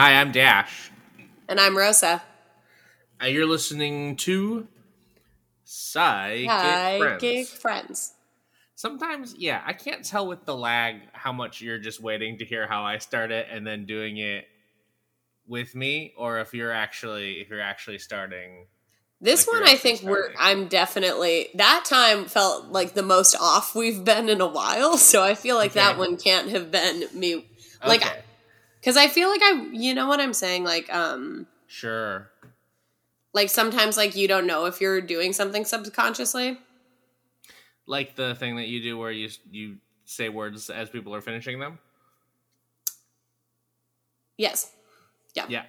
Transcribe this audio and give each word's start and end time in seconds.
Hi, 0.00 0.14
I'm 0.14 0.32
Dash. 0.32 0.90
And 1.46 1.60
I'm 1.60 1.76
Rosa. 1.76 2.22
Uh, 3.22 3.26
you're 3.26 3.44
listening 3.44 4.16
to 4.16 4.66
Psychic 5.64 6.48
Psychic 6.48 7.46
Friends. 7.46 7.50
Friends. 7.50 8.14
Sometimes, 8.76 9.34
yeah, 9.36 9.60
I 9.62 9.74
can't 9.74 10.02
tell 10.02 10.26
with 10.26 10.46
the 10.46 10.56
lag 10.56 11.02
how 11.12 11.32
much 11.32 11.60
you're 11.60 11.78
just 11.78 12.00
waiting 12.00 12.38
to 12.38 12.46
hear 12.46 12.66
how 12.66 12.82
I 12.82 12.96
start 12.96 13.30
it 13.30 13.48
and 13.50 13.66
then 13.66 13.84
doing 13.84 14.16
it 14.16 14.46
with 15.46 15.74
me, 15.74 16.14
or 16.16 16.40
if 16.40 16.54
you're 16.54 16.72
actually 16.72 17.32
if 17.32 17.50
you're 17.50 17.60
actually 17.60 17.98
starting. 17.98 18.68
This 19.20 19.46
Like 19.46 19.60
one, 19.60 19.68
I 19.68 19.76
think 19.76 20.00
we're. 20.02 20.30
I'm 20.38 20.68
definitely. 20.68 21.48
That 21.56 21.84
time 21.84 22.24
felt 22.24 22.68
like 22.68 22.94
the 22.94 23.02
most 23.02 23.36
off 23.38 23.74
we've 23.74 24.02
been 24.02 24.30
in 24.30 24.40
a 24.40 24.48
while. 24.48 24.96
So 25.10 25.22
I 25.22 25.34
feel 25.34 25.56
like 25.56 25.74
that 25.74 25.98
one 25.98 26.16
can't 26.16 26.48
have 26.48 26.70
been 26.70 27.04
me. 27.12 27.44
Like, 27.84 28.00
okay, 28.00 28.20
because 28.80 28.96
I 28.96 29.08
feel 29.08 29.28
like 29.28 29.42
I. 29.42 29.68
You 29.72 29.94
know 29.94 30.08
what 30.08 30.20
I'm 30.20 30.32
saying? 30.34 30.64
Like, 30.64 30.92
um, 30.92 31.46
sure. 31.66 32.30
like 33.32 33.50
sometimes 33.50 33.96
like 33.96 34.16
you 34.16 34.26
don't 34.28 34.46
know 34.46 34.66
if 34.66 34.80
you're 34.80 35.00
doing 35.00 35.32
something 35.32 35.64
subconsciously. 35.64 36.58
Like 37.86 38.16
the 38.16 38.34
thing 38.34 38.56
that 38.56 38.68
you 38.68 38.82
do 38.82 38.98
where 38.98 39.10
you 39.10 39.28
you 39.50 39.76
say 40.04 40.28
words 40.28 40.70
as 40.70 40.90
people 40.90 41.14
are 41.14 41.20
finishing 41.20 41.60
them. 41.60 41.78
Yes. 44.36 44.72
Yeah. 45.34 45.46
Yeah. 45.48 45.64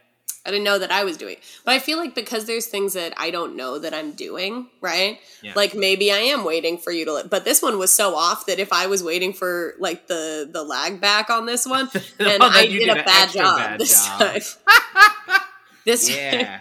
I 0.45 0.49
didn't 0.49 0.63
know 0.63 0.79
that 0.79 0.91
I 0.91 1.03
was 1.03 1.17
doing. 1.17 1.35
But 1.65 1.73
I 1.75 1.79
feel 1.79 1.97
like 1.99 2.15
because 2.15 2.45
there's 2.45 2.65
things 2.65 2.93
that 2.93 3.13
I 3.17 3.29
don't 3.29 3.55
know 3.55 3.77
that 3.77 3.93
I'm 3.93 4.13
doing, 4.13 4.67
right? 4.81 5.19
Yeah. 5.43 5.53
Like 5.55 5.75
maybe 5.75 6.11
I 6.11 6.17
am 6.17 6.43
waiting 6.43 6.77
for 6.79 6.91
you 6.91 7.05
to 7.05 7.13
li- 7.13 7.23
but 7.29 7.45
this 7.45 7.61
one 7.61 7.77
was 7.77 7.91
so 7.91 8.15
off 8.15 8.47
that 8.47 8.57
if 8.59 8.73
I 8.73 8.87
was 8.87 9.03
waiting 9.03 9.33
for 9.33 9.75
like 9.79 10.07
the 10.07 10.49
the 10.51 10.63
lag 10.63 10.99
back 10.99 11.29
on 11.29 11.45
this 11.45 11.67
one 11.67 11.89
and 12.19 12.39
Well, 12.39 12.49
I 12.51 12.65
did, 12.65 12.79
did 12.79 12.89
a 12.89 13.03
bad 13.03 13.29
job 13.29 13.57
bad 13.57 13.79
this 13.79 14.05
job. 14.05 14.19
time. 14.19 14.41
this 15.85 16.07
time. 16.07 16.17
Yeah. 16.17 16.59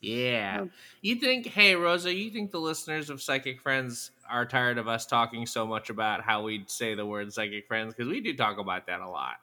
Yeah. 0.00 0.64
You 1.02 1.16
think, 1.16 1.46
hey, 1.46 1.76
Rosa, 1.76 2.12
you 2.12 2.30
think 2.30 2.50
the 2.50 2.58
listeners 2.60 3.10
of 3.10 3.22
Psychic 3.22 3.60
Friends 3.60 4.10
are 4.28 4.46
tired 4.46 4.78
of 4.78 4.88
us 4.88 5.06
talking 5.06 5.46
so 5.46 5.66
much 5.66 5.90
about 5.90 6.22
how 6.22 6.42
we 6.42 6.64
say 6.66 6.94
the 6.94 7.04
word 7.06 7.32
Psychic 7.32 7.66
Friends? 7.66 7.94
Because 7.94 8.10
we 8.10 8.20
do 8.20 8.34
talk 8.36 8.58
about 8.58 8.86
that 8.86 9.00
a 9.00 9.08
lot. 9.08 9.36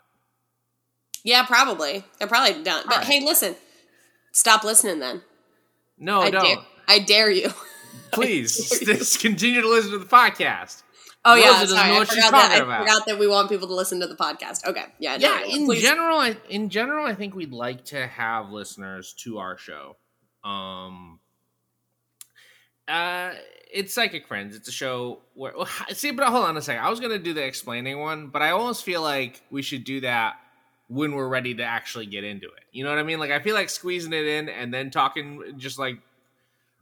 Yeah, 1.27 1.45
probably. 1.45 2.05
They're 2.17 2.27
probably 2.29 2.63
done. 2.63 2.85
But 2.87 2.99
right. 2.99 3.05
hey, 3.05 3.25
listen. 3.25 3.57
Stop 4.31 4.63
listening 4.63 4.99
then. 4.99 5.21
No, 5.99 6.21
I 6.21 6.29
don't. 6.29 6.41
dare 6.41 6.57
I 6.87 6.99
dare 6.99 7.29
you. 7.29 7.49
Please, 8.13 8.79
just 8.79 9.19
continue 9.19 9.59
to 9.59 9.67
listen 9.67 9.91
to 9.91 9.97
the 9.97 10.05
podcast. 10.05 10.83
Oh 11.25 11.35
Rosa 11.35 11.43
yeah, 11.43 11.65
sorry. 11.65 11.91
I 11.91 11.97
what 11.97 12.07
she's 12.07 12.23
forgot 12.23 12.49
that. 12.49 12.61
I 12.61 12.79
forgot 12.79 13.05
that 13.07 13.19
we 13.19 13.27
want 13.27 13.49
people 13.49 13.67
to 13.67 13.73
listen 13.73 13.99
to 13.99 14.07
the 14.07 14.15
podcast. 14.15 14.65
Okay. 14.65 14.85
Yeah, 14.99 15.17
Yeah, 15.19 15.43
you 15.43 15.59
in 15.59 15.65
Please. 15.65 15.81
general, 15.81 16.17
I, 16.17 16.37
in 16.47 16.69
general, 16.69 17.05
I 17.05 17.13
think 17.13 17.35
we'd 17.35 17.51
like 17.51 17.83
to 17.85 18.07
have 18.07 18.49
listeners 18.49 19.13
to 19.23 19.39
our 19.39 19.57
show. 19.57 19.97
Um, 20.45 21.19
uh, 22.87 23.31
it's 23.73 23.93
Psychic 23.93 24.27
Friends. 24.27 24.55
It's 24.55 24.69
a 24.69 24.71
show 24.71 25.23
where 25.33 25.51
well, 25.57 25.67
see, 25.89 26.11
but 26.11 26.25
hold 26.27 26.45
on 26.45 26.55
a 26.55 26.61
second. 26.61 26.85
I 26.85 26.89
was 26.89 27.01
gonna 27.01 27.19
do 27.19 27.33
the 27.33 27.43
explaining 27.43 27.99
one, 27.99 28.27
but 28.27 28.41
I 28.41 28.51
almost 28.51 28.85
feel 28.85 29.01
like 29.01 29.41
we 29.51 29.61
should 29.61 29.83
do 29.83 29.99
that 30.01 30.37
when 30.87 31.11
we're 31.13 31.27
ready 31.27 31.53
to 31.55 31.63
actually 31.63 32.05
get 32.05 32.23
into 32.23 32.47
it. 32.47 32.63
You 32.71 32.83
know 32.83 32.89
what 32.89 32.99
I 32.99 33.03
mean? 33.03 33.19
Like 33.19 33.31
I 33.31 33.39
feel 33.39 33.55
like 33.55 33.69
squeezing 33.69 34.13
it 34.13 34.25
in 34.25 34.49
and 34.49 34.73
then 34.73 34.89
talking 34.89 35.41
just 35.57 35.77
like 35.79 35.97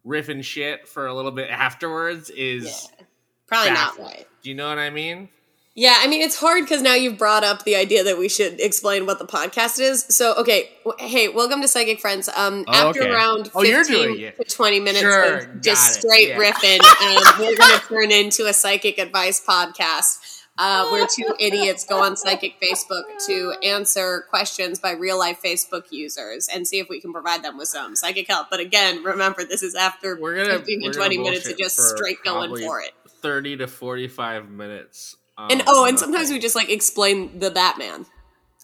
riffing 0.06 0.44
shit 0.44 0.88
for 0.88 1.08
a 1.08 1.14
little 1.14 1.32
bit 1.32 1.50
afterwards 1.50 2.30
is. 2.30 2.90
Yeah. 3.00 3.06
Probably 3.48 3.70
baffling. 3.72 4.06
not 4.06 4.12
right. 4.14 4.28
Do 4.42 4.50
you 4.50 4.56
know 4.56 4.68
what 4.70 4.80
I 4.80 4.90
mean? 4.90 5.30
Yeah, 5.78 5.96
I 5.98 6.08
mean 6.08 6.22
it's 6.22 6.40
hard 6.40 6.64
because 6.64 6.82
now 6.82 6.94
you've 6.94 7.18
brought 7.18 7.44
up 7.44 7.64
the 7.64 7.76
idea 7.76 8.04
that 8.06 8.18
we 8.18 8.30
should 8.30 8.60
explain 8.62 9.06
what 9.06 9.20
the 9.20 9.26
podcast 9.26 9.80
is. 9.80 10.06
So, 10.10 10.34
okay, 10.36 10.70
w- 10.86 11.06
hey, 11.08 11.28
welcome 11.28 11.62
to 11.62 11.68
Psychic 11.68 12.00
Friends. 12.00 12.30
Um, 12.30 12.64
Oh, 12.68 12.72
after 12.90 13.02
okay. 13.04 13.12
around 13.12 13.52
Oh, 13.54 13.62
fifteen 13.62 14.18
to 14.38 14.44
twenty 14.46 14.80
minutes 14.80 15.02
Sure, 15.02 15.38
of 15.40 15.62
just 15.62 15.96
straight 16.02 16.30
yeah. 16.30 16.38
riffing, 16.40 16.80
um, 17.02 17.40
we're 17.40 17.58
going 17.58 17.80
to 17.80 17.86
turn 17.88 18.12
into 18.12 18.46
a 18.48 18.54
psychic 18.54 18.98
advice 19.00 19.44
podcast. 19.46 20.35
Uh, 20.58 20.88
where 20.90 21.06
two 21.14 21.36
idiots 21.40 21.86
go 21.86 22.02
on 22.02 22.16
psychic 22.16 22.56
Facebook 22.62 23.04
to 23.26 23.54
answer 23.62 24.26
questions 24.30 24.80
by 24.80 24.92
real 24.92 25.20
life 25.20 25.42
Facebook 25.44 25.84
users 25.92 26.48
and 26.48 26.66
see 26.66 26.80
if 26.80 26.88
we 26.90 27.02
can 27.02 27.12
provide 27.12 27.44
them 27.44 27.58
with 27.58 27.68
some 27.68 27.96
psychic 27.96 28.28
help. 28.28 28.48
But 28.50 28.62
again, 28.62 29.04
remember 29.04 29.44
this 29.44 29.64
is 29.64 29.76
after 29.76 30.18
We're 30.20 30.36
gonna 30.46 30.60
15 30.60 30.82
we're 30.82 30.92
to 30.94 30.98
20 30.98 31.18
minutes 31.18 31.50
of 31.50 31.58
just 31.58 31.78
straight 31.78 32.24
going 32.24 32.56
for 32.56 32.80
it. 32.82 32.92
30 33.08 33.58
to 33.58 33.68
45 33.68 34.50
minutes. 34.50 35.18
And 35.38 35.64
oh, 35.68 35.86
and 35.86 36.00
sometimes 36.00 36.24
nothing. 36.24 36.36
we 36.36 36.40
just 36.40 36.56
like 36.56 36.70
explain 36.70 37.40
the 37.40 37.52
Batman. 37.52 38.06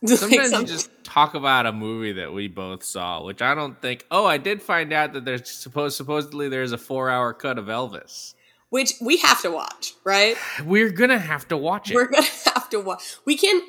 Sometimes 0.06 0.52
Like, 0.52 0.62
you 0.62 0.68
just 0.68 0.90
talk 1.04 1.36
about 1.36 1.68
a 1.68 1.72
movie 1.72 2.14
that 2.14 2.34
we 2.34 2.48
both 2.48 2.84
saw, 2.84 3.24
which 3.24 3.40
I 3.44 3.54
don't 3.54 3.80
think. 3.80 4.04
Oh, 4.10 4.26
I 4.26 4.40
did 4.40 4.60
find 4.60 4.92
out 4.92 5.14
that 5.14 5.26
there's 5.26 5.48
supposed 5.48 5.96
supposedly 5.96 6.50
there's 6.50 6.72
a 6.72 6.78
four 6.78 7.10
hour 7.10 7.34
cut 7.34 7.60
of 7.60 7.66
Elvis. 7.66 8.34
Which 8.72 8.94
we 9.00 9.18
have 9.18 9.42
to 9.44 9.52
watch, 9.52 9.94
right? 10.04 10.36
We're 10.66 10.90
gonna 10.90 11.20
have 11.20 11.48
to 11.50 11.58
watch 11.58 11.92
it. 11.92 11.96
We're 11.96 12.08
gonna 12.08 12.26
have 12.56 12.68
to 12.72 12.80
watch. 12.80 13.18
We 13.26 13.38
can. 13.38 13.62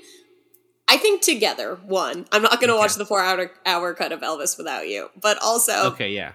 I 0.88 0.96
think 0.96 1.22
together. 1.22 1.78
One, 1.86 2.26
I'm 2.32 2.42
not 2.42 2.60
gonna 2.60 2.72
Okay. 2.72 2.78
watch 2.80 2.94
the 2.94 3.04
four 3.06 3.20
hour 3.20 3.50
hour 3.66 3.92
cut 3.94 4.12
of 4.12 4.20
Elvis 4.20 4.56
without 4.56 4.88
you, 4.88 5.10
but 5.20 5.36
also 5.42 5.90
okay, 5.92 6.10
yeah. 6.10 6.32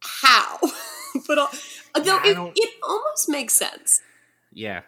how. 0.00 0.58
but 1.26 1.36
though 2.04 2.18
it, 2.24 2.52
it 2.56 2.70
almost 2.82 3.28
makes 3.28 3.54
sense 3.54 4.00
Yeah. 4.52 4.82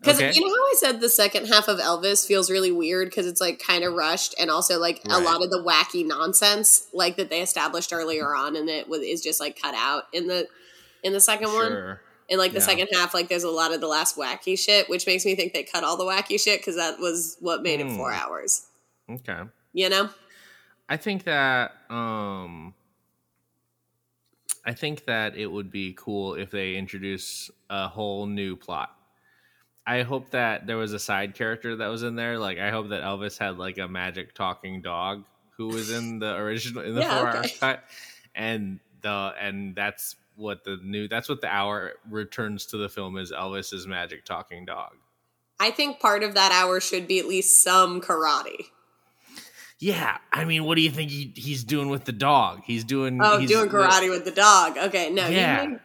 because 0.00 0.16
Okay. 0.16 0.32
you 0.32 0.40
know 0.40 0.48
how 0.54 0.54
I 0.54 0.74
said 0.78 1.00
the 1.00 1.08
second 1.08 1.46
half 1.48 1.66
of 1.68 1.78
Elvis 1.78 2.26
feels 2.26 2.50
really 2.50 2.70
weird 2.70 3.08
because 3.10 3.26
it's 3.26 3.40
like 3.40 3.58
kind 3.58 3.82
of 3.84 3.92
rushed 3.94 4.34
and 4.38 4.50
also 4.50 4.78
like 4.78 5.00
a 5.06 5.18
lot 5.20 5.42
of 5.42 5.50
the 5.50 5.62
wacky 5.62 6.06
nonsense 6.06 6.86
like 6.92 7.16
that 7.16 7.30
they 7.30 7.42
established 7.42 7.92
earlier 7.92 8.34
on 8.34 8.54
and 8.56 8.68
it 8.68 8.88
was 8.88 9.00
is 9.00 9.20
just 9.22 9.40
like 9.40 9.60
cut 9.60 9.74
out 9.74 10.04
in 10.12 10.26
the 10.28 10.46
in 11.02 11.12
the 11.12 11.20
second 11.20 11.52
one. 11.52 11.98
In 12.28 12.38
like 12.38 12.52
the 12.52 12.58
Yeah. 12.58 12.64
second 12.66 12.88
half, 12.92 13.14
like 13.14 13.28
there's 13.28 13.44
a 13.44 13.50
lot 13.50 13.72
of 13.72 13.80
the 13.80 13.86
last 13.86 14.16
wacky 14.16 14.58
shit, 14.58 14.88
which 14.88 15.06
makes 15.06 15.24
me 15.24 15.34
think 15.36 15.52
they 15.52 15.62
cut 15.62 15.84
all 15.84 15.96
the 15.96 16.04
wacky 16.04 16.40
shit 16.40 16.60
because 16.60 16.76
that 16.76 16.98
was 16.98 17.36
what 17.40 17.62
made 17.62 17.80
it 17.80 17.90
four 17.92 18.12
Hmm. 18.12 18.18
hours. 18.20 18.66
Okay. 19.08 19.42
You 19.72 19.88
know? 19.88 20.10
I 20.88 20.96
think 20.96 21.24
that 21.24 21.72
um 21.90 22.74
I 24.64 24.72
think 24.74 25.04
that 25.04 25.36
it 25.36 25.46
would 25.46 25.70
be 25.70 25.94
cool 25.96 26.34
if 26.34 26.50
they 26.50 26.74
introduce 26.76 27.50
a 27.70 27.86
whole 27.88 28.26
new 28.26 28.56
plot. 28.56 28.92
I 29.86 30.02
hope 30.02 30.30
that 30.30 30.66
there 30.66 30.76
was 30.76 30.92
a 30.92 30.98
side 30.98 31.36
character 31.36 31.76
that 31.76 31.86
was 31.86 32.02
in 32.02 32.16
there. 32.16 32.38
Like 32.38 32.58
I 32.58 32.70
hope 32.70 32.88
that 32.88 33.02
Elvis 33.04 33.38
had 33.38 33.58
like 33.58 33.78
a 33.78 33.86
magic 33.86 34.34
talking 34.34 34.82
dog 34.82 35.24
who 35.56 35.68
was 35.68 35.90
in 35.92 36.18
the 36.18 36.34
original 36.34 36.82
in 36.82 36.94
the 36.96 37.00
Yeah, 37.02 37.20
four 37.20 37.28
hour 37.28 37.44
cut. 37.60 37.84
And 38.34 38.80
the 39.02 39.32
and 39.38 39.76
that's 39.76 40.16
what 40.36 40.64
the 40.64 40.78
new 40.82 41.08
that's 41.08 41.28
what 41.28 41.40
the 41.40 41.48
hour 41.48 41.94
returns 42.08 42.66
to 42.66 42.76
the 42.76 42.88
film 42.88 43.16
is 43.16 43.32
Elvis's 43.32 43.86
magic 43.86 44.24
talking 44.24 44.64
dog. 44.64 44.92
I 45.58 45.70
think 45.70 45.98
part 46.00 46.22
of 46.22 46.34
that 46.34 46.52
hour 46.52 46.80
should 46.80 47.08
be 47.08 47.18
at 47.18 47.26
least 47.26 47.62
some 47.62 48.00
karate. 48.00 48.66
Yeah, 49.78 50.16
I 50.32 50.44
mean, 50.46 50.64
what 50.64 50.76
do 50.76 50.80
you 50.82 50.90
think 50.90 51.10
he, 51.10 51.32
he's 51.36 51.62
doing 51.64 51.88
with 51.90 52.04
the 52.04 52.12
dog? 52.12 52.62
He's 52.64 52.84
doing 52.84 53.18
Oh, 53.22 53.38
he's 53.38 53.50
doing 53.50 53.68
karate 53.68 54.08
with 54.10 54.24
the 54.24 54.30
dog. 54.30 54.76
Okay, 54.78 55.10
no, 55.10 55.26
you 55.28 55.36
Yeah. 55.36 55.76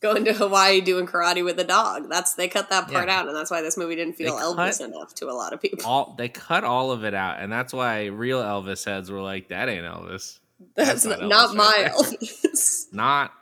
going 0.00 0.24
to 0.26 0.32
Hawaii 0.34 0.80
doing 0.80 1.06
karate 1.06 1.42
with 1.44 1.56
the 1.56 1.64
dog. 1.64 2.08
That's 2.10 2.34
they 2.34 2.46
cut 2.48 2.68
that 2.70 2.90
part 2.90 3.08
Yeah. 3.08 3.20
out, 3.20 3.26
and 3.28 3.34
that's 3.36 3.50
why 3.50 3.62
this 3.62 3.76
movie 3.76 3.96
didn't 3.96 4.14
feel 4.14 4.36
They 4.36 4.42
Elvis 4.42 4.78
cut- 4.78 4.88
enough 4.90 5.14
to 5.16 5.30
a 5.30 5.32
lot 5.32 5.52
of 5.52 5.60
people. 5.60 5.84
all 5.86 6.14
they 6.16 6.28
cut 6.28 6.62
all 6.64 6.92
of 6.92 7.04
it 7.04 7.14
out, 7.14 7.40
and 7.40 7.50
that's 7.50 7.72
why 7.72 8.06
real 8.06 8.40
Elvis 8.42 8.84
heads 8.84 9.10
were 9.10 9.22
like, 9.22 9.48
"That 9.48 9.68
ain't 9.68 9.84
Elvis, 9.84 10.38
That's, 10.76 11.04
not 11.04 11.20
not, 11.20 11.28
not 11.28 11.50
Elvis 11.50 11.54
my 11.54 11.64
right. 11.64 11.92
Elvis. 11.92 12.84
not 12.92 13.32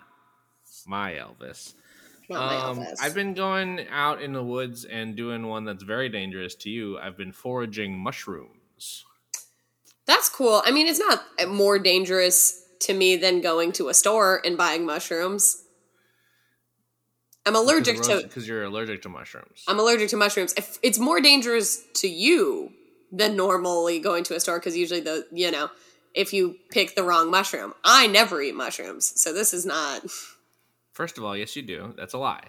my 0.86 1.12
Elvis." 1.12 1.74
Um, 2.30 2.84
I've 3.00 3.14
been 3.14 3.34
going 3.34 3.86
out 3.88 4.20
in 4.20 4.32
the 4.32 4.42
woods 4.42 4.84
and 4.84 5.14
doing 5.14 5.46
one 5.46 5.64
that's 5.64 5.84
very 5.84 6.08
dangerous 6.08 6.56
to 6.56 6.70
you. 6.70 6.98
I've 6.98 7.16
been 7.16 7.30
foraging 7.30 7.96
mushrooms. 7.96 9.04
That's 10.06 10.28
cool. 10.28 10.60
I 10.64 10.72
mean, 10.72 10.88
it's 10.88 10.98
not 10.98 11.22
more 11.48 11.78
dangerous 11.78 12.64
to 12.80 12.94
me 12.94 13.16
than 13.16 13.40
going 13.40 13.72
to 13.72 13.88
a 13.88 13.94
store 13.94 14.40
and 14.44 14.56
buying 14.56 14.84
mushrooms. 14.84 15.62
I'm 17.44 17.54
allergic 17.54 18.02
to 18.02 18.22
because 18.22 18.48
you're 18.48 18.64
allergic 18.64 19.02
to 19.02 19.08
mushrooms. 19.08 19.62
I'm 19.68 19.78
allergic 19.78 20.08
to 20.10 20.16
mushrooms. 20.16 20.52
If 20.56 20.78
it's 20.82 20.98
more 20.98 21.20
dangerous 21.20 21.80
to 21.94 22.08
you 22.08 22.72
than 23.12 23.36
normally 23.36 24.00
going 24.00 24.24
to 24.24 24.34
a 24.34 24.40
store 24.40 24.58
because 24.58 24.76
usually 24.76 25.00
the 25.00 25.26
you 25.30 25.52
know 25.52 25.70
if 26.16 26.32
you 26.32 26.56
pick 26.70 26.96
the 26.96 27.04
wrong 27.04 27.30
mushroom. 27.30 27.74
I 27.84 28.08
never 28.08 28.42
eat 28.42 28.56
mushrooms, 28.56 29.12
so 29.20 29.32
this 29.32 29.54
is 29.54 29.64
not. 29.64 30.02
First 30.92 31.18
of 31.18 31.24
all, 31.24 31.36
yes, 31.36 31.54
you 31.54 31.62
do. 31.62 31.94
That's 31.96 32.14
a 32.14 32.18
lie. 32.18 32.44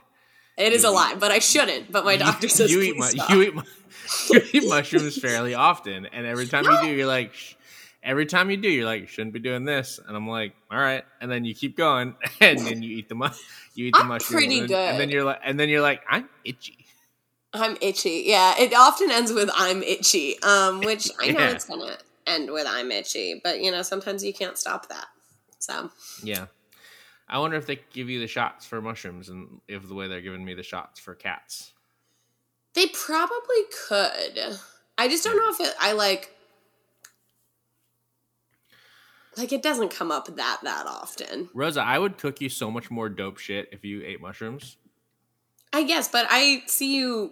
It 0.58 0.74
is 0.74 0.84
You 0.84 0.90
a 0.90 0.92
lie, 0.92 1.16
but 1.20 1.30
I 1.30 1.38
shouldn't. 1.40 1.92
But 1.92 2.04
my 2.06 2.14
You- 2.14 2.20
doctor 2.20 2.48
says 2.50 2.72
you 2.72 2.82
eat 2.82 2.98
mu- 2.98 3.24
you 3.30 3.42
eat 3.44 3.54
mu- 3.56 3.62
you 4.32 4.42
eat 4.54 4.68
mushrooms 4.68 5.20
fairly 5.20 5.54
often, 5.54 6.08
and 6.08 6.26
every 6.26 6.48
time 6.48 6.64
you 6.64 6.80
do, 6.82 6.88
you're 6.88 7.06
like, 7.06 7.34
Shh. 7.36 7.54
every 8.02 8.26
time 8.26 8.50
you 8.50 8.58
do, 8.58 8.70
you're 8.70 8.86
like, 8.86 9.08
shouldn't 9.10 9.34
be 9.34 9.40
doing 9.40 9.66
this, 9.66 10.00
and 10.08 10.16
I'm 10.18 10.28
like, 10.28 10.54
all 10.72 10.80
right, 10.80 11.04
and 11.22 11.30
then 11.30 11.46
you 11.46 11.54
keep 11.54 11.78
going, 11.78 12.16
and 12.42 12.58
then 12.60 12.82
you 12.82 12.98
eat 12.98 13.10
the 13.10 13.16
mu- 13.16 13.28
you 13.76 13.88
eat 13.88 13.94
the 13.94 14.00
I'm 14.00 14.08
mushrooms, 14.08 14.42
pretty 14.42 14.60
and, 14.62 14.72
and 14.72 15.00
then 15.00 15.10
good. 15.10 15.14
you're 15.14 15.24
like, 15.26 15.40
and 15.44 15.60
then 15.60 15.70
you're 15.70 15.82
like, 15.82 16.02
I'm 16.10 16.28
itchy. 16.44 16.86
I'm 17.54 17.78
itchy. 17.82 18.24
Yeah, 18.26 18.56
it 18.60 18.74
often 18.74 19.12
ends 19.12 19.32
with 19.32 19.50
I'm 19.54 19.84
itchy, 19.84 20.42
um, 20.42 20.80
which 20.82 21.10
I 21.20 21.32
know 21.32 21.40
Yeah. 21.40 21.50
it's 21.52 21.66
gonna 21.66 21.98
end 22.28 22.52
with 22.52 22.68
I'm 22.68 22.92
itchy, 22.92 23.40
but 23.44 23.62
you 23.62 23.72
know 23.72 23.82
sometimes 23.82 24.24
you 24.24 24.34
can't 24.34 24.58
stop 24.58 24.90
that. 24.90 25.08
So 25.60 25.90
Yeah. 26.24 26.48
I 27.30 27.40
wonder 27.40 27.58
if 27.58 27.66
they 27.66 27.80
give 27.92 28.10
you 28.10 28.20
the 28.20 28.28
shots 28.28 28.66
for 28.66 28.82
mushrooms 28.82 29.28
and 29.28 29.60
if 29.68 29.86
the 29.88 29.94
way 29.94 30.08
they're 30.08 30.22
giving 30.22 30.46
me 30.46 30.54
the 30.54 30.64
shots 30.64 31.00
for 31.00 31.14
cats. 31.14 31.74
they 32.74 32.88
probably 32.88 33.64
could. 33.88 34.58
I 34.98 35.08
just 35.10 35.24
don't 35.24 35.36
know 35.36 35.50
if 35.50 35.60
it. 35.70 35.76
I 35.80 35.92
like. 35.94 36.34
Like 39.36 39.52
it 39.54 39.62
doesn't 39.62 39.90
come 39.90 40.12
up 40.12 40.26
that 40.36 40.60
that 40.64 40.86
often. 40.88 41.50
Rosa, 41.54 41.82
I 41.82 42.00
would 42.00 42.18
cook 42.18 42.42
you 42.42 42.50
so 42.50 42.72
much 42.72 42.90
more 42.90 43.08
dope 43.10 43.38
shit 43.38 43.70
if 43.72 43.86
you 43.86 44.04
ate 44.04 44.20
mushrooms. 44.20 44.78
I 45.74 45.84
guess, 45.84 46.08
but 46.08 46.26
I 46.30 46.64
see 46.66 46.96
you, 46.96 47.32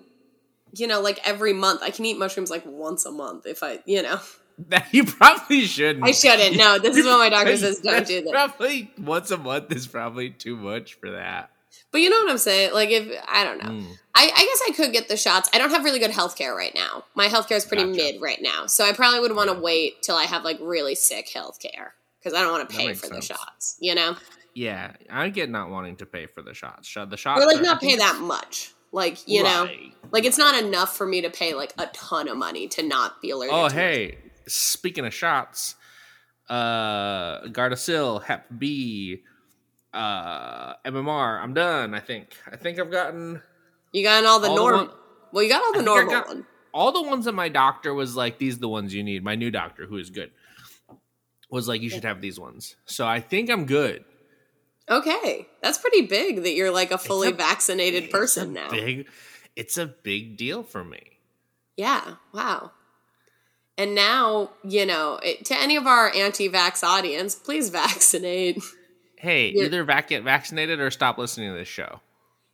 you 0.74 0.86
know, 0.88 1.02
like 1.02 1.20
every 1.28 1.54
month. 1.54 1.82
I 1.82 1.90
can 1.90 2.06
eat 2.06 2.20
mushrooms 2.20 2.52
like 2.52 2.64
once 2.66 3.06
a 3.06 3.12
month 3.12 3.48
if 3.48 3.64
I, 3.64 3.80
you 3.86 4.04
know. 4.04 4.20
That 4.70 4.88
you 4.94 5.04
probably 5.06 5.62
shouldn't. 5.62 6.06
I 6.06 6.12
shouldn't. 6.12 6.58
No, 6.58 6.80
this 6.80 6.96
is 6.96 7.06
what 7.06 7.18
my 7.18 7.30
doctor 7.30 7.58
says. 7.58 7.80
Don't 7.80 8.08
do 8.08 8.22
that. 8.24 8.32
Probably 8.32 8.92
once 8.98 9.32
a 9.32 9.38
month 9.38 9.72
is 9.72 9.88
probably 9.88 10.30
too 10.30 10.56
much 10.56 10.96
for 10.96 11.12
that. 11.12 11.50
But 11.92 12.02
you 12.02 12.10
know 12.10 12.18
what 12.18 12.32
I'm 12.32 12.38
saying? 12.38 12.74
Like 12.74 12.90
if 12.90 13.08
I 13.28 13.44
don't 13.44 13.64
know. 13.64 13.70
Mm. 13.70 13.98
I, 14.18 14.24
I 14.24 14.28
guess 14.46 14.62
I 14.70 14.72
could 14.76 14.94
get 14.94 15.10
the 15.10 15.18
shots. 15.18 15.50
I 15.54 15.58
don't 15.58 15.72
have 15.72 15.84
really 15.84 16.00
good 16.00 16.12
health 16.12 16.38
care 16.38 16.56
right 16.56 16.74
now. 16.74 17.04
My 17.16 17.28
health 17.28 17.50
care 17.50 17.58
is 17.58 17.66
pretty 17.66 17.84
Gotcha. 17.84 17.98
mid 17.98 18.22
right 18.22 18.40
now. 18.42 18.66
So 18.66 18.86
I 18.86 18.94
probably 18.94 19.20
would 19.20 19.36
want 19.36 19.50
to 19.50 19.60
wait 19.60 20.02
till 20.02 20.16
I 20.16 20.24
have 20.24 20.44
like 20.44 20.58
really 20.62 20.96
sick 20.96 21.30
health 21.30 21.60
care. 21.60 21.94
Because 22.20 22.38
I 22.38 22.42
don't 22.42 22.52
want 22.52 22.70
to 22.70 22.76
pay 22.76 22.94
for 22.96 23.08
the 23.08 23.22
shots, 23.22 23.78
you 23.80 23.94
know? 23.94 24.16
Yeah, 24.56 24.94
I 25.12 25.30
get 25.30 25.50
not 25.50 25.70
wanting 25.70 25.98
to 25.98 26.06
pay 26.06 26.26
for 26.26 26.42
the 26.42 26.54
shots. 26.56 26.88
Shot 26.88 27.10
the 27.12 27.18
shots, 27.18 27.44
Or 27.44 27.46
like 27.46 27.58
are- 27.60 27.62
not 27.62 27.82
pay 27.82 27.98
that 27.98 28.20
much. 28.20 28.74
Like, 28.92 29.28
you 29.28 29.44
know, 29.44 29.68
like 30.12 30.24
it's 30.24 30.38
not 30.38 30.62
enough 30.64 30.96
for 30.96 31.06
me 31.06 31.22
to 31.22 31.30
pay 31.30 31.54
like 31.54 31.74
a 31.78 31.88
ton 31.88 32.30
of 32.30 32.38
money 32.38 32.68
to 32.70 32.82
not 32.84 33.22
be 33.22 33.30
allergic 33.32 33.54
Oh, 33.54 33.68
hey, 33.70 34.18
speaking 34.48 35.06
of 35.06 35.14
shots, 35.14 35.76
uh, 36.50 37.42
Gardasil, 37.48 38.24
Hep 38.24 38.46
B, 38.58 39.24
uh, 39.94 40.74
MMR. 40.86 41.42
I'm 41.42 41.54
done. 41.54 41.94
I 41.94 42.00
think. 42.00 42.36
I 42.52 42.56
think 42.56 42.80
I've 42.80 42.92
gotten 42.92 43.42
You 43.94 44.04
got 44.04 44.26
all 44.26 44.40
the 44.40 44.50
All 44.50 44.56
normal. 44.58 44.94
well, 45.32 45.44
you 45.44 45.50
got 45.50 45.64
all 45.64 45.74
the 45.74 45.82
normal 45.82 46.12
got- 46.12 46.28
one. 46.28 46.46
all 46.74 46.92
the 46.92 47.02
ones 47.02 47.26
that 47.26 47.32
my 47.34 47.48
doctor 47.50 47.94
was 47.94 48.16
like, 48.16 48.38
"These 48.38 48.58
are 48.58 48.60
the 48.60 48.70
ones 48.70 48.94
you 48.94 49.04
need." 49.04 49.24
My 49.24 49.36
new 49.36 49.50
doctor, 49.52 49.86
who 49.86 49.98
is 49.98 50.10
good, 50.10 50.32
was 51.50 51.68
like, 51.68 51.82
"You 51.82 51.90
should 51.90 52.04
have 52.04 52.22
these 52.22 52.40
ones." 52.40 52.76
So 52.86 53.08
I 53.08 53.20
think 53.22 53.50
I'm 53.50 53.66
good. 53.66 54.04
Okay, 54.90 55.48
that's 55.64 55.78
pretty 55.80 56.02
big 56.02 56.44
that 56.44 56.52
you're 56.54 56.70
like 56.72 56.92
a 56.92 56.98
fully 56.98 57.30
a- 57.30 57.34
vaccinated 57.34 58.12
person 58.12 58.54
now. 58.54 58.70
Big. 58.70 59.08
It's 59.56 59.78
a 59.78 59.86
big 59.88 60.36
deal 60.38 60.62
for 60.64 60.84
me. 60.84 61.18
Yeah, 61.78 62.16
wow. 62.34 62.72
And 63.78 63.94
now, 63.94 64.52
you 64.64 64.86
know, 64.86 65.20
it, 65.22 65.46
to 65.46 65.58
any 65.60 65.76
of 65.76 65.86
our 65.86 66.14
anti-vax 66.16 66.84
audience, 66.84 67.36
please 67.36 67.70
vaccinate. 67.70 68.62
Hey, 69.18 69.52
Yeah. 69.54 69.66
either 69.66 69.84
vac- 69.84 70.10
get 70.10 70.24
vaccinated 70.24 70.80
or 70.80 70.92
stop 70.92 71.18
listening 71.18 71.52
to 71.52 71.58
this 71.58 71.68
show. 71.68 72.00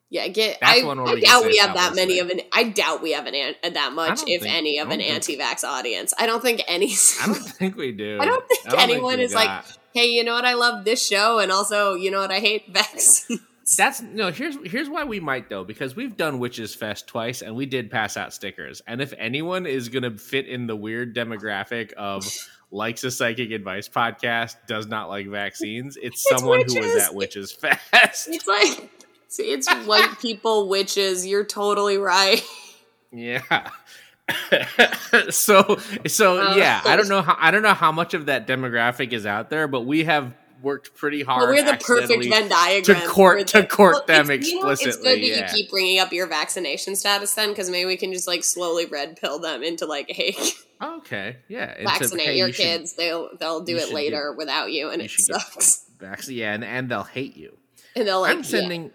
Yeah, 0.10 0.28
get. 0.28 0.58
That's 0.60 0.82
I, 0.82 0.86
one 0.86 1.00
I 1.00 1.20
doubt 1.22 1.46
we 1.46 1.58
have 1.58 1.74
that 1.76 1.96
many 1.96 2.20
of 2.20 2.30
an. 2.30 2.42
I 2.52 2.64
doubt 2.66 3.02
we 3.02 3.14
have 3.14 3.28
an, 3.28 3.34
an 3.36 3.56
uh, 3.64 3.70
that 3.70 3.94
much, 3.94 4.22
if 4.28 4.42
think- 4.42 4.54
any, 4.54 4.78
of 4.78 4.90
an 4.90 4.98
think- 5.00 5.10
anti-vax 5.10 5.64
audience. 5.64 6.14
I 6.20 6.26
don't 6.26 6.42
think 6.42 6.62
any. 6.68 6.88
I 7.22 7.28
don't 7.28 7.36
think 7.36 7.78
we 7.78 7.94
do. 7.94 8.18
I 8.20 8.26
don't 8.26 8.46
think 8.50 8.78
anyone 8.78 9.20
we 9.20 9.24
is 9.24 9.34
like, 9.34 9.64
hey, 9.94 10.08
you 10.08 10.24
know 10.26 10.34
what? 10.34 10.44
I 10.44 10.56
love 10.56 10.84
this 10.84 11.06
show, 11.06 11.40
and 11.40 11.50
also, 11.50 11.94
you 11.96 12.12
know 12.12 12.20
what? 12.20 12.32
I 12.32 12.40
hate 12.40 12.66
vaccines. 12.74 13.40
That's 13.78 14.02
no. 14.02 14.32
Here's 14.32 14.58
here's 14.70 14.90
why 14.90 15.04
we 15.04 15.20
might 15.20 15.50
though 15.50 15.64
because 15.64 15.96
we've 15.96 16.18
done 16.18 16.40
Witches 16.40 16.76
Fest 16.76 17.08
twice 17.08 17.42
and 17.42 17.56
we 17.56 17.66
did 17.66 17.90
pass 17.92 18.18
out 18.18 18.34
stickers. 18.34 18.82
And 18.88 19.02
if 19.02 19.14
anyone 19.18 19.66
is 19.66 19.90
gonna 19.90 20.18
fit 20.18 20.48
in 20.48 20.68
the 20.68 20.76
weird 20.76 21.16
demographic 21.16 21.94
of 21.94 22.26
likes 22.72 23.04
a 23.04 23.12
psychic 23.12 23.52
advice 23.52 23.88
podcast, 23.88 24.56
does 24.68 24.88
not 24.88 25.10
like 25.10 25.28
vaccines, 25.28 25.98
it's, 25.98 26.26
It's 26.26 26.30
someone 26.30 26.64
who 26.68 26.80
was 26.80 26.96
at 27.04 27.14
Witches 27.14 27.52
Fest. 27.52 28.30
it's 28.30 28.48
like, 28.48 28.90
see, 29.28 29.52
it's 29.52 29.72
white 29.86 30.20
people 30.22 30.68
witches. 30.68 31.26
You're 31.26 31.46
totally 31.46 31.98
right. 31.98 32.42
Yeah. 33.12 33.42
so 35.30 35.78
so 36.08 36.42
Uh, 36.42 36.56
yeah, 36.56 36.82
I 36.86 36.96
don't 36.96 37.10
know 37.10 37.22
how 37.22 37.36
I 37.40 37.52
don't 37.52 37.64
know 37.64 37.74
how 37.74 37.92
much 37.92 38.14
of 38.14 38.28
that 38.28 38.48
demographic 38.48 39.14
is 39.14 39.26
out 39.26 39.50
there, 39.50 39.68
but 39.68 39.82
we 39.82 40.06
have 40.06 40.34
worked 40.62 40.96
pretty 40.96 41.24
hard. 41.24 41.42
But 41.42 41.50
we're 41.50 41.64
the 41.72 41.78
perfect 41.84 42.26
Venn 42.30 42.50
diagram 42.50 43.02
to 43.02 43.08
court- 43.08 43.40
for 43.40 43.46
to 43.48 43.62
the- 43.62 43.68
court 43.68 44.08
them 44.08 44.30
it's- 44.32 44.50
you 44.50 44.62
know, 44.62 44.70
it's 44.70 44.82
explicitly, 44.86 45.22
good 45.22 45.36
that 45.36 45.40
yeah. 45.40 45.52
you 45.52 45.58
keep 45.64 45.70
bringing 45.72 46.00
up 46.00 46.12
your 46.14 46.28
vaccination 46.28 46.96
status 46.96 47.34
then, 47.34 47.50
because 47.50 47.70
maybe 47.70 47.86
we 47.86 47.98
can 47.98 48.14
just 48.14 48.28
like 48.28 48.44
slowly 48.44 48.86
red 48.86 49.18
pill 49.18 49.40
them 49.40 49.64
into 49.64 49.86
like, 49.86 50.06
hey, 50.10 50.36
Okay, 50.82 51.38
yeah. 51.48 51.76
A- 51.78 51.84
vaccinate 51.84 52.26
hey, 52.28 52.38
your 52.38 52.48
you 52.48 52.54
should- 52.54 52.64
kids. 52.64 52.94
They'll 52.94 53.30
they'll 53.40 53.62
do 53.62 53.78
it 53.78 53.82
should 53.86 53.94
later 53.94 54.34
without 54.34 54.72
you, 54.72 54.90
and 54.90 55.02
you 55.02 55.06
it 55.06 55.12
sucks. 55.12 55.86
Vax- 56.00 56.36
yeah, 56.36 56.54
and, 56.54 56.64
and 56.64 56.90
they'll 56.90 57.04
hate 57.04 57.38
you. 57.38 57.56
And 57.96 58.08
they'll 58.08 58.22
like, 58.22 58.32
I'm 58.36 58.44
sending 58.44 58.90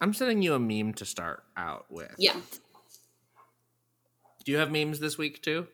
I'm 0.00 0.12
sending 0.14 0.42
you 0.42 0.54
a 0.54 0.58
meme 0.58 0.94
to 0.94 1.04
start 1.04 1.44
out 1.56 1.86
with. 1.90 2.12
yeah. 2.18 2.32
yeah. 2.34 2.40
Do 4.44 4.52
you 4.52 4.58
have 4.58 4.70
memes 4.72 5.00
this 5.00 5.18
week 5.18 5.42
too? 5.42 5.66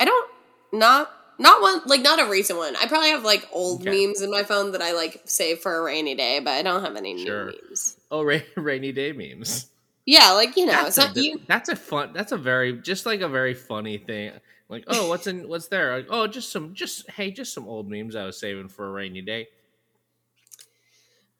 I 0.00 0.04
don't 0.04 0.30
not 0.72 1.10
not 1.38 1.60
one 1.62 1.80
like 1.86 2.00
not 2.02 2.20
a 2.20 2.28
recent 2.28 2.58
one. 2.58 2.76
I 2.76 2.86
probably 2.86 3.10
have 3.10 3.24
like 3.24 3.48
old 3.52 3.80
Okay. 3.86 4.06
memes 4.06 4.20
in 4.22 4.30
my 4.30 4.42
phone 4.42 4.72
that 4.72 4.82
I 4.82 4.92
like 4.92 5.22
save 5.24 5.58
for 5.60 5.74
a 5.76 5.82
rainy 5.82 6.14
day, 6.14 6.40
but 6.40 6.52
I 6.52 6.62
don't 6.62 6.82
have 6.84 6.96
any 6.96 7.24
Sure. 7.24 7.46
new 7.46 7.52
memes. 7.68 7.96
Oh, 8.10 8.22
ra- 8.22 8.38
rainy 8.56 8.92
day 8.92 9.12
memes. 9.12 9.66
Yeah, 10.06 10.32
like 10.32 10.56
you 10.56 10.66
know, 10.66 10.72
That's 10.72 10.98
it's 10.98 11.16
a, 11.16 11.20
you. 11.22 11.40
that's 11.48 11.68
a 11.68 11.76
fun. 11.76 12.12
That's 12.12 12.32
a 12.32 12.36
very 12.36 12.74
just 12.78 13.06
like 13.06 13.20
a 13.22 13.28
very 13.28 13.54
funny 13.54 13.98
thing. 13.98 14.32
Like, 14.68 14.84
oh, 14.86 15.08
what's 15.08 15.26
in 15.26 15.48
what's 15.48 15.68
there? 15.68 15.96
Like, 15.96 16.06
oh, 16.10 16.26
just 16.26 16.50
some 16.52 16.74
just 16.74 17.08
hey, 17.10 17.30
just 17.30 17.52
some 17.54 17.66
old 17.68 17.90
memes 17.90 18.14
I 18.16 18.24
was 18.24 18.38
saving 18.38 18.68
for 18.68 18.86
a 18.86 18.90
rainy 18.90 19.22
day. 19.22 19.48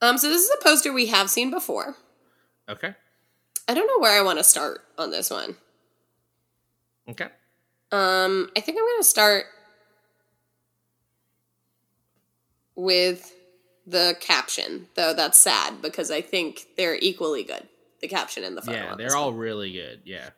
Um, 0.01 0.19
so 0.19 0.29
this 0.29 0.43
is 0.43 0.51
a 0.51 0.63
poster 0.63 0.93
we 0.93 1.07
have 1.07 1.31
seen 1.31 1.51
before. 1.51 1.97
Okay. 2.69 2.95
I 3.67 3.75
don't 3.75 3.87
know 3.87 3.99
where 3.99 4.19
I 4.19 4.23
want 4.23 4.39
to 4.39 4.45
start 4.45 4.83
on 4.99 5.11
this 5.11 5.31
one. 5.31 5.57
Okay. 7.09 7.29
Um, 7.93 8.51
I 8.57 8.61
think 8.61 8.77
I'm 8.79 8.85
going 8.85 9.01
to 9.01 9.05
start 9.05 9.45
with 12.77 13.33
the 13.87 14.17
caption, 14.21 14.89
though 14.95 15.15
that's 15.15 15.39
sad 15.39 15.83
because 15.83 16.11
I 16.11 16.21
think 16.21 16.67
they're 16.77 16.97
equally 16.97 17.43
good. 17.45 17.69
The 18.01 18.09
caption 18.09 18.45
and 18.45 18.57
the 18.57 18.63
photo. 18.63 18.79
Yeah, 18.79 18.95
they're 18.97 19.17
all 19.17 19.31
one. 19.31 19.39
really 19.39 19.73
good. 19.73 20.01
Yeah. 20.05 20.31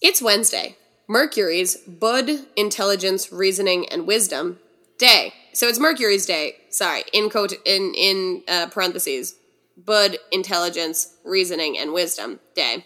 It's 0.00 0.22
Wednesday. 0.22 0.76
Mercury's 1.08 1.76
Bud 1.76 2.30
Intelligence, 2.56 3.30
Reasoning, 3.32 3.88
and 3.88 4.06
Wisdom 4.06 4.58
Day. 4.98 5.34
So 5.52 5.68
it's 5.68 5.78
Mercury's 5.78 6.26
Day. 6.26 6.56
Sorry, 6.70 7.04
in 7.12 7.30
quote 7.30 7.52
in 7.64 7.94
in 7.94 8.42
uh, 8.48 8.66
parentheses. 8.66 9.34
Bud 9.76 10.18
Intelligence, 10.30 11.14
Reasoning, 11.24 11.76
and 11.76 11.92
Wisdom 11.92 12.40
Day. 12.54 12.84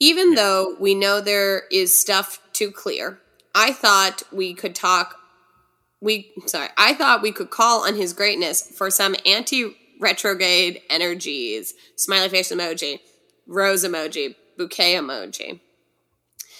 Even 0.00 0.34
though 0.34 0.76
we 0.78 0.94
know 0.94 1.20
there 1.20 1.64
is 1.72 1.98
stuff 1.98 2.40
to 2.54 2.70
clear, 2.70 3.18
I 3.54 3.72
thought 3.72 4.22
we 4.32 4.54
could 4.54 4.74
talk. 4.74 5.16
We 6.00 6.32
sorry, 6.46 6.68
I 6.76 6.94
thought 6.94 7.22
we 7.22 7.32
could 7.32 7.50
call 7.50 7.86
on 7.86 7.96
his 7.96 8.12
greatness 8.12 8.62
for 8.62 8.90
some 8.90 9.16
anti-retrograde 9.26 10.80
energies. 10.88 11.74
Smiley 11.96 12.28
face 12.28 12.52
emoji, 12.52 13.00
rose 13.46 13.84
emoji, 13.84 14.36
bouquet 14.56 14.94
emoji. 14.94 15.60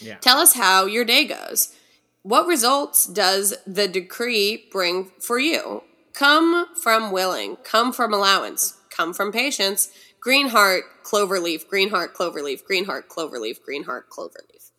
Yeah. 0.00 0.16
Tell 0.18 0.38
us 0.38 0.54
how 0.54 0.86
your 0.86 1.04
day 1.04 1.24
goes. 1.24 1.74
What 2.22 2.46
results 2.46 3.06
does 3.06 3.54
the 3.66 3.86
decree 3.86 4.68
bring 4.72 5.12
for 5.20 5.38
you? 5.38 5.82
Come 6.14 6.66
from 6.74 7.12
willing, 7.12 7.56
come 7.62 7.92
from 7.92 8.12
allowance, 8.12 8.76
come 8.90 9.14
from 9.14 9.30
patience. 9.30 9.88
Green 10.20 10.48
heart, 10.48 10.82
cloverleaf, 11.04 11.68
green 11.68 11.90
heart, 11.90 12.12
cloverleaf, 12.12 12.64
green 12.64 12.86
heart, 12.86 13.08
cloverleaf, 13.08 13.62
green 13.62 13.84
heart, 13.84 14.10
cloverleaf. 14.10 14.72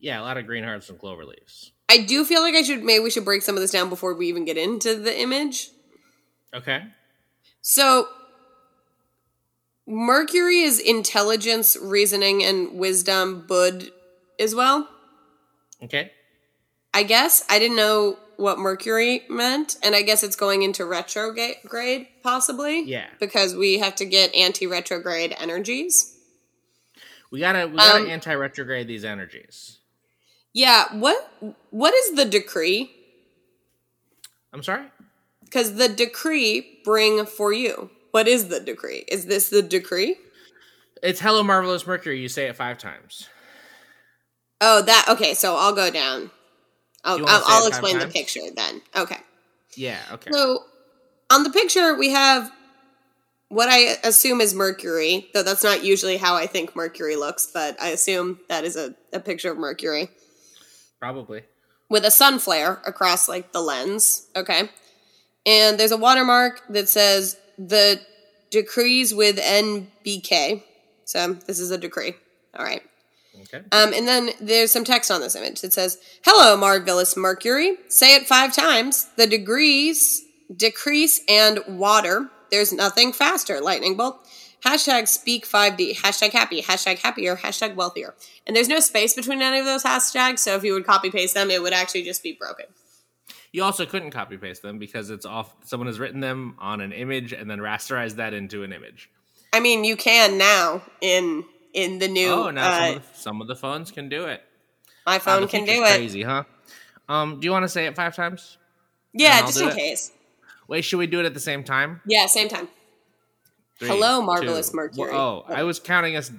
Yeah, 0.00 0.20
a 0.20 0.22
lot 0.22 0.38
of 0.38 0.46
green 0.46 0.64
hearts 0.64 0.90
and 0.90 0.98
clover 0.98 1.24
leaves. 1.24 1.70
I 1.88 1.98
do 1.98 2.24
feel 2.24 2.42
like 2.42 2.54
I 2.54 2.62
should 2.62 2.82
maybe 2.82 3.02
we 3.02 3.10
should 3.10 3.24
break 3.24 3.42
some 3.42 3.54
of 3.54 3.60
this 3.60 3.70
down 3.70 3.88
before 3.88 4.14
we 4.14 4.28
even 4.28 4.44
get 4.44 4.56
into 4.56 4.94
the 4.96 5.18
image. 5.18 5.70
Okay. 6.54 6.82
So 7.62 8.08
Mercury 9.86 10.60
is 10.60 10.80
intelligence, 10.80 11.76
reasoning, 11.80 12.42
and 12.42 12.78
wisdom, 12.78 13.44
Bud 13.46 13.90
as 14.40 14.54
well. 14.54 14.88
Okay. 15.82 16.10
I 16.92 17.02
guess 17.04 17.44
I 17.48 17.58
didn't 17.58 17.76
know 17.76 18.18
what 18.36 18.58
Mercury 18.58 19.22
meant, 19.30 19.76
and 19.82 19.94
I 19.94 20.02
guess 20.02 20.22
it's 20.22 20.36
going 20.36 20.62
into 20.62 20.84
retrograde, 20.84 22.08
possibly. 22.22 22.82
Yeah. 22.82 23.06
because 23.20 23.54
we 23.54 23.78
have 23.78 23.94
to 23.96 24.04
get 24.04 24.34
anti-retrograde 24.34 25.34
energies. 25.38 26.14
We 27.30 27.40
gotta 27.40 27.66
we 27.66 27.76
gotta 27.76 28.04
Um, 28.04 28.10
anti 28.10 28.34
retrograde 28.34 28.86
these 28.88 29.04
energies. 29.04 29.78
Yeah, 30.56 30.86
what 30.94 31.30
what 31.68 31.92
is 31.92 32.14
the 32.14 32.24
decree? 32.24 32.90
I'm 34.54 34.62
sorry. 34.62 34.86
Because 35.44 35.74
the 35.74 35.86
decree 35.86 36.80
bring 36.82 37.26
for 37.26 37.52
you. 37.52 37.90
What 38.12 38.26
is 38.26 38.48
the 38.48 38.58
decree? 38.58 39.04
Is 39.06 39.26
this 39.26 39.50
the 39.50 39.60
decree? 39.60 40.16
It's 41.02 41.20
Hello 41.20 41.42
Marvelous 41.42 41.86
Mercury. 41.86 42.22
You 42.22 42.30
say 42.30 42.46
it 42.46 42.56
five 42.56 42.78
times. 42.78 43.28
Oh, 44.62 44.80
that 44.80 45.04
okay. 45.10 45.34
So 45.34 45.56
I'll 45.56 45.74
go 45.74 45.90
down. 45.90 46.30
I'll, 47.04 47.18
I'll, 47.28 47.42
I'll 47.46 47.68
explain 47.68 47.98
the 47.98 48.06
picture 48.08 48.40
then. 48.56 48.80
Okay. 48.96 49.18
Yeah. 49.76 50.00
Okay. 50.10 50.30
So 50.32 50.64
on 51.28 51.42
the 51.42 51.50
picture 51.50 51.94
we 51.98 52.12
have 52.12 52.50
what 53.50 53.68
I 53.68 53.98
assume 54.02 54.40
is 54.40 54.54
Mercury, 54.54 55.28
though 55.34 55.42
that's 55.42 55.62
not 55.62 55.84
usually 55.84 56.16
how 56.16 56.34
I 56.34 56.46
think 56.46 56.74
Mercury 56.74 57.16
looks, 57.16 57.46
but 57.46 57.76
I 57.78 57.88
assume 57.88 58.40
that 58.48 58.64
is 58.64 58.76
a, 58.76 58.94
a 59.12 59.20
picture 59.20 59.52
of 59.52 59.58
Mercury 59.58 60.08
Probably. 61.00 61.42
with 61.88 62.04
a 62.04 62.10
sun 62.10 62.38
flare 62.38 62.80
across 62.86 63.28
like 63.28 63.52
the 63.52 63.60
lens. 63.60 64.26
Okay. 64.34 64.68
And 65.44 65.78
there's 65.78 65.92
a 65.92 65.96
watermark 65.96 66.62
that 66.70 66.88
says 66.88 67.36
the 67.58 68.00
decrees 68.50 69.14
with 69.14 69.36
NBK. 69.38 70.62
So 71.04 71.34
this 71.34 71.60
is 71.60 71.70
a 71.70 71.78
decree. 71.78 72.14
All 72.58 72.64
right. 72.64 72.82
Okay. 73.42 73.58
Um, 73.70 73.92
and 73.92 74.08
then 74.08 74.30
there's 74.40 74.72
some 74.72 74.82
text 74.84 75.10
on 75.10 75.20
this 75.20 75.36
image. 75.36 75.62
It 75.62 75.72
says, 75.72 75.98
"Hello, 76.24 76.56
marvelous 76.56 77.16
Mercury. 77.16 77.76
Say 77.88 78.16
it 78.16 78.26
five 78.26 78.52
times. 78.54 79.06
The 79.16 79.26
degrees 79.26 80.22
decrease 80.56 81.20
and 81.28 81.60
water. 81.68 82.28
There's 82.50 82.72
nothing 82.72 83.12
faster. 83.12 83.60
Lightning 83.60 83.96
bolt. 83.96 84.26
Hashtag 84.66 85.06
speak 85.06 85.46
5D. 85.46 85.96
Hashtag 85.98 86.32
happy. 86.32 86.60
Hashtag 86.60 86.98
happier. 86.98 87.36
Hashtag 87.36 87.76
wealthier. 87.76 88.14
And 88.46 88.56
there's 88.56 88.68
no 88.68 88.80
space 88.80 89.14
between 89.14 89.40
any 89.40 89.60
of 89.60 89.64
those 89.64 89.84
hashtags. 89.84 90.40
So 90.40 90.56
if 90.56 90.64
you 90.64 90.72
would 90.72 90.84
copy 90.84 91.08
paste 91.08 91.34
them, 91.34 91.50
it 91.50 91.62
would 91.62 91.72
actually 91.72 92.02
just 92.02 92.20
be 92.20 92.32
broken. 92.32 92.66
You 93.52 93.62
also 93.62 93.86
couldn't 93.86 94.10
copy 94.10 94.36
paste 94.36 94.62
them 94.62 94.80
because 94.80 95.08
it's 95.10 95.24
off. 95.24 95.54
Someone 95.64 95.86
has 95.86 96.00
written 96.00 96.18
them 96.18 96.56
on 96.58 96.80
an 96.80 96.90
image 96.90 97.32
and 97.32 97.48
then 97.48 97.58
rasterized 97.58 98.16
that 98.16 98.34
into 98.34 98.64
an 98.64 98.72
image. 98.72 99.08
I 99.52 99.60
mean, 99.60 99.84
you 99.84 99.96
can 99.96 100.36
now 100.36 100.82
in 101.00 101.44
in 101.72 102.00
the 102.00 102.08
new. 102.08 102.28
oh, 102.28 102.50
now 102.50 102.68
uh, 102.68 102.80
some, 102.80 102.96
of 102.96 103.02
the, 103.02 103.18
some 103.18 103.40
of 103.42 103.48
the 103.48 103.56
phones 103.56 103.90
can 103.92 104.08
do 104.08 104.24
it. 104.24 104.42
my 105.06 105.20
phone 105.20 105.42
the 105.42 105.48
can 105.48 105.64
do 105.64 105.84
it. 105.84 105.94
Crazy, 105.94 106.22
huh? 106.22 106.42
Um, 107.08 107.38
do 107.38 107.44
you 107.44 107.52
want 107.52 107.62
to 107.62 107.68
say 107.68 107.86
it 107.86 107.94
five 107.94 108.16
times? 108.16 108.58
Yeah, 109.12 109.42
just 109.42 109.60
in 109.60 109.68
it. 109.68 109.76
case. 109.76 110.10
Wait, 110.66 110.84
should 110.84 110.98
we 110.98 111.06
do 111.06 111.20
it 111.20 111.26
at 111.26 111.34
the 111.34 111.40
same 111.40 111.62
time? 111.62 112.00
Yeah, 112.04 112.26
same 112.26 112.48
time. 112.48 112.68
Three, 113.78 113.88
Hello, 113.88 114.22
marvelous 114.22 114.70
two- 114.70 114.76
Mercury. 114.76 115.10
Oh, 115.12 115.44
I 115.48 115.62
was 115.64 115.78
counting 115.80 116.16
us. 116.16 116.30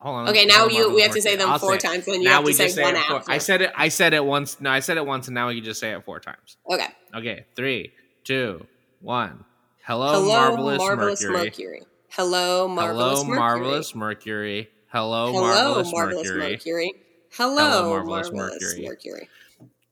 Hold 0.00 0.16
on. 0.16 0.28
Okay, 0.30 0.46
now 0.46 0.66
you- 0.68 0.92
we 0.94 1.02
have 1.02 1.12
to 1.12 1.22
say 1.22 1.36
them 1.36 1.48
I'll 1.50 1.58
four 1.58 1.78
say 1.78 1.88
times, 1.88 2.06
and 2.08 2.16
you 2.16 2.24
now 2.24 2.36
have 2.36 2.40
to 2.40 2.46
we 2.46 2.52
say 2.54 2.68
say 2.68 2.82
one 2.82 2.94
four- 2.94 3.16
after. 3.18 3.30
I 3.30 3.38
said 3.38 3.62
it. 3.62 3.72
I 3.76 3.88
said 3.88 4.14
it 4.14 4.24
once. 4.24 4.60
No, 4.60 4.70
I 4.70 4.80
said 4.80 4.96
it 4.96 5.06
once, 5.06 5.28
and 5.28 5.34
now 5.34 5.48
we 5.48 5.56
can 5.56 5.64
just 5.64 5.80
say 5.80 5.92
it 5.92 6.04
four 6.04 6.18
times. 6.18 6.56
Okay. 6.70 6.88
Okay, 7.14 7.46
three, 7.54 7.92
two, 8.24 8.66
one. 9.00 9.44
Hello, 9.84 10.12
Hello, 10.12 10.26
marvelous, 10.28 10.78
marvelous, 10.78 11.22
Mercury. 11.22 11.44
Mercury. 11.46 11.82
Hello, 12.08 12.68
marvelous 12.68 13.24
Mercury. 13.24 13.24
Hello, 13.24 13.24
Mercury. 13.24 13.38
marvelous 13.38 13.94
Mercury. 13.94 14.70
Hello, 14.88 15.32
Hello, 15.32 15.40
marvelous, 15.40 15.92
marvelous 15.92 16.26
Mercury. 16.28 16.48
Mercury. 16.48 16.92
Hello, 17.32 17.56
Hello, 17.56 17.88
marvelous, 17.90 18.32
marvelous 18.32 18.62
Mercury. 18.62 18.86
Mercury. 18.88 19.28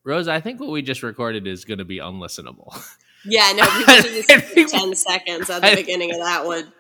Rose, 0.05 0.29
I 0.29 0.41
think 0.41 0.61
what 0.61 0.71
we 0.71 0.83
just 0.83 1.03
recorded 1.03 1.47
is 1.47 1.65
going 1.65 1.79
to 1.79 1.85
be 1.85 1.99
unlistenable. 1.99 2.73
Yeah, 3.25 3.53
no, 3.53 3.65
people 3.67 3.95
should 3.95 4.27
just 4.29 4.49
skip 4.51 4.67
ten 4.69 4.95
seconds 4.95 5.51
at 5.51 5.61
the 5.63 5.69
I- 5.69 5.75
beginning 5.75 6.13
of 6.13 6.19
that 6.21 6.45
one. 6.47 6.73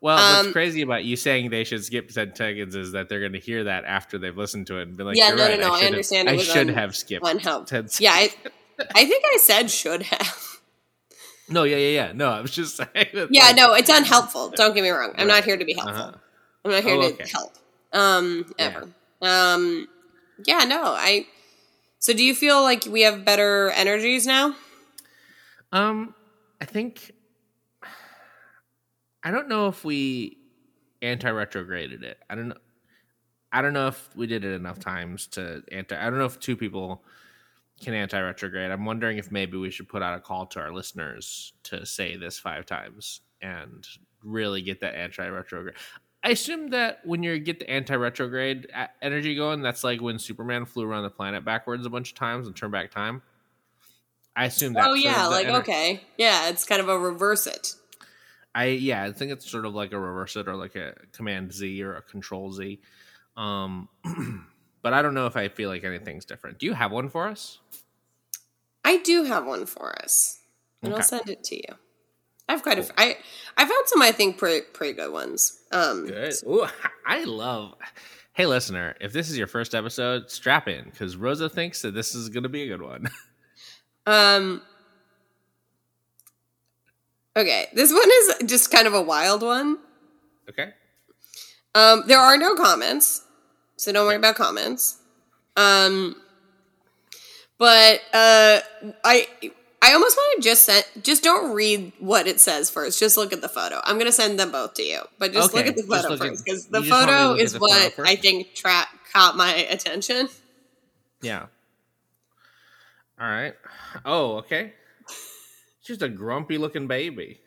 Well, 0.00 0.18
Um, 0.18 0.44
what's 0.46 0.52
crazy 0.52 0.82
about 0.82 1.04
you 1.04 1.16
saying 1.16 1.48
they 1.48 1.64
should 1.64 1.82
skip 1.82 2.10
10 2.10 2.34
seconds 2.36 2.76
is 2.76 2.92
that 2.92 3.08
they're 3.08 3.20
going 3.20 3.32
to 3.32 3.38
hear 3.38 3.64
that 3.64 3.86
after 3.86 4.18
they've 4.18 4.36
listened 4.36 4.66
to 4.66 4.76
it 4.78 4.82
and 4.82 4.96
be 4.98 5.02
like, 5.02 5.16
Yeah, 5.16 5.30
no, 5.30 5.36
no, 5.36 5.44
right, 5.48 5.58
no, 5.60 5.72
I 5.72 5.76
should 5.78 5.82
have- 5.84 5.92
understand 5.92 6.28
I 6.28 6.36
should 6.36 6.68
have 6.68 6.94
skipped 6.94 7.26
unhelped. 7.26 7.68
10 7.70 7.88
seconds. 7.88 8.00
Yeah, 8.02 8.12
I, 8.12 8.30
I 8.94 9.06
think 9.06 9.24
I 9.32 9.38
said 9.38 9.70
should 9.70 10.02
have. 10.02 10.38
No, 11.48 11.62
yeah, 11.64 11.76
yeah, 11.76 11.88
yeah. 12.06 12.12
No, 12.12 12.28
I 12.28 12.42
was 12.42 12.50
just 12.50 12.76
saying 12.78 12.88
that. 13.14 13.28
Yeah, 13.30 13.44
like, 13.44 13.56
no, 13.56 13.72
it's 13.74 13.88
unhelpful. 13.88 14.50
Don't 14.50 14.74
get 14.74 14.82
me 14.82 14.90
wrong. 14.90 15.12
I'm 15.16 15.26
Right. 15.26 15.36
not 15.36 15.44
here 15.44 15.56
to 15.56 15.64
be 15.64 15.72
helpful. 15.72 15.96
Uh-huh. 15.96 16.12
I'm 16.66 16.70
not 16.70 16.82
here 16.82 16.94
Oh, 16.96 17.00
to 17.00 17.06
okay. 17.14 17.30
help. 17.32 17.52
Um, 17.94 18.52
ever. 18.58 18.88
Um, 19.22 19.88
yeah, 20.46 20.64
no, 20.64 20.82
I. 20.84 21.26
So, 21.98 22.12
do 22.12 22.22
you 22.22 22.34
feel 22.34 22.60
like 22.60 22.84
we 22.84 23.02
have 23.02 23.24
better 23.24 23.70
energies 23.70 24.26
now? 24.26 24.54
Um, 25.74 26.14
I 26.62 26.64
think. 26.64 27.12
I 29.22 29.30
don't 29.30 29.48
know 29.48 29.68
if 29.68 29.84
we 29.84 30.38
anti 31.02 31.30
retrograded 31.30 32.02
it. 32.02 32.18
I 32.30 32.34
don't 32.34 32.48
know. 32.48 32.56
I 33.52 33.62
don't 33.62 33.72
know 33.72 33.88
if 33.88 34.08
we 34.16 34.26
did 34.26 34.44
it 34.44 34.54
enough 34.54 34.78
times 34.78 35.26
to 35.28 35.62
anti. 35.72 35.96
I 35.96 36.08
don't 36.08 36.18
know 36.18 36.24
if 36.24 36.38
two 36.38 36.56
people 36.56 37.04
can 37.80 37.92
anti 37.92 38.20
retrograde. 38.20 38.70
I'm 38.70 38.84
wondering 38.84 39.18
if 39.18 39.32
maybe 39.32 39.56
we 39.56 39.70
should 39.70 39.88
put 39.88 40.02
out 40.02 40.16
a 40.16 40.20
call 40.20 40.46
to 40.46 40.60
our 40.60 40.72
listeners 40.72 41.52
to 41.64 41.84
say 41.84 42.16
this 42.16 42.38
five 42.38 42.66
times 42.66 43.20
and 43.42 43.86
really 44.22 44.62
get 44.62 44.80
that 44.80 44.94
anti 44.94 45.26
retrograde. 45.26 45.74
I 46.22 46.30
assume 46.30 46.68
that 46.70 47.00
when 47.04 47.22
you 47.22 47.38
get 47.38 47.58
the 47.58 47.68
anti 47.68 47.96
retrograde 47.96 48.68
energy 49.02 49.34
going, 49.34 49.60
that's 49.60 49.82
like 49.82 50.00
when 50.00 50.18
Superman 50.18 50.66
flew 50.66 50.86
around 50.86 51.02
the 51.02 51.10
planet 51.10 51.44
backwards 51.44 51.84
a 51.84 51.90
bunch 51.90 52.10
of 52.10 52.16
times 52.16 52.46
and 52.46 52.54
turned 52.54 52.72
back 52.72 52.90
time. 52.90 53.22
I 54.36 54.46
assume 54.46 54.72
that. 54.74 54.86
oh 54.86 54.94
yeah, 54.94 55.26
like 55.26 55.46
okay, 55.46 56.02
yeah, 56.16 56.48
it's 56.48 56.64
kind 56.64 56.80
of 56.80 56.88
a 56.88 56.98
reverse 56.98 57.46
it. 57.46 57.74
I 58.54 58.66
yeah, 58.66 59.04
I 59.04 59.12
think 59.12 59.32
it's 59.32 59.50
sort 59.50 59.64
of 59.64 59.74
like 59.74 59.92
a 59.92 59.98
reverse 59.98 60.36
it 60.36 60.48
or 60.48 60.54
like 60.56 60.76
a 60.76 60.94
command 61.12 61.52
Z 61.52 61.82
or 61.82 61.96
a 61.96 62.02
control 62.02 62.52
Z. 62.52 62.80
Um 63.36 63.88
but 64.82 64.92
I 64.92 65.02
don't 65.02 65.14
know 65.14 65.26
if 65.26 65.36
I 65.36 65.48
feel 65.48 65.68
like 65.68 65.84
anything's 65.84 66.24
different. 66.24 66.58
Do 66.58 66.66
you 66.66 66.74
have 66.74 66.92
one 66.92 67.08
for 67.08 67.28
us? 67.28 67.58
I 68.84 68.98
do 68.98 69.24
have 69.24 69.46
one 69.46 69.66
for 69.66 69.98
us, 70.02 70.40
and 70.82 70.94
I'll 70.94 71.02
send 71.02 71.30
it 71.30 71.42
to 71.44 71.56
you. 71.56 71.74
I 72.48 72.52
have 72.52 72.62
quite 72.62 72.78
a. 72.78 72.82
f- 72.82 72.90
I 72.98 73.16
I 73.56 73.64
found 73.64 73.86
some 73.86 74.02
I 74.02 74.12
think 74.12 74.36
pretty 74.36 74.66
pretty 74.72 74.92
good 74.92 75.10
ones. 75.12 75.60
Um, 75.72 76.06
Good. 76.06 76.34
Ooh, 76.46 76.66
I 77.06 77.24
love 77.24 77.74
Hey 78.34 78.46
listener, 78.46 78.96
if 79.00 79.12
this 79.12 79.30
is 79.30 79.38
your 79.38 79.46
first 79.46 79.74
episode, 79.74 80.28
strap 80.30 80.68
in 80.68 80.90
cuz 80.90 81.16
Rosa 81.16 81.48
thinks 81.48 81.82
that 81.82 81.94
this 81.94 82.14
is 82.14 82.28
going 82.28 82.42
to 82.42 82.48
be 82.48 82.62
a 82.62 82.66
good 82.66 82.82
one. 82.82 83.08
Um. 84.06 84.62
Okay, 87.36 87.66
this 87.72 87.92
one 87.92 88.08
is 88.08 88.48
just 88.48 88.70
kind 88.70 88.86
of 88.86 88.94
a 88.94 89.02
wild 89.02 89.42
one. 89.42 89.78
okay? 90.48 90.72
Um, 91.74 92.04
there 92.06 92.20
are 92.20 92.36
no 92.36 92.54
comments, 92.54 93.22
so 93.76 93.92
don't 93.92 94.06
worry 94.06 94.14
about 94.16 94.36
comments. 94.36 94.98
Um, 95.56 96.14
but 97.58 98.00
uh, 98.12 98.60
I 99.04 99.26
I 99.82 99.92
almost 99.92 100.16
want 100.16 100.42
to 100.42 100.48
just 100.48 100.64
send 100.64 100.84
just 101.02 101.24
don't 101.24 101.52
read 101.52 101.92
what 101.98 102.26
it 102.28 102.40
says 102.40 102.70
first. 102.70 103.00
Just 103.00 103.16
look 103.16 103.32
at 103.32 103.40
the 103.40 103.48
photo. 103.48 103.80
I'm 103.84 103.98
gonna 103.98 104.12
send 104.12 104.38
them 104.38 104.52
both 104.52 104.74
to 104.74 104.82
you, 104.82 105.00
but 105.18 105.32
just 105.32 105.52
look 105.52 105.66
at 105.66 105.74
the 105.76 105.82
photo 105.82 106.16
first 106.16 106.44
because 106.44 106.66
the 106.66 106.80
just 106.80 106.90
want 106.90 107.06
me 107.06 107.12
to 107.12 107.12
photo 107.12 107.34
is 107.34 107.52
the 107.54 107.58
what 107.58 107.92
first? 107.94 108.08
I 108.10 108.14
think 108.16 108.54
tra- 108.54 108.88
caught 109.12 109.36
my 109.36 109.52
attention. 109.54 110.28
Yeah. 111.20 111.46
All 113.20 113.28
right. 113.28 113.54
Oh, 114.04 114.36
okay. 114.38 114.72
Just 115.84 116.02
a 116.02 116.08
grumpy 116.08 116.58
looking 116.58 116.86
baby. 116.86 117.40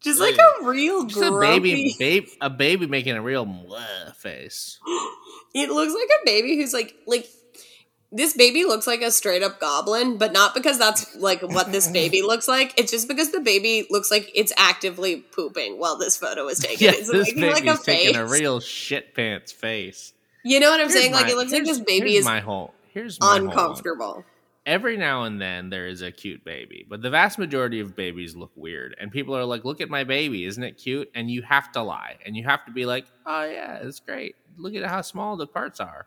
Just 0.00 0.20
like 0.20 0.36
a 0.36 0.64
real 0.66 1.06
Just 1.06 1.22
a 1.22 1.30
grumpy. 1.30 1.60
baby, 1.60 1.96
babe, 1.98 2.26
a 2.40 2.50
baby 2.50 2.86
making 2.86 3.16
a 3.16 3.22
real 3.22 3.46
face. 4.16 4.78
It 5.56 5.70
looks 5.70 5.94
like 5.94 6.08
a 6.20 6.26
baby 6.26 6.56
who's 6.56 6.72
like 6.72 6.96
like 7.06 7.28
this 8.10 8.36
baby 8.36 8.64
looks 8.64 8.88
like 8.88 9.02
a 9.02 9.10
straight 9.12 9.44
up 9.44 9.60
goblin, 9.60 10.18
but 10.18 10.32
not 10.32 10.52
because 10.52 10.80
that's 10.80 11.14
like 11.14 11.42
what 11.42 11.70
this 11.70 11.88
baby 11.88 12.22
looks 12.26 12.48
like. 12.48 12.74
It's 12.76 12.90
just 12.90 13.06
because 13.06 13.30
the 13.30 13.38
baby 13.38 13.86
looks 13.88 14.10
like 14.10 14.32
it's 14.34 14.52
actively 14.56 15.18
pooping 15.20 15.78
while 15.78 15.96
this 15.96 16.16
photo 16.16 16.48
is 16.48 16.58
taken. 16.58 16.86
Yeah, 16.86 16.92
it's 16.94 17.08
this 17.08 17.32
baby's 17.32 17.52
like 17.52 17.66
a 17.66 17.76
face. 17.76 18.16
a 18.16 18.26
real 18.26 18.58
shit 18.58 19.14
pants 19.14 19.52
face. 19.52 20.12
you 20.44 20.58
know 20.58 20.70
what 20.70 20.80
I'm 20.80 20.88
Here's 20.88 21.00
saying? 21.00 21.12
like 21.12 21.28
it 21.28 21.36
looks 21.36 21.52
like 21.52 21.64
this 21.64 21.78
baby 21.78 22.16
is 22.16 22.24
my 22.24 22.40
whole. 22.40 22.74
Here's 22.92 23.20
my 23.20 23.26
whole 23.26 23.36
uncomfortable. 23.48 24.24
Every 24.66 24.96
now 24.96 25.24
and 25.24 25.38
then 25.40 25.68
there 25.68 25.86
is 25.86 26.00
a 26.00 26.10
cute 26.10 26.42
baby, 26.42 26.86
but 26.88 27.02
the 27.02 27.10
vast 27.10 27.38
majority 27.38 27.80
of 27.80 27.94
babies 27.94 28.34
look 28.34 28.52
weird, 28.56 28.94
and 28.98 29.12
people 29.12 29.36
are 29.36 29.44
like, 29.44 29.62
"Look 29.64 29.82
at 29.82 29.90
my 29.90 30.04
baby, 30.04 30.44
isn't 30.46 30.62
it 30.62 30.78
cute?" 30.78 31.10
And 31.14 31.30
you 31.30 31.42
have 31.42 31.70
to 31.72 31.82
lie, 31.82 32.16
and 32.24 32.34
you 32.34 32.44
have 32.44 32.64
to 32.64 32.72
be 32.72 32.86
like, 32.86 33.04
"Oh 33.26 33.44
yeah, 33.44 33.76
it's 33.82 34.00
great. 34.00 34.36
Look 34.56 34.74
at 34.74 34.84
how 34.84 35.02
small 35.02 35.36
the 35.36 35.46
parts 35.46 35.80
are." 35.80 36.06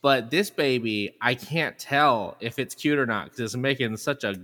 But 0.00 0.30
this 0.30 0.48
baby, 0.48 1.16
I 1.20 1.34
can't 1.34 1.78
tell 1.78 2.36
if 2.40 2.58
it's 2.58 2.74
cute 2.74 2.98
or 2.98 3.04
not 3.04 3.24
because 3.26 3.40
it's 3.40 3.56
making 3.56 3.96
such 3.98 4.24
a 4.24 4.36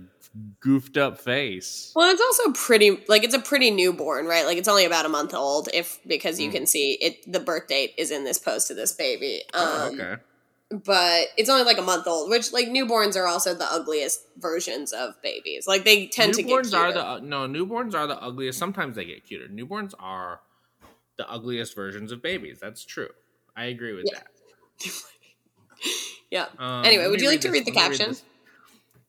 goofed 0.59 0.97
up 0.97 1.17
face. 1.19 1.91
Well, 1.95 2.11
it's 2.11 2.21
also 2.21 2.51
pretty 2.51 3.03
like 3.07 3.23
it's 3.23 3.33
a 3.33 3.39
pretty 3.39 3.71
newborn, 3.71 4.27
right? 4.27 4.45
Like 4.45 4.59
it's 4.59 4.67
only 4.67 4.85
about 4.85 5.07
a 5.07 5.09
month 5.09 5.33
old, 5.33 5.69
if 5.73 5.99
because 6.05 6.39
you 6.39 6.49
Mm. 6.49 6.53
can 6.53 6.65
see 6.67 6.99
it. 7.01 7.31
The 7.31 7.39
birth 7.39 7.67
date 7.67 7.93
is 7.97 8.11
in 8.11 8.25
this 8.25 8.37
post 8.37 8.67
to 8.67 8.75
this 8.75 8.91
baby. 8.91 9.41
Um, 9.55 9.67
Oh, 9.67 9.91
okay. 9.93 10.21
But 10.71 11.27
it's 11.37 11.49
only 11.49 11.63
like 11.63 11.77
a 11.77 11.81
month 11.81 12.05
old, 12.07 12.29
which 12.29 12.53
like 12.53 12.67
newborns 12.67 13.15
are 13.15 13.25
also 13.27 13.53
the 13.53 13.65
ugliest 13.71 14.21
versions 14.37 14.93
of 14.93 15.19
babies. 15.23 15.65
Like 15.67 15.83
they 15.83 16.07
tend 16.07 16.35
to 16.35 16.43
get 16.43 16.51
newborns 16.65 16.73
are 16.77 16.93
the 16.93 17.19
no 17.25 17.47
newborns 17.47 17.93
are 17.95 18.05
the 18.07 18.21
ugliest. 18.21 18.59
Sometimes 18.59 18.95
they 18.95 19.05
get 19.05 19.25
cuter. 19.25 19.47
Newborns 19.47 19.93
are 19.99 20.41
the 21.17 21.29
ugliest 21.29 21.75
versions 21.75 22.11
of 22.11 22.21
babies. 22.21 22.59
That's 22.61 22.85
true. 22.85 23.09
I 23.55 23.65
agree 23.65 23.93
with 23.93 24.05
Yeah. 24.11 24.19
that. 24.79 24.91
yeah. 26.31 26.45
Um, 26.59 26.85
Anyway, 26.85 27.07
would 27.07 27.19
you 27.21 27.27
like 27.29 27.41
to 27.41 27.47
this- 27.47 27.53
read 27.53 27.65
the 27.65 27.71
caption? 27.71 28.09
this. 28.09 28.23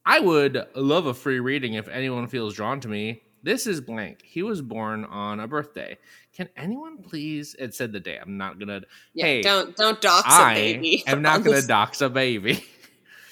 I 0.07 0.19
would 0.19 0.67
love 0.75 1.07
a 1.07 1.15
free 1.15 1.41
reading 1.41 1.75
if 1.75 1.87
anyone 1.89 2.27
feels 2.27 2.55
drawn 2.55 2.81
to 2.81 2.89
me. 2.89 3.23
This 3.43 3.67
is 3.67 3.81
blank. 3.81 4.21
He 4.23 4.43
was 4.43 4.61
born 4.63 5.05
on 5.05 5.41
a 5.41 5.49
birthday. 5.49 5.99
Can 6.35 6.49
anyone 6.57 6.99
please? 6.99 7.55
It 7.59 7.75
said 7.75 7.93
the 7.93 8.01
day. 8.01 8.19
I'm 8.21 8.37
not 8.37 8.59
gonna. 8.59 8.83
Yeah, 9.15 9.25
hey, 9.27 9.43
don't 9.43 9.75
don't 9.77 10.01
dox 10.01 10.27
a 10.27 10.31
I 10.31 10.55
baby. 10.55 11.05
I 11.07 11.11
am 11.13 11.23
not 11.23 11.37
on 11.37 11.43
gonna 11.45 11.63
dox 11.63 12.01
a 12.01 12.09
baby. 12.11 12.65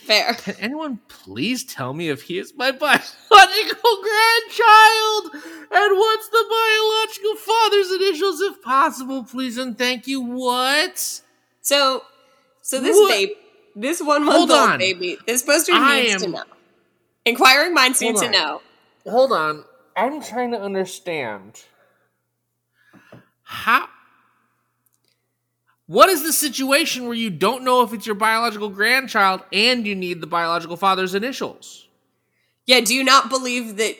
Fair. 0.04 0.32
Can 0.34 0.54
anyone 0.58 0.98
please 1.08 1.64
tell 1.64 1.92
me 1.92 2.08
if 2.08 2.22
he 2.22 2.38
is 2.38 2.54
my 2.56 2.70
biological 2.70 3.02
grandchild? 4.02 5.44
And 5.70 5.98
what's 5.98 6.28
the 6.30 6.44
biological 6.48 7.36
father's 7.36 7.92
initials, 7.92 8.40
if 8.40 8.62
possible, 8.62 9.24
please 9.24 9.58
and 9.58 9.76
thank 9.76 10.06
you? 10.06 10.22
What? 10.22 11.20
So, 11.60 12.02
so 12.62 12.80
this 12.80 12.96
What? 12.96 13.10
baby, 13.10 13.34
this 13.76 14.00
one 14.00 14.22
Hold 14.22 14.48
month 14.48 14.50
old 14.62 14.70
on. 14.70 14.78
baby, 14.78 15.18
this 15.26 15.42
poster 15.42 15.72
I 15.74 16.00
needs 16.00 16.16
to 16.22 16.24
am- 16.28 16.32
know. 16.32 16.42
Inquiring 17.26 17.74
minds 17.74 18.00
need 18.00 18.16
to 18.16 18.30
know. 18.30 18.62
Hold 19.06 19.32
on. 19.32 19.64
I'm 19.98 20.22
trying 20.22 20.52
to 20.52 20.60
understand. 20.60 21.62
How? 23.42 23.88
What 25.86 26.08
is 26.10 26.22
the 26.22 26.32
situation 26.32 27.06
where 27.06 27.14
you 27.14 27.30
don't 27.30 27.64
know 27.64 27.82
if 27.82 27.92
it's 27.92 28.06
your 28.06 28.14
biological 28.14 28.68
grandchild 28.68 29.40
and 29.52 29.86
you 29.86 29.94
need 29.94 30.20
the 30.20 30.26
biological 30.26 30.76
father's 30.76 31.14
initials? 31.14 31.88
Yeah, 32.66 32.80
do 32.80 32.94
you 32.94 33.02
not 33.02 33.30
believe 33.30 33.76
that 33.78 33.96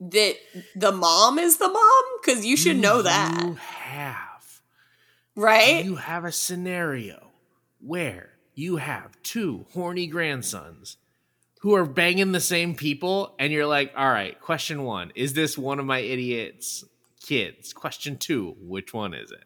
that 0.00 0.36
the 0.76 0.92
mom 0.92 1.38
is 1.40 1.56
the 1.58 1.68
mom? 1.68 2.02
Because 2.22 2.46
you 2.46 2.56
should 2.56 2.76
know 2.76 3.02
that, 3.02 3.42
You 3.42 3.54
have. 3.54 4.60
right? 5.34 5.84
You 5.84 5.96
have 5.96 6.24
a 6.24 6.30
scenario 6.32 7.30
where 7.80 8.30
you 8.54 8.76
have 8.76 9.20
two 9.22 9.66
horny 9.72 10.06
grandsons 10.06 10.96
who 11.60 11.74
are 11.74 11.84
banging 11.84 12.32
the 12.32 12.40
same 12.40 12.74
people, 12.74 13.34
and 13.38 13.52
you're 13.52 13.66
like, 13.66 13.92
all 13.96 14.08
right, 14.10 14.40
question 14.40 14.84
one, 14.84 15.12
is 15.14 15.32
this 15.34 15.58
one 15.58 15.78
of 15.78 15.86
my 15.86 15.98
idiot's 15.98 16.84
kids? 17.20 17.72
Question 17.72 18.16
two, 18.16 18.56
which 18.60 18.94
one 18.94 19.12
is 19.14 19.30
it? 19.30 19.44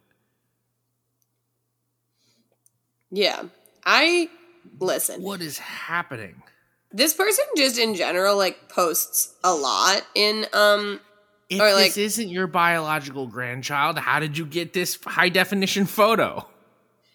yeah, 3.11 3.43
I 3.85 4.31
listen. 4.81 5.23
What 5.23 5.41
is 5.43 5.59
happening? 5.59 6.43
This 6.93 7.15
person 7.15 7.45
just 7.57 7.79
in 7.79 7.95
general 7.95 8.37
like 8.37 8.69
posts 8.69 9.35
a 9.45 9.55
lot 9.55 10.03
in 10.15 10.47
um 10.53 11.01
If 11.49 11.61
Or, 11.61 11.73
like- 11.75 11.87
this 11.95 11.97
isn't 11.97 12.29
your 12.29 12.47
biological 12.47 13.27
grandchild, 13.27 13.99
how 13.99 14.21
did 14.21 14.37
you 14.39 14.47
get 14.47 14.73
this 14.73 14.99
high 15.05 15.29
definition 15.29 15.87
photo? 15.87 16.47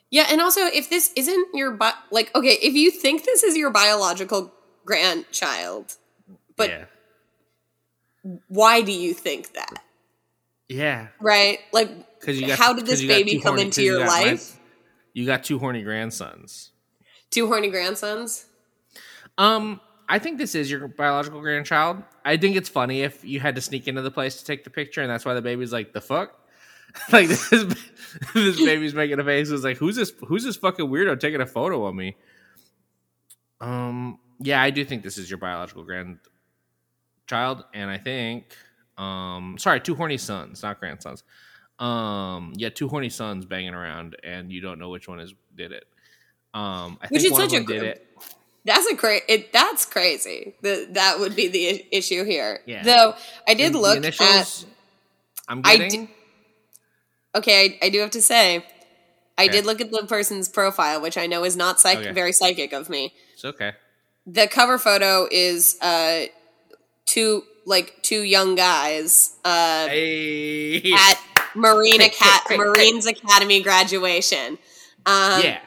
Yeah, 0.09 0.27
and 0.31 0.39
also 0.39 0.61
if 0.67 0.89
this 0.89 1.11
isn't 1.15 1.49
your 1.53 1.71
bi- 1.71 1.93
like 2.11 2.33
okay, 2.35 2.57
if 2.61 2.73
you 2.73 2.91
think 2.91 3.25
this 3.25 3.43
is 3.43 3.57
your 3.57 3.71
biological 3.71 4.53
grandchild, 4.87 5.95
but 6.55 6.69
yeah. 6.69 6.85
why 8.47 8.81
do 8.81 8.91
you 8.91 9.13
think 9.13 9.53
that? 9.53 9.83
Yeah. 10.69 11.07
Right? 11.21 11.59
Like 11.71 12.19
Because 12.19 12.39
you 12.41 12.47
got 12.47 12.57
how 12.57 12.73
did 12.73 12.85
this 12.87 13.01
you 13.01 13.07
baby 13.07 13.35
come 13.39 13.51
horny- 13.55 13.63
into 13.63 13.83
you 13.83 13.91
your 13.97 14.05
my- 14.05 14.23
life? 14.23 14.57
you 15.13 15.25
got 15.25 15.43
two 15.43 15.59
horny 15.59 15.83
grandsons. 15.83 16.71
Two 17.29 17.47
horny 17.47 17.69
grandsons? 17.69 18.45
Um, 19.37 19.79
I 20.09 20.19
think 20.19 20.37
this 20.37 20.55
is 20.55 20.71
your 20.71 20.87
biological 20.87 21.41
grandchild. 21.41 22.01
I 22.23 22.37
think 22.37 22.55
it's 22.55 22.69
funny 22.69 23.01
if 23.01 23.23
you 23.25 23.39
had 23.39 23.55
to 23.55 23.61
sneak 23.61 23.87
into 23.87 24.01
the 24.01 24.11
place 24.11 24.37
to 24.39 24.45
take 24.45 24.63
the 24.63 24.69
picture, 24.69 25.01
and 25.01 25.09
that's 25.09 25.25
why 25.25 25.33
the 25.33 25.41
baby's 25.41 25.73
like, 25.73 25.91
"The 25.93 26.01
fuck." 26.01 26.33
like 27.11 27.27
this, 27.27 27.49
this 28.33 28.55
baby's 28.57 28.93
making 28.95 29.19
a 29.19 29.23
face. 29.25 29.49
It's 29.49 29.63
like, 29.63 29.77
who's 29.77 29.95
this? 29.97 30.11
Who's 30.27 30.43
this 30.45 30.55
fucking 30.55 30.85
weirdo 30.87 31.19
taking 31.19 31.41
a 31.41 31.45
photo 31.45 31.85
of 31.85 31.93
me? 31.93 32.15
Um, 33.59 34.19
yeah, 34.39 34.61
I 34.61 34.69
do 34.69 34.83
think 34.85 35.03
this 35.03 35.17
is 35.17 35.29
your 35.29 35.37
biological 35.39 35.83
grandchild, 35.83 37.65
and 37.73 37.89
I 37.89 37.97
think, 37.97 38.55
um, 38.97 39.57
sorry, 39.59 39.79
two 39.79 39.95
horny 39.95 40.17
sons, 40.17 40.63
not 40.63 40.79
grandsons. 40.79 41.23
Um, 41.79 42.53
yeah, 42.55 42.69
two 42.69 42.87
horny 42.87 43.09
sons 43.09 43.45
banging 43.45 43.73
around, 43.73 44.15
and 44.23 44.51
you 44.51 44.61
don't 44.61 44.79
know 44.79 44.89
which 44.89 45.07
one 45.07 45.19
is 45.19 45.33
did 45.55 45.71
it. 45.71 45.85
Um, 46.53 46.97
I 47.01 47.07
Which 47.09 47.21
think 47.21 47.25
is 47.25 47.31
one 47.31 47.41
of 47.43 47.51
such 47.51 47.61
a 47.61 47.65
did 47.65 47.83
it. 47.83 48.07
That's 48.65 48.87
a 48.87 48.95
cra- 48.95 49.21
it 49.29 49.53
that's 49.53 49.85
crazy. 49.85 50.55
That 50.61 50.95
that 50.95 51.19
would 51.19 51.35
be 51.35 51.47
the 51.47 51.85
issue 51.95 52.23
here. 52.25 52.61
Yeah. 52.65 52.83
Though 52.83 53.13
I 53.47 53.53
did 53.53 53.73
The 53.73 53.79
look 53.79 53.97
initials 53.97 54.63
at 54.63 54.65
I'm 55.47 55.61
I 55.63 55.77
getting. 55.77 56.05
di- 56.07 56.11
Okay, 57.35 57.77
I, 57.81 57.85
I 57.85 57.89
do 57.89 57.99
have 57.99 58.11
to 58.11 58.21
say 58.21 58.65
I 59.37 59.43
Okay. 59.45 59.51
did 59.51 59.65
look 59.67 59.79
at 59.81 59.91
the 59.91 60.05
person's 60.07 60.49
profile, 60.49 60.99
which 60.99 61.17
I 61.17 61.27
know 61.27 61.43
is 61.43 61.55
not 61.55 61.79
psych- 61.79 61.99
Okay. 61.99 62.11
very 62.11 62.31
psychic 62.33 62.73
of 62.73 62.89
me. 62.89 63.13
it's 63.33 63.45
okay. 63.45 63.73
The 64.27 64.45
cover 64.47 64.77
photo 64.77 65.27
is 65.31 65.77
uh 65.81 66.25
two 67.05 67.41
like 67.65 67.95
two 68.03 68.21
young 68.23 68.55
guys 68.55 69.35
uh 69.43 69.87
Hey. 69.87 70.93
at 70.93 71.15
Marine 71.55 72.01
Aca- 72.09 72.55
Marines 72.57 73.05
Academy 73.07 73.61
graduation. 73.63 74.57
Um 75.05 75.41
yeah. 75.41 75.59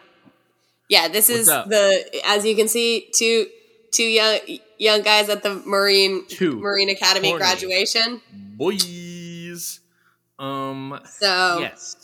yeah, 0.89 1.09
this 1.09 1.29
What's 1.29 1.41
is 1.43 1.49
up? 1.49 1.69
the 1.69 2.21
as 2.27 2.45
you 2.45 2.55
can 2.55 2.69
see 2.69 3.09
two 3.15 3.47
two 3.93 4.05
young 4.05 4.39
young 4.79 5.03
guys 5.03 5.29
at 5.29 5.43
the 5.43 5.55
Marine 5.67 6.27
Two 6.29 6.61
Marine 6.61 6.91
Academy 6.91 7.29
horny. 7.31 7.43
graduation. 7.43 8.21
Boys. 8.57 9.81
Um. 10.39 11.01
So 11.05 11.59
Yes. 11.61 11.97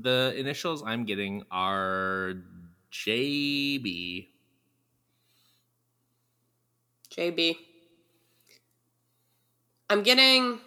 The 0.00 0.32
initials 0.36 0.82
I'm 0.82 1.04
getting 1.04 1.42
are 1.50 2.34
JB. 2.90 4.28
JB. 7.16 7.56
I'm 9.90 10.02
getting 10.02 10.58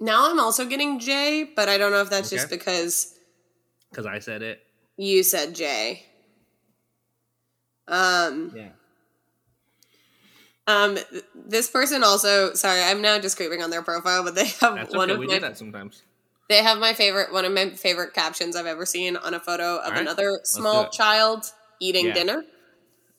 Now 0.00 0.30
I'm 0.30 0.40
also 0.40 0.66
getting 0.66 0.98
J, 0.98 1.44
but 1.56 1.68
I 1.68 1.78
don't 1.78 1.92
know 1.92 2.00
if 2.00 2.10
that's 2.10 2.30
just 2.30 2.50
because 2.50 3.14
Because 3.90 4.06
I 4.06 4.18
said 4.18 4.42
it. 4.42 4.60
you 4.96 5.22
said 5.22 5.54
J. 5.54 6.04
Um 7.88 8.52
Yeah. 8.54 8.70
um 10.66 10.98
this 11.34 11.70
person 11.70 12.02
also 12.02 12.54
sorry, 12.54 12.82
I'm 12.82 13.00
now 13.02 13.18
just 13.18 13.36
creeping 13.36 13.62
on 13.62 13.70
their 13.70 13.82
profile, 13.82 14.24
but 14.24 14.34
they 14.34 14.46
have 14.46 14.76
That's 14.76 14.94
one 14.94 15.10
okay. 15.10 15.12
of 15.14 15.20
We 15.20 15.26
my 15.26 15.34
do 15.34 15.40
that 15.40 15.56
sometimes. 15.58 16.02
They 16.48 16.62
have 16.62 16.78
my 16.78 16.92
favorite 16.94 17.32
one 17.32 17.44
of 17.44 17.52
my 17.52 17.70
favorite 17.70 18.14
captions 18.14 18.56
I've 18.56 18.66
ever 18.66 18.86
seen 18.86 19.16
on 19.16 19.34
a 19.34 19.40
photo 19.40 19.78
of 19.78 19.92
right, 19.92 20.00
another 20.00 20.40
small 20.44 20.88
child 20.90 21.44
eating 21.80 22.06
Yeah. 22.06 22.12
dinner. 22.14 22.42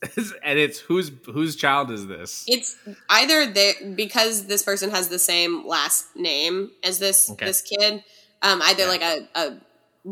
and 0.43 0.59
it's 0.59 0.79
whose 0.79 1.11
whose 1.25 1.55
child 1.55 1.89
is 1.89 2.05
this? 2.07 2.43
It's 2.47 2.75
either 3.09 3.45
they 3.47 3.73
because 3.95 4.45
this 4.45 4.61
person 4.61 4.91
has 4.91 5.09
the 5.09 5.19
same 5.19 5.65
last 5.65 6.05
name 6.15 6.71
as 6.83 6.99
this 6.99 7.29
Okay. 7.31 7.45
this 7.45 7.61
kid. 7.61 8.03
Um, 8.41 8.61
either 8.63 8.83
Yeah. 8.83 8.89
like 8.89 9.01
a, 9.01 9.27
a 9.35 9.61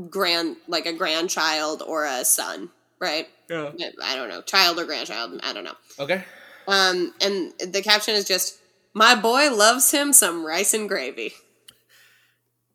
grand 0.10 0.56
like 0.68 0.86
a 0.88 0.94
grandchild 0.94 1.84
or 1.86 2.06
a 2.06 2.26
son, 2.26 2.70
right? 3.00 3.28
Yeah. 3.50 3.72
I 4.02 4.16
don't 4.16 4.30
know, 4.30 4.42
child 4.42 4.80
or 4.80 4.86
grandchild. 4.86 5.40
I 5.44 5.54
don't 5.54 5.66
know. 5.66 5.76
Okay. 6.00 6.24
Um, 6.68 7.14
and 7.22 7.54
the 7.60 7.82
caption 7.84 8.16
is 8.16 8.26
just, 8.26 8.58
"My 8.94 9.16
boy 9.16 9.54
loves 9.54 9.92
him 9.92 10.14
some 10.14 10.46
rice 10.46 10.74
and 10.74 10.88
gravy," 10.88 11.34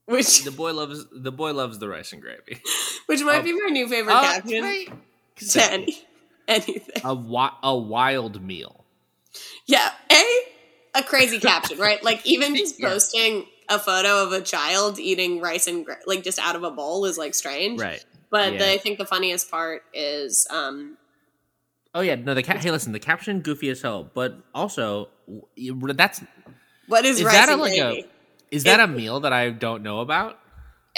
which 0.08 0.44
The 0.44 0.50
boy 0.50 0.72
loves 0.72 1.06
the 1.12 1.32
boy 1.32 1.52
loves 1.52 1.78
the 1.78 1.88
rice 1.88 2.12
and 2.12 2.20
gravy. 2.22 2.60
which 3.06 3.22
might 3.22 3.40
Oh. 3.40 3.42
be 3.42 3.52
my 3.52 3.68
new 3.70 3.88
favorite 3.88 4.12
Uh, 4.14 4.22
caption 4.22 4.64
I 4.64 4.86
to 5.36 5.72
any, 5.72 6.04
anything. 6.48 7.02
a 7.04 7.14
wi- 7.14 7.52
a 7.62 7.76
wild 7.76 8.42
meal. 8.42 8.84
Yeah, 9.66 9.90
a 10.10 10.24
a 10.94 11.02
crazy 11.02 11.38
caption, 11.50 11.78
right? 11.78 12.02
Like 12.02 12.26
even 12.26 12.56
just 12.56 12.80
posting 12.80 13.46
a 13.68 13.78
photo 13.78 14.22
of 14.22 14.32
a 14.32 14.40
child 14.40 14.98
eating 14.98 15.40
rice 15.40 15.66
and 15.66 15.84
gra- 15.84 15.98
like 16.06 16.22
just 16.24 16.38
out 16.38 16.56
of 16.56 16.62
a 16.64 16.70
bowl 16.70 17.04
is 17.04 17.18
like 17.18 17.34
strange. 17.34 17.78
Right. 17.80 18.02
But 18.30 18.54
Yeah. 18.54 18.58
the, 18.60 18.72
I 18.72 18.78
think 18.78 18.98
the 18.98 19.04
funniest 19.06 19.50
part 19.50 19.82
is 19.92 20.46
um 20.50 20.96
Oh 21.94 22.00
yeah, 22.00 22.14
no. 22.16 22.34
The 22.34 22.42
ca- 22.42 22.58
hey, 22.58 22.70
listen. 22.70 22.92
The 22.92 22.98
caption 23.00 23.40
goofy 23.40 23.68
as 23.70 23.80
hell, 23.82 24.10
but 24.14 24.36
also 24.54 25.08
that's 25.56 26.22
what 26.86 27.04
is, 27.04 27.18
Is 27.18 27.24
rice 27.24 27.34
that 27.34 27.48
a, 27.48 27.52
and 27.52 27.60
like 27.60 27.78
gravy? 27.80 28.00
a 28.00 28.06
is 28.50 28.64
that 28.64 28.80
a 28.80 28.86
meal 28.86 29.20
that 29.20 29.32
I 29.32 29.50
don't 29.50 29.82
know 29.82 30.00
about? 30.00 30.38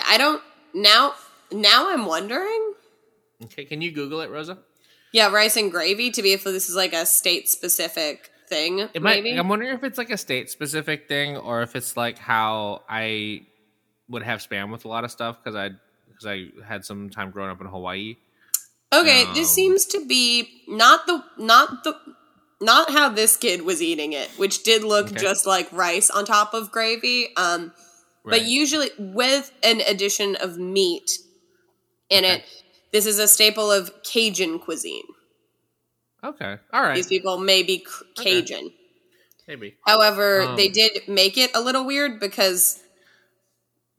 I 0.04 0.18
don't 0.18 0.42
now 0.74 1.14
now 1.52 1.90
I'm 1.90 2.06
wondering. 2.06 2.74
Okay, 3.44 3.64
can 3.64 3.80
you 3.80 3.90
Google 3.90 4.20
it, 4.20 4.30
Rosa? 4.30 4.58
Yeah, 5.12 5.30
rice 5.30 5.56
and 5.56 5.70
gravy 5.70 6.10
to 6.12 6.22
be 6.22 6.32
if 6.32 6.44
this 6.44 6.68
is 6.68 6.76
like 6.76 6.92
a 6.92 7.04
state 7.06 7.48
specific 7.48 8.30
thing. 8.48 8.80
It 8.94 9.02
might. 9.02 9.22
maybe. 9.24 9.36
I'm 9.38 9.48
wondering 9.48 9.74
if 9.74 9.82
it's 9.82 9.98
like 9.98 10.10
a 10.10 10.18
state 10.18 10.50
specific 10.50 11.08
thing, 11.08 11.36
or 11.36 11.62
if 11.62 11.74
it's 11.74 11.96
like 11.96 12.18
how 12.18 12.82
I 12.88 13.42
would 14.08 14.22
have 14.22 14.40
spam 14.40 14.70
with 14.70 14.84
a 14.84 14.88
lot 14.88 15.04
of 15.04 15.10
stuff 15.10 15.38
because 15.42 15.56
I 15.56 15.70
because 16.08 16.26
I 16.26 16.64
had 16.66 16.84
some 16.84 17.10
time 17.10 17.30
growing 17.30 17.50
up 17.50 17.60
in 17.60 17.66
Hawaii. 17.66 18.16
Okay, 18.92 19.22
Um, 19.24 19.34
this 19.34 19.50
seems 19.50 19.86
to 19.86 20.04
be 20.06 20.62
not 20.68 21.06
the 21.06 21.22
not 21.38 21.84
the 21.84 21.94
not 22.61 22.90
how 22.90 23.09
this 23.09 23.37
kid 23.37 23.62
was 23.62 23.81
eating 23.83 24.12
it, 24.12 24.29
which 24.37 24.62
did 24.62 24.85
look 24.85 25.07
Okay. 25.07 25.20
just 25.20 25.46
like 25.46 25.70
rice 25.73 26.11
on 26.11 26.25
top 26.25 26.55
of 26.55 26.70
gravy. 26.70 27.35
Um 27.37 27.73
Right. 28.23 28.40
but 28.40 28.42
usually 28.46 28.90
with 28.99 29.51
an 29.62 29.81
addition 29.81 30.37
of 30.37 30.59
meat 30.59 31.18
in 32.11 32.25
Okay. 32.25 32.35
it. 32.37 32.44
This 32.92 33.07
is 33.07 33.18
a 33.18 33.27
staple 33.27 33.70
of 33.73 34.03
Cajun 34.03 34.59
cuisine. 34.59 35.07
Okay. 36.23 36.59
All 36.73 36.83
right. 36.83 36.94
These 36.96 37.07
people 37.07 37.38
may 37.38 37.62
be 37.62 37.79
c- 37.79 37.85
Okay. 38.18 38.40
Cajun. 38.42 38.75
Maybe. 39.49 39.77
However, 39.87 40.42
Um, 40.42 40.57
they 40.57 40.68
did 40.68 41.09
make 41.09 41.38
it 41.38 41.51
a 41.55 41.61
little 41.62 41.85
weird 41.85 42.20
because 42.20 42.81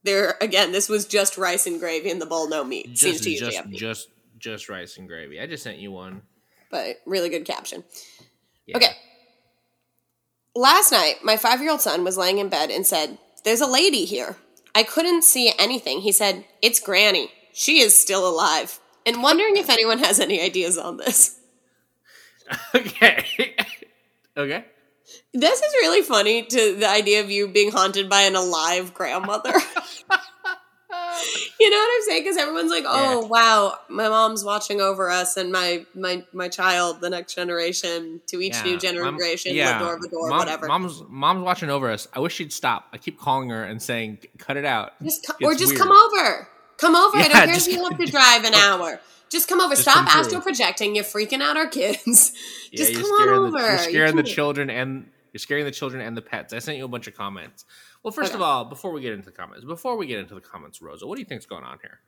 there 0.04 0.38
again, 0.40 0.72
this 0.72 0.88
was 0.88 1.06
just 1.06 1.38
rice 1.38 1.66
and 1.66 1.80
gravy 1.80 2.10
in 2.12 2.20
the 2.20 2.26
bowl, 2.28 2.48
no 2.48 2.64
meat. 2.64 2.86
Seems 2.98 3.00
Just 3.00 3.24
to 3.24 3.30
usually 3.32 3.52
just 3.56 3.66
meat, 3.68 3.80
just 3.80 4.08
just 4.38 4.70
rice 4.70 4.98
and 4.98 5.08
gravy. 5.08 5.40
I 5.40 5.48
just 5.48 5.64
sent 5.64 5.80
you 5.80 5.92
one. 5.92 6.22
but 6.70 6.98
really 7.06 7.28
good 7.30 7.44
caption. 7.46 7.84
Yeah. 8.66 8.78
Okay. 8.78 8.92
Last 10.56 10.92
night, 10.92 11.16
my 11.24 11.38
five 11.38 11.62
year 11.62 11.72
old 11.72 11.82
son 11.82 12.04
was 12.04 12.18
laying 12.18 12.38
in 12.38 12.50
bed 12.50 12.70
and 12.70 12.86
said, 12.86 13.18
There's 13.44 13.62
a 13.62 13.68
lady 13.68 14.06
here. 14.06 14.36
I 14.74 14.84
couldn't 14.84 15.24
see 15.24 15.54
anything. 15.58 16.02
He 16.02 16.12
said, 16.12 16.46
It's 16.62 16.80
Granny. 16.80 17.32
She 17.54 17.80
is 17.80 18.00
still 18.00 18.28
alive. 18.28 18.80
And 19.06 19.24
wondering 19.24 19.58
if 19.58 19.70
anyone 19.70 20.00
has 20.00 20.20
any 20.20 20.42
ideas 20.42 20.78
on 20.78 20.98
this. 20.98 21.38
Okay. 22.76 23.56
okay. 24.36 24.66
This 25.34 25.62
is 25.62 25.74
really 25.76 26.02
funny 26.02 26.44
to 26.44 26.76
the 26.76 26.90
idea 26.90 27.22
of 27.22 27.32
you 27.32 27.48
being 27.48 27.72
haunted 27.72 28.10
by 28.10 28.22
an 28.22 28.36
alive 28.36 28.94
grandmother. 28.94 29.54
you 31.60 31.70
know 31.70 31.78
what 31.78 31.90
I'm 31.96 32.02
saying? 32.08 32.24
Because 32.24 32.38
everyone's 32.38 32.72
like, 32.72 32.84
"Oh, 32.88 33.22
Yeah. 33.22 33.28
wow, 33.28 33.80
my 33.90 34.10
mom's 34.10 34.44
watching 34.44 34.82
over 34.82 35.10
us, 35.10 35.38
and 35.38 35.52
my 35.52 35.86
my 35.96 36.24
my 36.34 36.48
child, 36.50 37.02
the 37.02 37.10
next 37.10 37.36
generation, 37.36 38.22
to 38.28 38.42
each 38.42 38.54
Yeah, 38.56 38.64
new 38.64 38.72
mom- 39.04 39.16
generation, 39.18 39.56
yeah. 39.56 39.80
door 39.80 39.98
the 40.02 40.08
door, 40.10 40.30
Mom- 40.30 40.40
whatever." 40.40 40.68
Mom's 40.68 41.02
mom's 41.08 41.44
watching 41.44 41.70
over 41.70 41.90
us. 41.90 42.08
I 42.14 42.20
wish 42.20 42.36
she'd 42.36 42.54
stop. 42.54 42.88
I 42.94 42.98
keep 42.98 43.20
calling 43.20 43.50
her 43.50 43.64
and 43.64 43.82
saying, 43.82 44.20
"Cut 44.38 44.58
it 44.58 44.66
out." 44.66 44.94
just 45.04 45.26
co- 45.28 45.46
or 45.46 45.54
just 45.54 45.72
weird. 45.74 45.80
come 45.82 45.92
over. 45.92 46.48
Come 46.78 46.96
over. 46.96 47.16
I 47.18 47.22
Yeah, 47.22 47.28
don't 47.28 47.46
care 47.48 47.56
if 47.58 47.68
you 47.68 47.84
have 47.84 47.98
to 48.00 48.06
drive 48.08 48.44
an 48.44 48.54
hour. 48.66 49.00
Just 49.30 49.48
come 49.48 49.62
over. 49.62 49.76
Just 49.76 49.84
Stop 49.84 50.14
astral 50.14 50.42
projecting. 50.42 50.94
You're 50.96 51.06
freaking 51.06 51.42
out 51.42 51.56
our 51.56 51.68
kids. 51.68 52.34
Just 52.74 52.92
you're 52.94 53.02
come 53.02 53.12
on 53.12 53.30
over. 53.30 53.52
The, 53.52 53.58
you're 53.64 53.72
You 53.74 53.78
scaring 53.80 54.16
the 54.18 54.24
children 54.24 54.70
and 54.70 55.10
you're 55.32 55.40
scaring 55.40 55.66
the 55.66 55.72
children 55.72 56.02
and 56.06 56.16
the 56.16 56.22
pets. 56.22 56.54
I 56.54 56.60
sent 56.60 56.78
you 56.78 56.86
a 56.86 56.88
bunch 56.88 57.08
of 57.08 57.16
comments. 57.16 57.66
Well, 58.04 58.12
first 58.12 58.34
of 58.34 58.42
all, 58.42 58.66
before 58.66 58.92
we 58.92 59.02
get 59.02 59.14
into 59.14 59.26
the 59.26 59.32
comments, 59.32 59.64
before 59.66 59.96
we 59.98 60.08
get 60.08 60.20
into 60.20 60.36
the 60.36 60.42
comments, 60.42 60.82
Rosa, 60.82 61.08
what 61.08 61.16
do 61.16 61.22
you 61.22 61.26
think's 61.26 61.46
going 61.46 61.64
on 61.64 61.78
here? 61.82 62.00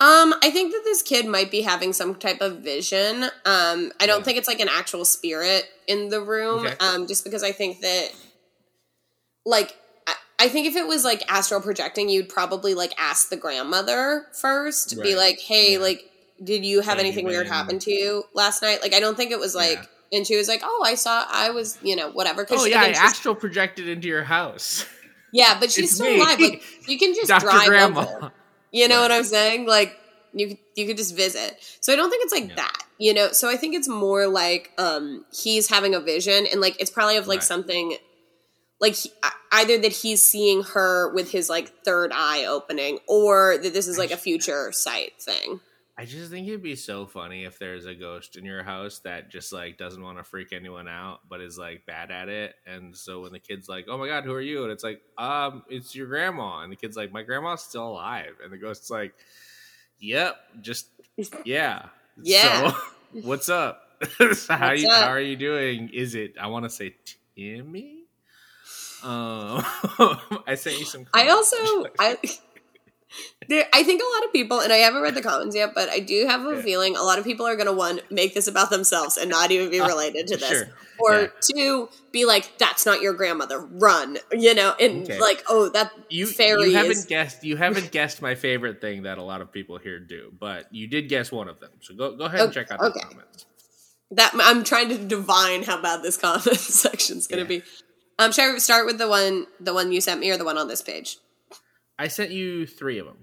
Um, 0.00 0.34
I 0.42 0.50
think 0.50 0.72
that 0.72 0.82
this 0.84 1.02
kid 1.02 1.24
might 1.26 1.50
be 1.50 1.62
having 1.62 1.92
some 1.92 2.16
type 2.16 2.40
of 2.40 2.58
vision. 2.58 3.24
Um, 3.46 3.92
I 4.00 4.06
don't 4.06 4.18
Yeah. 4.18 4.24
think 4.24 4.38
it's 4.38 4.48
like 4.48 4.60
an 4.60 4.68
actual 4.68 5.04
spirit 5.04 5.66
in 5.86 6.08
the 6.08 6.20
room. 6.20 6.66
Okay. 6.66 6.76
Um, 6.80 7.06
just 7.06 7.24
because 7.24 7.42
I 7.42 7.52
think 7.52 7.80
that, 7.80 8.08
like, 9.46 9.76
I, 10.06 10.14
I 10.40 10.48
think 10.48 10.66
if 10.66 10.76
it 10.76 10.86
was 10.86 11.04
like 11.04 11.22
astral 11.30 11.60
projecting, 11.60 12.08
you'd 12.08 12.28
probably 12.28 12.74
like 12.74 12.92
ask 12.98 13.28
the 13.30 13.36
grandmother 13.36 14.26
first, 14.32 15.00
be 15.02 15.14
like, 15.16 15.38
"Hey, 15.40 15.74
Yeah. 15.74 15.78
like, 15.78 16.10
did 16.42 16.64
you 16.64 16.80
have 16.80 16.98
anything 16.98 17.24
weird 17.24 17.46
happen 17.46 17.78
to 17.78 17.90
you 17.92 18.24
last 18.34 18.62
night?" 18.62 18.82
Like, 18.82 18.94
I 18.94 19.00
don't 19.00 19.16
think 19.16 19.30
it 19.30 19.38
was 19.38 19.54
like. 19.54 19.88
And 20.12 20.26
she 20.26 20.36
was 20.36 20.48
like, 20.48 20.60
"Oh, 20.62 20.82
I 20.86 20.94
saw. 20.94 21.24
I 21.28 21.50
was, 21.50 21.78
you 21.82 21.96
know, 21.96 22.10
whatever." 22.10 22.46
Oh 22.50 22.64
she, 22.64 22.70
yeah, 22.70 22.80
I 22.80 22.82
again, 22.84 22.94
she's- 22.94 23.10
astral 23.10 23.34
projected 23.34 23.88
into 23.88 24.06
your 24.08 24.22
house. 24.24 24.86
yeah, 25.32 25.58
but 25.58 25.70
she's 25.72 25.84
It's 25.84 25.94
still 25.94 26.06
me. 26.06 26.20
alive. 26.20 26.38
Like, 26.40 26.62
you 26.88 26.98
can 26.98 27.14
just 27.14 27.28
drive 27.40 27.66
Grandma. 27.68 28.00
over. 28.02 28.32
You 28.70 28.88
know 28.88 28.96
Right. 28.96 29.02
what 29.02 29.12
I'm 29.12 29.24
saying? 29.24 29.66
Like 29.66 29.96
you 30.32 30.48
could 30.48 30.58
you 30.76 30.86
could 30.86 30.96
just 30.96 31.16
visit. 31.16 31.56
So 31.80 31.92
I 31.92 31.96
don't 31.96 32.10
think 32.10 32.24
it's 32.24 32.32
like 32.32 32.48
Yeah. 32.48 32.54
that. 32.56 32.78
You 32.98 33.12
know, 33.14 33.32
so 33.32 33.48
I 33.48 33.56
think 33.56 33.74
it's 33.74 33.88
more 33.88 34.26
like 34.26 34.70
um 34.78 35.24
he's 35.32 35.68
having 35.68 35.94
a 35.94 36.00
vision 36.00 36.46
and 36.50 36.60
like 36.60 36.80
it's 36.80 36.90
probably 36.90 37.16
of 37.16 37.26
like 37.26 37.38
Right. 37.38 37.44
something 37.44 37.96
like 38.80 38.94
he, 38.96 39.10
either 39.52 39.78
that 39.78 39.92
he's 39.92 40.22
seeing 40.24 40.62
her 40.64 41.12
with 41.14 41.30
his 41.30 41.48
like 41.48 41.84
third 41.84 42.10
eye 42.14 42.44
opening 42.44 42.98
or 43.08 43.56
that 43.58 43.72
this 43.72 43.86
is 43.88 43.96
like 43.98 44.10
a 44.10 44.16
future 44.16 44.70
sight 44.72 45.12
thing. 45.20 45.60
I 45.96 46.06
just 46.06 46.30
think 46.30 46.48
it'd 46.48 46.62
be 46.62 46.74
so 46.74 47.06
funny 47.06 47.44
if 47.44 47.58
there's 47.58 47.86
a 47.86 47.94
ghost 47.94 48.36
in 48.36 48.44
your 48.44 48.64
house 48.64 48.98
that 49.00 49.30
just 49.30 49.52
like 49.52 49.78
doesn't 49.78 50.02
want 50.02 50.18
to 50.18 50.24
freak 50.24 50.52
anyone 50.52 50.88
out, 50.88 51.20
but 51.28 51.40
is 51.40 51.56
like 51.56 51.86
bad 51.86 52.10
at 52.10 52.28
it. 52.28 52.54
And 52.66 52.96
so 52.96 53.20
when 53.22 53.32
the 53.32 53.38
kid's 53.38 53.68
like, 53.68 53.86
"Oh 53.88 53.96
my 53.96 54.08
god, 54.08 54.24
who 54.24 54.32
are 54.32 54.40
you?" 54.40 54.64
and 54.64 54.72
it's 54.72 54.82
like, 54.82 55.00
"Um, 55.16 55.62
it's 55.68 55.94
your 55.94 56.08
grandma," 56.08 56.62
and 56.62 56.72
the 56.72 56.76
kid's 56.76 56.96
like, 56.96 57.12
"My 57.12 57.22
grandma's 57.22 57.62
still 57.62 57.86
alive," 57.88 58.34
and 58.42 58.52
the 58.52 58.58
ghost's 58.58 58.90
like, 58.90 59.14
"Yep, 60.00 60.36
just 60.62 60.88
yeah, 61.44 61.86
Yeah. 62.22 62.70
So, 62.70 62.76
what's 63.22 63.48
up? 63.48 63.82
How 64.18 64.26
What's 64.28 64.48
you 64.82 64.88
up? 64.88 65.04
how 65.04 65.10
are 65.10 65.20
you 65.20 65.36
doing? 65.36 65.88
Is 65.92 66.14
it? 66.14 66.34
I 66.38 66.48
want 66.48 66.64
to 66.64 66.70
say 66.70 66.94
Timmy. 67.36 68.04
Um, 69.02 69.64
I 70.46 70.56
sent 70.56 70.78
you 70.78 70.84
some. 70.84 71.06
I 71.14 71.28
also 71.28 71.86
I 71.98 72.18
there, 73.48 73.66
I 73.72 73.82
think 73.82 74.00
a 74.02 74.16
lot 74.18 74.24
of 74.26 74.32
people, 74.32 74.60
and 74.60 74.72
I 74.72 74.76
haven't 74.78 75.02
read 75.02 75.14
the 75.14 75.22
comments 75.22 75.54
yet, 75.56 75.70
but 75.74 75.88
I 75.88 76.00
do 76.00 76.26
have 76.26 76.44
a 76.46 76.56
Yeah. 76.56 76.62
feeling 76.62 76.96
a 76.96 77.02
lot 77.02 77.18
of 77.18 77.24
people 77.24 77.46
are 77.46 77.56
going 77.56 77.66
to 77.66 77.72
one 77.72 78.00
make 78.10 78.34
this 78.34 78.46
about 78.46 78.70
themselves 78.70 79.16
and 79.16 79.30
not 79.30 79.50
even 79.50 79.70
be 79.70 79.80
related 79.80 80.26
to 80.28 80.36
this, 80.36 80.48
Sure. 80.48 80.68
or 80.98 81.20
Yeah. 81.20 81.26
two 81.54 81.88
be 82.12 82.24
like, 82.24 82.56
"That's 82.58 82.86
not 82.86 83.00
your 83.02 83.12
grandmother, 83.12 83.60
run," 83.60 84.18
you 84.32 84.54
know, 84.54 84.74
and 84.80 85.04
Okay. 85.04 85.18
like, 85.20 85.42
"Oh, 85.48 85.68
that 85.70 85.92
you, 86.08 86.26
fairy 86.26 86.70
you 86.70 86.76
haven't 86.76 86.92
is." 86.92 87.04
guessed 87.06 87.44
you 87.44 87.56
haven't 87.56 87.90
guessed 87.90 88.22
my 88.22 88.34
favorite 88.34 88.80
thing 88.80 89.02
that 89.02 89.18
a 89.18 89.22
lot 89.22 89.40
of 89.40 89.50
people 89.52 89.78
here 89.78 89.98
do 89.98 90.32
but 90.38 90.66
you 90.70 90.86
did 90.86 91.08
guess 91.08 91.32
one 91.32 91.48
of 91.48 91.58
them 91.60 91.70
so 91.80 91.94
go 91.94 92.16
go 92.16 92.24
ahead 92.24 92.40
and 92.40 92.50
Okay, 92.50 92.60
check 92.60 92.70
out 92.70 92.80
the 92.80 92.86
okay. 92.90 93.00
comments 93.00 93.46
That 94.10 94.32
I'm 94.34 94.64
trying 94.64 94.88
to 94.90 94.98
divine 94.98 95.62
how 95.64 95.80
bad 95.80 96.02
this 96.02 96.16
comment 96.16 96.56
section 96.58 97.18
is 97.18 97.26
going 97.26 97.46
to 97.46 97.54
Yeah. 97.54 97.60
be. 97.60 97.64
Um, 98.18 98.30
should 98.32 98.54
I 98.54 98.58
start 98.58 98.86
with 98.86 98.98
the 98.98 99.08
one, 99.08 99.46
the 99.58 99.74
one 99.74 99.90
you 99.90 100.00
sent 100.00 100.20
me, 100.20 100.30
or 100.30 100.36
the 100.36 100.44
one 100.44 100.56
on 100.58 100.68
this 100.68 100.82
page? 100.82 101.18
I 101.98 102.08
sent 102.08 102.30
you 102.30 102.66
three 102.66 102.98
of 102.98 103.06
them 103.06 103.18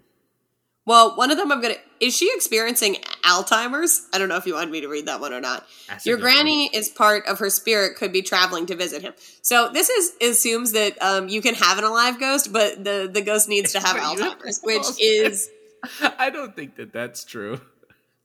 Well, 0.85 1.15
one 1.15 1.29
of 1.31 1.37
them 1.37 1.51
I'm 1.51 1.61
gonna. 1.61 1.75
Is 1.99 2.17
she 2.17 2.31
experiencing 2.33 2.95
Alzheimer's? 3.23 4.07
I 4.11 4.17
don't 4.17 4.29
know 4.29 4.37
if 4.37 4.47
you 4.47 4.55
wanted 4.55 4.71
me 4.71 4.81
to 4.81 4.87
read 4.87 5.05
that 5.05 5.21
one 5.21 5.31
or 5.31 5.39
not. 5.39 5.67
That's 5.87 6.07
Your 6.07 6.17
one. 6.17 6.23
granny 6.23 6.69
is 6.73 6.89
part 6.89 7.27
of 7.27 7.37
her 7.37 7.51
spirit 7.51 7.97
could 7.97 8.11
be 8.11 8.23
traveling 8.23 8.65
to 8.65 8.75
visit 8.75 9.03
him. 9.03 9.13
So 9.43 9.69
this 9.71 9.89
is 9.89 10.13
assumes 10.19 10.71
that 10.71 10.99
um, 10.99 11.29
you 11.29 11.39
can 11.43 11.53
have 11.53 11.77
an 11.77 11.83
alive 11.83 12.19
ghost, 12.19 12.51
but 12.51 12.83
the 12.83 13.07
the 13.13 13.21
ghost 13.21 13.47
needs 13.47 13.73
to 13.73 13.79
have 13.79 13.95
Alzheimer's, 13.95 14.59
which 14.63 14.87
is 14.99 15.49
i 16.19 16.29
don't 16.31 16.55
think 16.55 16.75
that 16.75 16.91
that's 16.93 17.23
true 17.23 17.61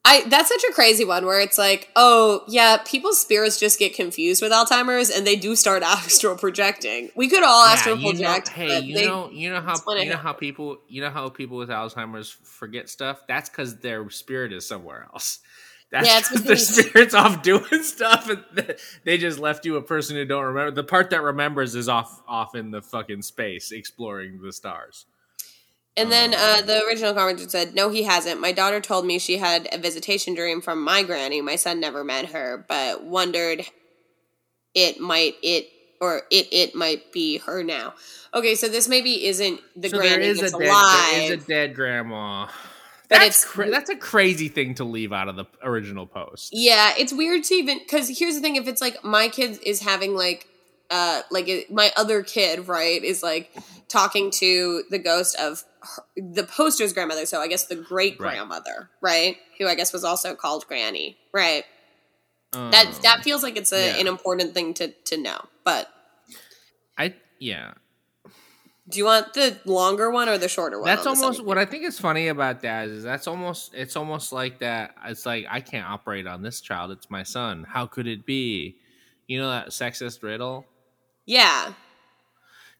I 0.06 0.28
that's 0.28 0.48
such 0.48 0.62
a 0.70 0.72
crazy 0.72 1.04
one 1.04 1.26
where 1.26 1.40
it's 1.40 1.58
like, 1.58 1.90
oh 1.96 2.44
yeah, 2.48 2.78
people's 2.86 3.20
spirits 3.20 3.58
just 3.58 3.78
get 3.78 3.94
confused 3.94 4.40
with 4.40 4.52
Alzheimer's 4.52 5.10
and 5.10 5.26
they 5.26 5.36
do 5.36 5.56
start 5.56 5.82
astral 5.84 6.36
projecting. 6.36 7.10
We 7.16 7.28
could 7.28 7.42
all 7.42 7.64
astral 7.66 7.96
you 7.98 8.12
know, 8.12 8.18
project. 8.20 8.48
hey 8.48 8.78
you 8.80 8.94
they- 8.94 9.06
know 9.06 9.28
you 9.30 9.50
know 9.50 9.60
how 9.60 9.72
it's 9.72 9.84
when 9.86 9.98
it 9.98 10.04
you 10.04 10.10
know 10.10 10.16
how 10.16 10.32
people 10.32 10.78
you 10.88 11.00
know 11.02 11.10
how 11.10 11.28
people 11.28 11.56
with 11.56 11.68
alzheimer's 11.68 12.30
forget 12.30 12.88
stuff 12.88 13.20
that's 13.26 13.48
because 13.50 13.76
their 13.78 14.08
spirit 14.10 14.52
is 14.52 14.66
somewhere 14.66 15.06
else 15.12 15.40
that's 15.90 16.06
Yeah, 16.08 16.18
it's 16.18 16.28
'cause 16.28 16.42
their 16.44 16.56
spirit's 16.86 17.14
off 17.14 17.42
doing 17.42 17.82
stuff 17.82 18.28
and 18.28 18.44
they 19.04 19.18
just 19.18 19.38
left 19.38 19.64
you 19.64 19.76
a 19.76 19.82
person 19.82 20.16
who 20.16 20.24
don't 20.24 20.44
remember 20.44 20.70
the 20.70 20.84
part 20.84 21.10
that 21.10 21.22
remembers 21.22 21.74
is 21.74 21.88
off 21.88 22.22
off 22.28 22.54
in 22.54 22.70
the 22.70 22.82
fucking 22.82 23.22
space 23.22 23.72
exploring 23.72 24.40
the 24.42 24.52
stars 24.52 25.06
And 25.96 26.12
then 26.12 26.34
Um, 26.34 26.40
uh, 26.40 26.60
the 26.62 26.84
original 26.84 27.14
commenter 27.14 27.50
said, 27.50 27.74
"No, 27.74 27.88
he 27.88 28.02
hasn't. 28.02 28.40
My 28.40 28.52
daughter 28.52 28.80
told 28.80 29.06
me 29.06 29.18
she 29.18 29.38
had 29.38 29.68
a 29.72 29.78
visitation 29.78 30.34
dream 30.34 30.60
from 30.60 30.82
my 30.82 31.02
granny. 31.02 31.40
My 31.40 31.56
son 31.56 31.80
never 31.80 32.04
met 32.04 32.26
her, 32.26 32.64
but 32.68 33.02
wondered 33.02 33.66
it 34.74 35.00
might 35.00 35.36
it 35.42 35.68
or 36.00 36.22
it 36.30 36.48
it 36.52 36.74
might 36.74 37.12
be 37.12 37.38
her 37.38 37.62
now." 37.62 37.94
Okay, 38.34 38.54
so 38.54 38.68
this 38.68 38.88
maybe 38.88 39.24
isn't 39.26 39.60
the 39.74 39.88
so 39.88 39.96
there 39.98 40.08
granny 40.16 40.26
is 40.26 40.38
a 40.38 40.42
that's 40.42 40.52
dead 40.58 40.68
alive. 40.68 41.12
there 41.12 41.22
is 41.22 41.30
a 41.30 41.46
dead 41.46 41.74
grandma 41.74 42.46
that's 43.08 43.44
cra- 43.44 43.70
that's 43.70 43.88
a 43.88 43.96
crazy 43.96 44.48
thing 44.48 44.74
to 44.74 44.84
leave 44.84 45.12
out 45.12 45.28
of 45.28 45.36
the 45.36 45.46
original 45.62 46.06
post 46.06 46.50
Yeah, 46.52 46.92
it's 46.98 47.12
weird 47.14 47.44
to 47.44 47.54
even 47.54 47.78
because 47.78 48.18
here's 48.18 48.34
the 48.34 48.40
thing: 48.40 48.56
if 48.56 48.68
it's 48.68 48.82
like 48.82 49.02
my 49.02 49.28
kid 49.28 49.58
is 49.64 49.80
having 49.80 50.14
like, 50.14 50.46
uh, 50.90 51.22
like 51.30 51.48
it, 51.48 51.72
my 51.72 51.92
other 51.96 52.22
kid, 52.22 52.68
right, 52.68 53.02
is 53.02 53.22
like 53.22 53.50
talking 53.88 54.30
to 54.32 54.84
the 54.90 54.98
ghost 54.98 55.36
of 55.38 55.64
her, 55.80 56.02
the 56.16 56.44
poster's 56.44 56.92
grandmother, 56.92 57.26
so 57.26 57.40
I 57.40 57.48
guess 57.48 57.66
the 57.66 57.76
great 57.76 58.18
grandmother, 58.18 58.90
right. 59.00 59.36
who 59.58 59.66
I 59.66 59.74
guess 59.74 59.92
was 59.92 60.04
also 60.04 60.34
called 60.34 60.66
Granny, 60.66 61.16
right? 61.32 61.64
That 62.52 62.86
Um, 62.86 62.94
that 63.02 63.22
feels 63.22 63.42
like 63.42 63.56
it's 63.56 63.72
a, 63.72 63.94
yeah. 63.94 64.00
an 64.00 64.06
important 64.06 64.54
thing 64.54 64.72
to 64.74 64.88
to 64.88 65.16
know. 65.16 65.38
But 65.64 65.88
i 66.96 67.12
yeah 67.38 67.74
do 68.88 68.98
you 68.98 69.04
want 69.04 69.34
the 69.34 69.58
longer 69.64 70.10
one 70.10 70.28
or 70.28 70.38
the 70.38 70.48
shorter 70.48 70.78
one? 70.78 70.86
That's 70.86 71.06
on 71.06 71.16
almost 71.16 71.44
what 71.44 71.58
I 71.58 71.64
think 71.64 71.84
is 71.84 71.98
funny 71.98 72.28
about 72.28 72.60
that 72.60 72.88
is 72.88 73.02
that's 73.02 73.26
almost 73.26 73.74
it's 73.74 73.96
almost 73.96 74.32
like 74.32 74.60
that. 74.60 74.94
It's 75.04 75.26
like 75.26 75.46
I 75.50 75.60
can't 75.60 75.88
operate 75.88 76.26
on 76.26 76.42
this 76.42 76.60
child. 76.60 76.92
It's 76.92 77.10
my 77.10 77.24
son. 77.24 77.66
How 77.68 77.86
could 77.86 78.06
it 78.06 78.24
be? 78.24 78.76
You 79.26 79.40
know 79.40 79.50
that 79.50 79.68
sexist 79.68 80.22
riddle. 80.22 80.66
Yeah, 81.26 81.72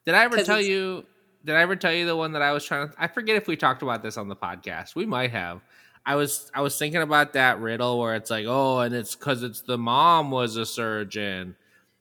Did 0.04 0.14
I 0.14 0.24
ever 0.24 0.42
tell 0.42 0.61
you? 0.61 1.04
Did 1.44 1.56
I 1.56 1.62
ever 1.62 1.76
tell 1.76 1.92
you 1.92 2.06
the 2.06 2.16
one 2.16 2.32
that 2.32 2.42
I 2.42 2.52
was 2.52 2.64
trying 2.64 2.88
to? 2.88 2.94
I 2.98 3.09
forget 3.09 3.37
if 3.37 3.46
we 3.48 3.56
talked 3.56 3.82
about 3.82 4.02
this 4.02 4.16
on 4.16 4.28
the 4.28 4.37
podcast. 4.37 4.94
We 4.94 5.06
might 5.06 5.32
have. 5.32 5.61
I 6.04 6.14
was 6.14 6.50
I 6.54 6.61
was 6.61 6.78
thinking 6.78 7.02
about 7.02 7.32
that 7.35 7.61
riddle 7.61 7.98
where 7.98 8.14
it's 8.14 8.30
like, 8.30 8.46
oh, 8.48 8.78
and 8.80 8.94
it's 8.94 9.16
because 9.16 9.42
it's 9.42 9.61
the 9.62 9.78
mom 9.78 10.30
was 10.30 10.56
a 10.56 10.64
surgeon, 10.64 11.56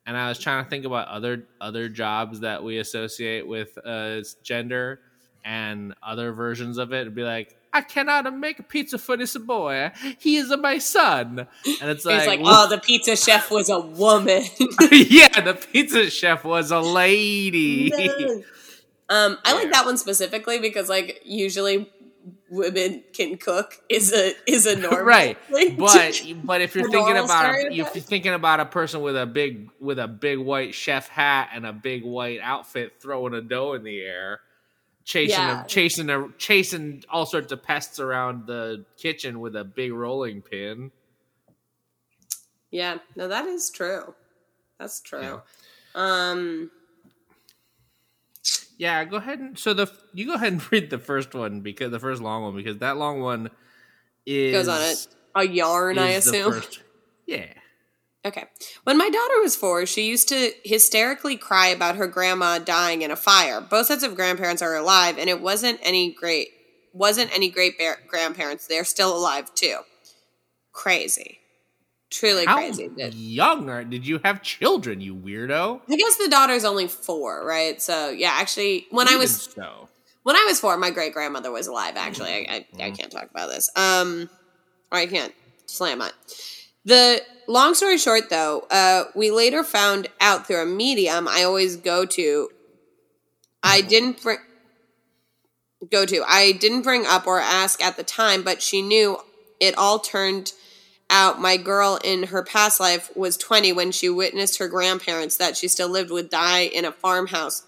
and 0.06 0.18
I 0.18 0.30
was 0.30 0.40
trying 0.40 0.64
to 0.64 0.70
think 0.70 0.86
about 0.86 1.08
other 1.08 1.46
other 1.60 1.90
jobs 1.90 2.42
that 2.42 2.64
we 2.64 2.78
associate 2.78 3.48
with 3.48 3.78
uh, 3.84 4.22
gender 4.44 5.00
and 5.44 5.96
other 6.04 6.32
versions 6.34 6.78
of 6.78 6.94
it. 6.94 7.02
It'd 7.02 7.16
be 7.16 7.24
like, 7.24 7.58
I 7.76 7.82
cannot 7.82 8.34
make 8.38 8.58
a 8.58 8.64
pizza 8.64 8.98
for 8.98 9.18
this 9.18 9.36
boy. 9.38 9.92
He 10.18 10.38
is 10.38 10.56
my 10.62 10.78
son. 10.78 11.46
And 11.82 11.90
it's 11.92 12.06
like, 12.06 12.20
He's 12.20 12.28
like, 12.28 12.40
oh, 12.42 12.70
the 12.70 12.78
pizza 12.78 13.18
chef 13.18 13.52
was 13.52 13.70
a 13.70 13.82
woman. 13.82 14.44
yeah, 14.92 15.42
the 15.42 15.60
pizza 15.74 16.10
chef 16.10 16.46
was 16.46 16.72
a 16.72 16.80
lady. 16.80 17.92
um, 19.10 19.38
I 19.44 19.54
like 19.56 19.74
that 19.74 19.84
one 19.86 19.98
specifically 19.98 20.60
because, 20.60 20.88
like, 20.88 21.22
usually 21.26 21.92
women 22.50 23.04
can 23.12 23.38
cook 23.38 23.82
is 23.90 24.14
a 24.14 24.32
is 24.48 24.66
a 24.66 24.76
normal 24.76 25.00
right 25.04 25.38
but 25.50 26.24
but 26.44 26.62
if 26.62 26.76
you're 26.76 26.90
thinking 26.90 27.18
about 27.18 27.54
a, 27.54 27.68
if 27.72 27.76
you're 27.76 27.86
thinking 27.88 28.34
about 28.34 28.60
a 28.60 28.66
person 28.66 29.02
with 29.02 29.18
a 29.18 29.26
big 29.26 29.70
with 29.80 30.00
a 30.00 30.08
big 30.08 30.40
white 30.40 30.74
chef 30.74 31.08
hat 31.08 31.50
and 31.54 31.66
a 31.66 31.74
big 31.74 32.04
white 32.04 32.40
outfit 32.42 32.94
throwing 33.00 33.34
a 33.34 33.42
dough 33.42 33.74
in 33.74 33.84
the 33.84 34.00
air 34.00 34.40
chasing 35.06 35.38
Yeah. 35.38 35.64
a, 35.64 35.68
chasing 35.68 36.10
a, 36.10 36.28
chasing 36.38 37.04
all 37.10 37.26
sorts 37.26 37.52
of 37.54 37.64
pests 37.64 38.00
around 38.00 38.48
the 38.48 38.84
kitchen 38.98 39.40
with 39.40 39.56
a 39.56 39.64
big 39.64 39.94
rolling 39.94 40.42
pin 40.42 40.92
yeah, 42.72 42.98
no, 43.16 43.30
that 43.30 43.46
is 43.46 43.70
true. 43.70 44.14
That's 44.78 45.00
true. 45.00 45.42
Um, 45.94 46.70
yeah 48.78 49.06
go 49.06 49.16
ahead 49.16 49.40
and 49.40 49.58
so 49.58 49.74
the 49.74 49.90
you 50.14 50.26
go 50.26 50.34
ahead 50.34 50.52
and 50.52 50.72
read 50.72 50.90
the 50.90 50.98
first 51.00 51.34
one 51.34 51.62
because 51.62 51.92
the 51.92 52.00
first 52.00 52.22
long 52.22 52.44
one 52.44 52.56
because 52.56 52.80
that 52.80 52.98
long 52.98 53.22
one 53.22 53.50
is 54.26 54.52
goes 54.52 54.68
on 54.68 54.82
it. 54.82 55.08
A 55.36 55.48
yarn, 55.48 55.98
I 56.00 56.10
assume. 56.10 56.52
first- 56.52 56.82
yeah 57.26 57.46
Okay. 58.26 58.46
When 58.86 58.98
my 58.98 59.10
daughter 59.10 59.40
was 59.42 59.56
four, 59.56 59.86
she 59.86 60.08
used 60.08 60.28
to 60.30 60.52
hysterically 60.64 61.38
cry 61.38 61.68
about 61.68 61.96
her 61.96 62.08
grandma 62.08 62.58
dying 62.58 63.04
in 63.04 63.12
a 63.12 63.16
fire. 63.16 63.62
Both 63.62 63.86
sets 63.88 64.04
of 64.04 64.16
grandparents 64.16 64.64
are 64.64 64.76
alive, 64.76 65.20
and 65.20 65.30
it 65.30 65.42
wasn't 65.42 65.80
any 65.84 66.12
great 66.12 66.50
wasn't 66.92 67.34
any 67.36 67.50
great 67.50 67.78
bear- 67.78 68.00
grandparents. 68.08 68.68
They're 68.68 68.86
still 68.86 69.16
alive 69.16 69.54
too. 69.54 69.78
Crazy, 70.72 71.40
truly 72.10 72.46
how 72.46 72.56
crazy. 72.56 72.90
Young 72.98 73.70
are, 73.70 73.84
did 73.84 74.08
you 74.08 74.20
have 74.24 74.42
children 74.42 75.02
you 75.02 75.16
weirdo 75.16 75.82
I 75.88 75.96
guess 75.96 76.18
the 76.18 76.28
daughter's 76.28 76.66
only 76.66 76.88
four, 76.88 77.46
right? 77.46 77.80
So 77.80 78.10
yeah, 78.10 78.32
actually, 78.34 78.88
when 78.90 79.08
I 79.08 79.18
was 79.18 79.54
so 79.54 79.88
when 80.24 80.36
I 80.36 80.46
was 80.48 80.60
four, 80.60 80.76
my 80.78 80.90
great 80.90 81.14
grandmother 81.14 81.52
was 81.52 81.68
alive. 81.68 81.94
Actually, 81.96 82.32
I, 82.32 82.66
I, 82.80 82.86
I 82.86 82.92
can't 82.92 83.12
talk 83.12 83.30
about 83.30 83.50
this. 83.50 83.70
Um, 83.76 84.28
or 84.92 84.98
I 84.98 85.06
can't 85.06 85.34
slam 85.68 86.02
it. 86.02 86.14
The 86.86 87.22
long 87.48 87.74
story 87.74 87.98
short, 87.98 88.30
though, 88.30 88.66
uh, 88.72 89.06
we 89.16 89.32
later 89.32 89.64
found 89.64 90.08
out 90.20 90.48
through 90.48 90.62
a 90.62 90.66
medium 90.66 91.28
I 91.28 91.44
always 91.44 91.76
go 91.76 92.06
to. 92.06 92.50
I 93.64 93.82
didn't 93.82 94.22
bring 94.22 94.38
go 95.90 96.06
to. 96.06 96.24
I 96.28 96.52
didn't 96.52 96.82
bring 96.82 97.06
up 97.06 97.28
or 97.28 97.40
ask 97.40 97.84
at 97.84 97.98
the 97.98 98.04
time, 98.04 98.44
but 98.44 98.62
she 98.62 98.82
knew 98.82 99.18
it 99.60 99.78
all 99.78 100.00
turned 100.00 100.54
out 101.10 101.40
my 101.40 101.58
girl 101.58 102.00
in 102.04 102.24
her 102.24 102.44
past 102.44 102.80
life 102.80 103.16
was 103.16 103.38
20 103.38 103.72
when 103.74 103.92
she 103.92 104.10
witnessed 104.10 104.58
her 104.58 104.68
grandparents 104.68 105.38
that 105.38 105.56
she 105.56 105.68
still 105.68 105.90
lived 105.90 106.12
with 106.12 106.30
die 106.30 106.62
in 106.62 106.86
a 106.86 106.92
farmhouse 106.92 107.64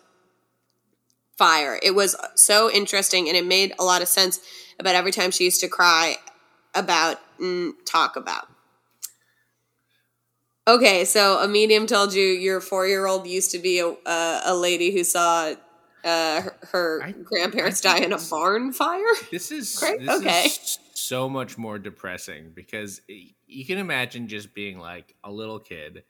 fire. 1.37 1.79
It 1.81 1.93
was 1.93 2.15
so 2.35 2.71
interesting 2.71 3.27
and 3.27 3.37
it 3.37 3.45
made 3.45 3.73
a 3.77 3.83
lot 3.83 4.01
of 4.01 4.07
sense 4.07 4.39
about 4.79 4.95
every 4.95 5.11
time 5.11 5.31
she 5.31 5.43
used 5.43 5.61
to 5.61 5.67
cry 5.67 6.17
about 6.73 7.19
and 7.39 7.73
talk 7.85 8.15
about. 8.15 8.47
Okay, 10.67 11.05
so 11.05 11.39
a 11.39 11.47
medium 11.47 11.87
told 11.87 12.13
you 12.13 12.23
your 12.25 12.59
four 12.59 12.85
year 12.85 13.05
old 13.07 13.25
used 13.25 13.51
to 13.51 13.59
be 13.59 13.79
a, 13.79 13.87
uh, 13.87 14.41
a 14.45 14.53
lady 14.55 14.91
who 14.91 15.03
saw 15.05 15.53
uh, 16.03 16.41
her, 16.41 16.55
her 16.71 17.01
I- 17.03 17.11
grandparents 17.13 17.85
I 17.85 17.99
die 17.99 18.05
in 18.05 18.11
a 18.11 18.17
barn 18.29 18.73
fire. 18.73 19.01
This 19.31 19.51
is 19.51 19.75
Great, 19.79 20.01
this 20.01 20.19
okay. 20.19 20.45
is 20.45 20.79
so 20.93 21.29
much 21.29 21.57
more 21.57 21.79
depressing 21.79 22.51
because 22.53 23.01
you 23.07 23.65
can 23.65 23.77
imagine 23.77 24.27
just 24.27 24.53
being 24.53 24.77
like 24.77 25.15
a 25.23 25.31
little 25.31 25.59
kid 25.59 26.03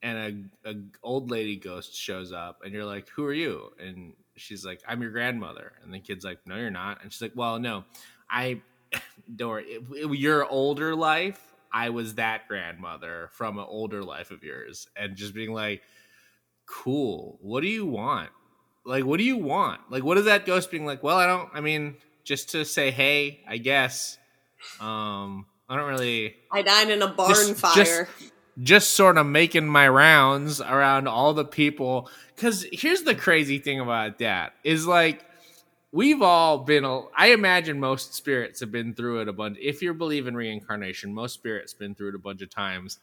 and 0.00 0.48
a, 0.64 0.70
a 0.70 0.74
old 1.02 1.30
lady 1.30 1.56
ghost 1.56 1.94
shows 1.94 2.32
up 2.32 2.60
and 2.64 2.72
you're 2.72 2.84
like, 2.84 3.08
"Who 3.10 3.24
are 3.24 3.32
you?" 3.32 3.72
And 3.80 4.12
she's 4.36 4.64
like, 4.64 4.80
"I'm 4.86 5.02
your 5.02 5.10
grandmother." 5.10 5.72
And 5.82 5.92
the 5.92 5.98
kid's 5.98 6.24
like, 6.24 6.38
"No, 6.46 6.54
you're 6.54 6.70
not." 6.70 7.02
And 7.02 7.12
she's 7.12 7.20
like, 7.20 7.32
"Well, 7.34 7.58
no, 7.58 7.84
I 8.30 8.60
don't 9.36 9.48
worry. 9.48 9.78
Your 10.16 10.46
older 10.46 10.94
life, 10.94 11.40
I 11.72 11.90
was 11.90 12.14
that 12.16 12.48
grandmother 12.48 13.30
from 13.32 13.58
an 13.58 13.66
older 13.68 14.02
life 14.02 14.30
of 14.30 14.42
yours." 14.42 14.88
And 14.96 15.16
just 15.16 15.34
being 15.34 15.52
like, 15.52 15.82
"Cool. 16.66 17.38
What 17.40 17.60
do 17.62 17.68
you 17.68 17.86
want?" 17.86 18.30
like 18.84 19.04
what 19.04 19.18
do 19.18 19.24
you 19.24 19.36
want 19.36 19.80
like 19.90 20.02
what 20.02 20.16
is 20.16 20.24
that 20.24 20.46
ghost 20.46 20.70
being 20.70 20.86
like 20.86 21.02
well 21.02 21.18
i 21.18 21.26
don't 21.26 21.50
i 21.52 21.60
mean 21.60 21.94
just 22.24 22.50
to 22.50 22.64
say 22.64 22.90
hey 22.90 23.44
i 23.46 23.58
guess 23.58 24.16
um 24.80 25.44
i 25.68 25.76
don't 25.76 25.88
really 25.88 26.34
I 26.50 26.62
died 26.62 26.88
in 26.88 27.02
a 27.02 27.08
barn 27.08 27.34
Just- 27.34 27.56
fire. 27.56 27.74
just- 27.74 28.32
just 28.62 28.90
sort 28.94 29.18
of 29.18 29.26
making 29.26 29.66
my 29.66 29.86
rounds 29.88 30.60
around 30.62 31.06
all 31.06 31.34
the 31.34 31.44
people 31.44 32.08
because 32.34 32.64
here's 32.72 33.02
the 33.02 33.14
crazy 33.14 33.58
thing 33.58 33.78
about 33.78 34.18
that 34.20 34.54
is 34.64 34.86
like 34.86 35.22
we've 35.92 36.20
all 36.22 36.58
been 36.58 36.84
i 37.16 37.28
imagine 37.28 37.80
most 37.80 38.14
spirits 38.14 38.60
have 38.60 38.70
been 38.70 38.94
through 38.94 39.20
it 39.20 39.28
a 39.28 39.32
bunch 39.32 39.56
if 39.60 39.80
you 39.80 39.94
believe 39.94 40.26
in 40.26 40.34
reincarnation 40.34 41.14
most 41.14 41.32
spirits 41.34 41.72
been 41.72 41.94
through 41.94 42.10
it 42.10 42.14
a 42.14 42.18
bunch 42.18 42.42
of 42.42 42.50
times. 42.50 42.98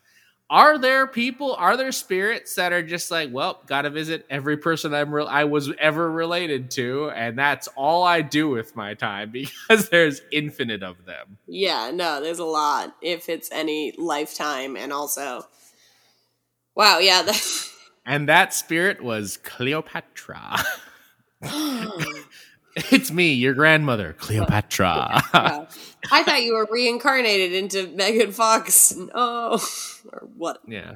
Are 0.48 0.78
there 0.78 1.08
people 1.08 1.56
are 1.56 1.76
there 1.76 1.92
spirits 1.92 2.54
that 2.54 2.72
are 2.72 2.84
just 2.84 3.10
like 3.10 3.32
well 3.34 3.64
gotta 3.66 3.90
visit 3.90 4.28
every 4.30 4.58
person 4.58 4.94
i'm 4.94 5.12
re- 5.12 5.26
i 5.26 5.44
was 5.44 5.72
ever 5.80 6.12
related 6.12 6.70
to 6.72 7.10
and 7.16 7.36
that's 7.36 7.68
all 7.70 8.04
i 8.04 8.22
do 8.22 8.48
with 8.48 8.76
my 8.76 8.94
time 8.94 9.32
because 9.32 9.90
there's 9.90 10.22
infinite 10.32 10.84
of 10.84 11.04
them? 11.06 11.40
Yeah, 11.48 11.90
no, 11.92 12.22
there's 12.22 12.38
a 12.38 12.46
lot 12.46 12.96
if 13.02 13.28
it's 13.28 13.52
any 13.52 13.96
lifetime, 13.98 14.78
and 14.78 14.94
also, 14.94 15.48
wow, 16.76 17.00
yeah, 17.00 17.24
that, 17.24 17.68
and 18.06 18.30
that 18.30 18.54
spirit 18.54 19.04
was 19.04 19.38
cleopatra 19.38 20.58
it's 22.76 23.12
me 23.12 23.34
your 23.34 23.54
grandmother 23.54 24.14
cleopatra. 24.20 25.22
I 25.34 26.24
thought 26.24 26.44
you 26.44 26.54
were 26.56 26.68
reincarnated 26.70 27.54
into 27.54 27.88
Megan 27.96 28.32
Fox. 28.32 28.96
No, 28.96 29.60
or 30.12 30.28
what? 30.38 30.60
yeah 30.68 30.96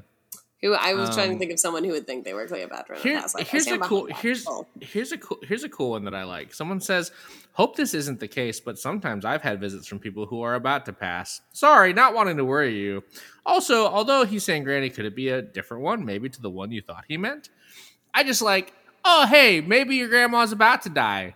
Who 0.62 0.74
I 0.74 0.94
was 0.94 1.10
trying 1.16 1.30
to 1.30 1.34
Um, 1.34 1.40
think 1.40 1.52
of 1.52 1.60
someone 1.60 1.84
who 1.84 1.92
would 1.92 2.06
think 2.06 2.26
they 2.26 2.34
were 2.34 2.46
Cleopatra 2.48 3.00
Here- 3.00 3.22
life. 3.34 3.48
Here's 3.48 3.68
a 3.68 3.78
cool 3.80 4.08
here's 4.22 4.46
Oh. 4.48 4.68
here's 4.82 5.12
a 5.12 5.18
cool 5.18 5.40
here's 5.48 5.64
a 5.64 5.70
cool 5.70 5.92
one 5.92 6.04
that 6.06 6.14
I 6.14 6.24
like. 6.26 6.54
Someone 6.54 6.82
says, 6.82 7.12
"Hope 7.54 7.76
this 7.76 7.94
isn't 7.94 8.20
the 8.20 8.28
case, 8.28 8.60
but 8.60 8.78
sometimes 8.78 9.24
I've 9.26 9.42
had 9.42 9.60
visits 9.60 9.88
from 9.88 10.00
people 10.00 10.26
who 10.26 10.42
are 10.42 10.56
about 10.56 10.86
to 10.88 10.94
pass. 10.94 11.42
Sorry, 11.54 11.94
not 11.94 12.14
wanting 12.14 12.38
to 12.38 12.46
worry 12.46 12.78
you. 12.78 13.04
Also, 13.46 13.88
although 13.88 14.26
he's 14.26 14.44
saying 14.44 14.64
Granny, 14.66 14.90
could 14.90 15.06
it 15.06 15.16
be 15.16 15.30
a 15.30 15.42
different 15.42 15.82
one, 15.84 16.06
maybe 16.06 16.28
to 16.30 16.42
the 16.42 16.50
one 16.52 16.72
you 16.72 16.82
thought 16.82 17.06
he 17.08 17.18
meant? 17.18 17.50
I 18.14 18.24
just 18.24 18.42
like, 18.42 18.74
oh 19.06 19.26
hey, 19.28 19.62
maybe 19.62 19.96
your 19.96 20.10
grandma's 20.10 20.52
about 20.52 20.82
to 20.84 20.90
die, 20.90 21.36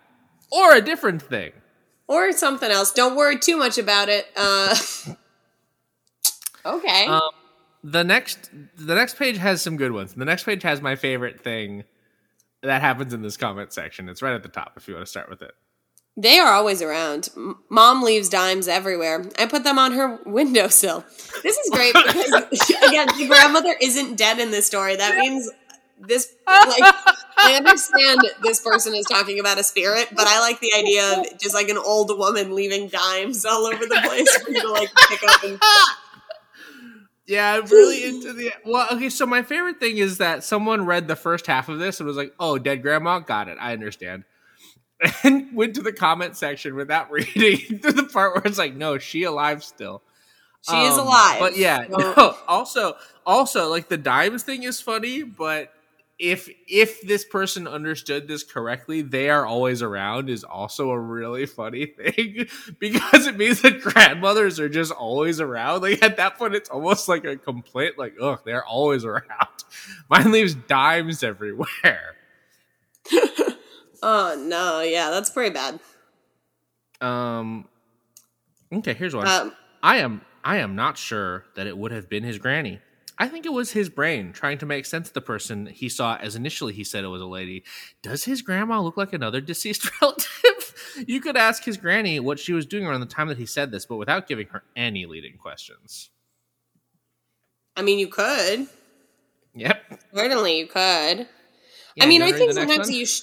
or 0.53 0.75
a 0.75 0.81
different 0.81 1.21
thing. 1.21 1.51
or 2.07 2.31
something 2.31 2.69
else. 2.69 2.91
Don't 2.91 3.15
worry 3.15 3.39
too 3.39 3.57
much 3.57 3.77
about 3.77 4.07
it. 4.09 4.27
Uh, 4.37 4.75
okay. 6.65 7.05
Um, 7.07 7.21
the 7.83 8.03
next 8.03 8.49
the 8.77 8.95
next 8.95 9.17
page 9.17 9.37
has 9.37 9.61
some 9.61 9.77
good 9.77 9.91
ones. 9.91 10.13
The 10.13 10.25
next 10.25 10.43
page 10.43 10.63
has 10.63 10.81
my 10.81 10.95
favorite 10.95 11.41
thing 11.41 11.83
that 12.61 12.81
happens 12.81 13.13
in 13.13 13.21
this 13.21 13.35
comment 13.35 13.73
section. 13.73 14.07
It's 14.07 14.21
right 14.21 14.33
at 14.33 14.43
the 14.43 14.49
top 14.49 14.73
if 14.77 14.87
you 14.87 14.93
want 14.93 15.05
to 15.05 15.09
start 15.09 15.29
with 15.29 15.41
it. 15.41 15.51
They 16.15 16.37
are 16.37 16.53
always 16.53 16.81
around. 16.83 17.29
Mom 17.69 18.03
leaves 18.03 18.29
dimes 18.29 18.67
everywhere. 18.67 19.25
I 19.39 19.47
put 19.47 19.63
them 19.63 19.79
on 19.79 19.93
her 19.93 20.19
windowsill. 20.27 21.03
This 21.41 21.57
is 21.57 21.69
great 21.71 21.93
because 21.95 22.69
again, 22.87 23.07
the 23.17 23.25
grandmother 23.27 23.75
isn't 23.81 24.15
dead 24.15 24.37
in 24.39 24.51
this 24.51 24.67
story. 24.67 24.95
That 24.95 25.17
means 25.17 25.49
this 25.99 26.33
like 26.47 26.93
I 27.37 27.55
understand 27.55 28.21
this 28.41 28.61
person 28.61 28.93
is 28.95 29.05
talking 29.05 29.39
about 29.39 29.59
a 29.59 29.63
spirit, 29.63 30.09
but 30.15 30.27
I 30.27 30.39
like 30.39 30.59
the 30.59 30.71
idea 30.77 31.19
of 31.19 31.39
just 31.39 31.53
like 31.53 31.69
an 31.69 31.77
old 31.77 32.17
woman 32.17 32.55
leaving 32.55 32.87
dimes 32.89 33.45
all 33.45 33.65
over 33.65 33.85
the 33.85 33.99
place 34.05 34.35
for 34.37 34.51
you 34.51 34.61
to 34.61 34.69
like 34.71 34.89
pick 35.09 35.23
up 35.27 35.43
and 35.43 35.59
Yeah, 37.25 37.53
I'm 37.53 37.65
really 37.67 38.03
into 38.07 38.33
the. 38.33 38.51
Well, 38.65 38.87
okay, 38.91 39.09
so 39.09 39.25
my 39.25 39.43
favorite 39.43 39.79
thing 39.79 39.97
is 39.97 40.17
that 40.17 40.43
someone 40.43 40.85
read 40.85 41.07
the 41.07 41.15
first 41.15 41.47
half 41.47 41.69
of 41.69 41.79
this 41.79 41.99
and 41.99 42.07
was 42.07 42.17
like, 42.17 42.33
"Oh, 42.39 42.57
dead 42.57 42.81
grandma, 42.81 43.19
got 43.19 43.47
it, 43.47 43.57
I 43.61 43.71
understand," 43.73 44.25
and 45.23 45.55
went 45.55 45.75
to 45.75 45.81
the 45.81 45.93
comment 45.93 46.35
section 46.35 46.75
without 46.75 47.09
reading 47.11 47.79
to 47.79 47.91
the 47.93 48.03
part 48.03 48.35
where 48.35 48.43
it's 48.45 48.57
like, 48.57 48.75
"No, 48.75 48.97
she 48.97 49.23
alive 49.23 49.63
still." 49.63 50.01
she 50.69 50.75
is 50.83 50.93
Um, 50.93 51.07
alive. 51.07 51.39
But 51.39 51.57
yeah, 51.57 51.85
no, 51.89 52.37
also, 52.47 52.95
also 53.25 53.69
like 53.69 53.89
the 53.89 53.97
dimes 53.97 54.43
thing 54.43 54.63
is 54.63 54.79
funny, 54.79 55.23
but 55.23 55.73
if 56.23 56.49
if 56.67 57.01
this 57.01 57.25
person 57.25 57.67
understood 57.67 58.27
this 58.27 58.43
correctly, 58.43 59.01
they 59.01 59.29
are 59.29 59.45
always 59.45 59.81
around 59.81 60.29
is 60.29 60.43
also 60.43 60.89
a 60.91 60.99
really 60.99 61.45
funny 61.59 61.85
thing 61.85 62.47
because 62.79 63.27
it 63.27 63.37
means 63.37 63.61
that 63.61 63.81
grandmothers 63.81 64.59
are 64.59 64.69
just 64.69 64.91
always 64.91 65.41
around. 65.41 65.81
Like 65.81 66.01
at 66.01 66.17
that 66.17 66.37
point, 66.37 66.55
it's 66.55 66.69
almost 66.69 67.07
like 67.09 67.25
a 67.25 67.35
complaint, 67.35 67.97
like 67.97 68.15
ugh, 68.21 68.41
they're 68.45 68.65
always 68.65 69.03
around. 69.05 69.25
Mine 70.09 70.31
leaves 70.31 70.55
dimes 70.55 71.23
everywhere. 71.23 72.15
Oh 74.01 74.35
no, 74.47 74.81
yeah, 74.81 75.09
that's 75.11 75.29
pretty 75.29 75.53
bad. 75.53 75.79
Um, 77.01 77.67
Okay, 78.71 78.93
here's 78.93 79.15
one. 79.15 79.27
Um, 79.27 79.53
I 79.81 79.97
am 79.97 80.21
I 80.43 80.57
am 80.57 80.75
not 80.75 80.97
sure 80.97 81.45
that 81.55 81.67
it 81.67 81.77
would 81.77 81.91
have 81.91 82.09
been 82.09 82.23
his 82.23 82.37
granny. 82.37 82.79
I 83.17 83.27
think 83.27 83.45
it 83.45 83.53
was 83.53 83.71
his 83.71 83.89
brain 83.89 84.33
trying 84.33 84.57
to 84.57 84.65
make 84.65 84.85
sense 84.85 85.07
of 85.09 85.13
the 85.13 85.21
person 85.21 85.67
he 85.67 85.87
saw 85.87 86.15
as 86.17 86.35
initially 86.35 86.73
he 86.73 86.83
said 86.83 87.03
it 87.03 87.07
was 87.09 87.21
a 87.21 87.27
lady. 87.27 87.63
Does 88.01 88.25
his 88.25 88.41
grandma 88.41 88.81
look 88.81 88.97
like 88.97 89.13
another 89.13 89.39
deceased 89.41 89.89
relative? 90.01 90.25
you 91.07 91.21
could 91.21 91.37
ask 91.37 91.63
his 91.63 91.77
granny 91.77 92.19
what 92.19 92.39
she 92.39 92.53
was 92.53 92.65
doing 92.65 92.85
around 92.87 93.01
the 93.01 93.05
time 93.05 93.27
that 93.27 93.37
he 93.37 93.45
said 93.45 93.71
this, 93.71 93.85
but 93.85 93.97
without 93.97 94.27
giving 94.27 94.47
her 94.47 94.63
any 94.75 95.05
leading 95.05 95.37
questions. 95.37 96.09
I 97.75 97.81
mean, 97.81 97.99
you 97.99 98.07
could. 98.07 98.67
Yep. 99.55 99.99
Certainly, 100.13 100.57
you 100.59 100.67
could. 100.67 101.27
Yeah, 101.95 102.03
I 102.03 102.05
mean, 102.07 102.21
I 102.23 102.31
think 102.31 102.53
sometimes 102.53 102.89
you, 102.89 103.05
sh- 103.05 103.21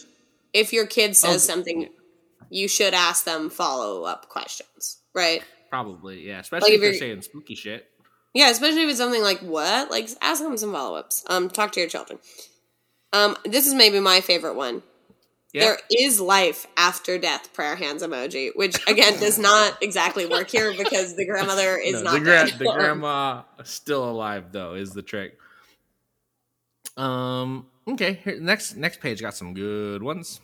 if 0.52 0.72
your 0.72 0.86
kid 0.86 1.10
oh, 1.10 1.14
says 1.14 1.34
Oh, 1.34 1.52
something, 1.52 1.82
yeah. 1.82 1.88
you 2.50 2.68
should 2.68 2.94
ask 2.94 3.24
them 3.24 3.50
follow 3.50 4.04
up 4.04 4.28
questions, 4.28 4.98
right? 5.14 5.42
Probably, 5.70 6.26
yeah. 6.26 6.38
Especially 6.40 6.70
Like, 6.70 6.72
if 6.72 6.74
if 6.76 6.80
they're 6.80 6.90
you're- 6.90 6.98
saying 6.98 7.22
spooky 7.22 7.54
shit. 7.56 7.86
Yeah, 8.34 8.50
especially 8.50 8.82
if 8.84 8.90
it's 8.90 8.98
something 8.98 9.22
like 9.22 9.40
what, 9.40 9.90
like 9.90 10.08
ask 10.22 10.42
them 10.42 10.56
some 10.56 10.72
follow 10.72 10.96
ups. 10.96 11.24
Um, 11.28 11.48
talk 11.50 11.72
to 11.72 11.80
your 11.80 11.88
children. 11.88 12.18
Um, 13.12 13.36
this 13.44 13.66
is 13.66 13.74
maybe 13.74 13.98
my 14.00 14.20
favorite 14.20 14.54
one. 14.54 14.82
Yeah. 15.52 15.62
There 15.64 15.78
is 15.90 16.20
life 16.20 16.68
after 16.76 17.18
death. 17.18 17.52
Prayer 17.52 17.74
hands 17.74 18.04
emoji, 18.04 18.50
which 18.54 18.76
again 18.88 19.18
does 19.18 19.36
not 19.36 19.82
exactly 19.82 20.26
work 20.26 20.48
here 20.48 20.72
because 20.78 21.16
the 21.16 21.26
grandmother 21.26 21.76
is 21.76 21.94
No, 21.94 22.02
not 22.02 22.12
the, 22.12 22.20
gra- 22.20 22.46
dead. 22.46 22.58
the 22.60 22.72
grandma 22.72 23.42
still 23.64 24.08
alive 24.08 24.52
though 24.52 24.74
is 24.74 24.92
the 24.92 25.02
trick. 25.02 25.36
Um. 26.96 27.66
Okay. 27.88 28.20
Here, 28.24 28.38
next 28.40 28.76
next 28.76 29.00
page 29.00 29.20
got 29.20 29.34
some 29.34 29.54
good 29.54 30.02
ones. 30.02 30.40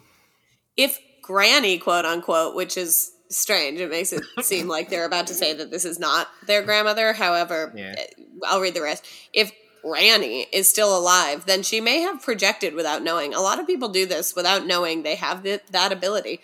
if 0.77 0.99
granny 1.23 1.77
quote 1.79 2.05
unquote 2.05 2.55
which 2.55 2.77
is 2.77 3.13
strange. 3.29 3.81
It 3.81 3.91
makes 3.91 4.13
it 4.13 4.23
seem 4.43 4.69
like 4.69 4.89
they're 4.89 5.05
about 5.07 5.27
to 5.29 5.35
say 5.35 5.53
that 5.55 5.71
this 5.71 5.85
is 5.85 5.99
not 5.99 6.29
their 6.47 6.63
grandmother. 6.63 7.13
However 7.13 7.73
Yeah. 7.75 7.95
eh, 7.99 8.07
i'll 8.47 8.61
read 8.61 8.75
the 8.75 8.83
rest. 8.83 9.05
If 9.33 9.53
granny 9.83 10.47
is 10.53 10.69
still 10.69 10.97
alive 10.99 11.47
then 11.47 11.63
she 11.63 11.81
may 11.81 12.01
have 12.01 12.21
projected 12.23 12.75
without 12.75 13.03
knowing. 13.03 13.35
A 13.35 13.41
lot 13.41 13.61
of 13.61 13.67
people 13.67 13.89
do 13.89 14.05
this 14.07 14.35
without 14.35 14.67
knowing 14.67 15.03
they 15.03 15.15
have 15.15 15.43
th- 15.45 15.63
that 15.71 15.93
ability. 15.93 16.41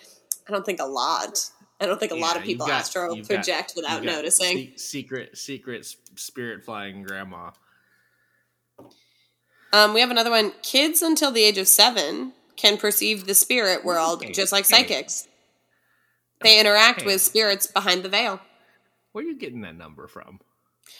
I 0.47 0.51
don't 0.51 0.65
think 0.65 0.79
a 0.79 0.85
lot. 0.85 1.49
I 1.81 1.85
don't 1.85 1.99
think 1.99 2.11
a 2.13 2.15
lot 2.15 2.37
of 2.37 2.43
people 2.43 2.67
got- 2.67 2.81
astro 2.81 3.13
you've 3.13 3.27
got- 3.27 3.35
project 3.35 3.73
without 3.75 4.03
noticing 4.03 4.57
se- 4.57 4.73
secret 4.77 5.37
secret 5.37 5.85
spirit 6.15 6.63
flying 6.63 7.03
grandma. 7.03 7.51
um, 9.73 9.93
we 9.93 9.99
have 10.01 10.11
another 10.11 10.29
one. 10.29 10.53
Kids 10.61 11.01
until 11.01 11.31
the 11.31 11.43
age 11.43 11.57
of 11.57 11.67
seven 11.67 12.33
can 12.55 12.77
perceive 12.77 13.25
the 13.25 13.33
spirit 13.33 13.83
world 13.83 14.21
Okay, 14.23 14.31
just 14.31 14.51
like 14.51 14.65
okay. 14.65 14.77
psychics 14.83 15.27
they 16.43 16.59
interact 16.59 17.05
with 17.05 17.21
spirits 17.21 17.67
behind 17.67 18.03
the 18.03 18.09
veil 18.09 18.39
Where 19.11 19.23
are 19.23 19.27
you 19.27 19.37
getting 19.37 19.61
that 19.61 19.75
number 19.75 20.07
from? 20.07 20.39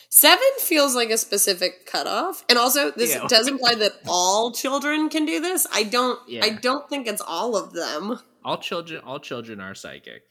Seven 0.09 0.47
feels 0.59 0.95
like 0.95 1.09
a 1.09 1.17
specific 1.17 1.85
cutoff, 1.85 2.45
and 2.47 2.57
also 2.57 2.91
this 2.91 3.13
Yeah. 3.15 3.27
does 3.27 3.47
imply 3.53 3.75
that 3.75 3.93
all 4.07 4.51
children 4.51 5.09
can 5.09 5.25
do 5.25 5.39
this. 5.39 5.67
I 5.73 5.83
don't. 5.83 6.19
Yeah. 6.29 6.45
I 6.45 6.49
don't 6.51 6.87
think 6.89 7.07
it's 7.07 7.21
all 7.21 7.55
of 7.57 7.73
them. 7.73 8.19
All 8.45 8.57
children, 8.57 9.01
all 9.03 9.19
children 9.19 9.59
are 9.59 9.73
psychic. 9.75 10.23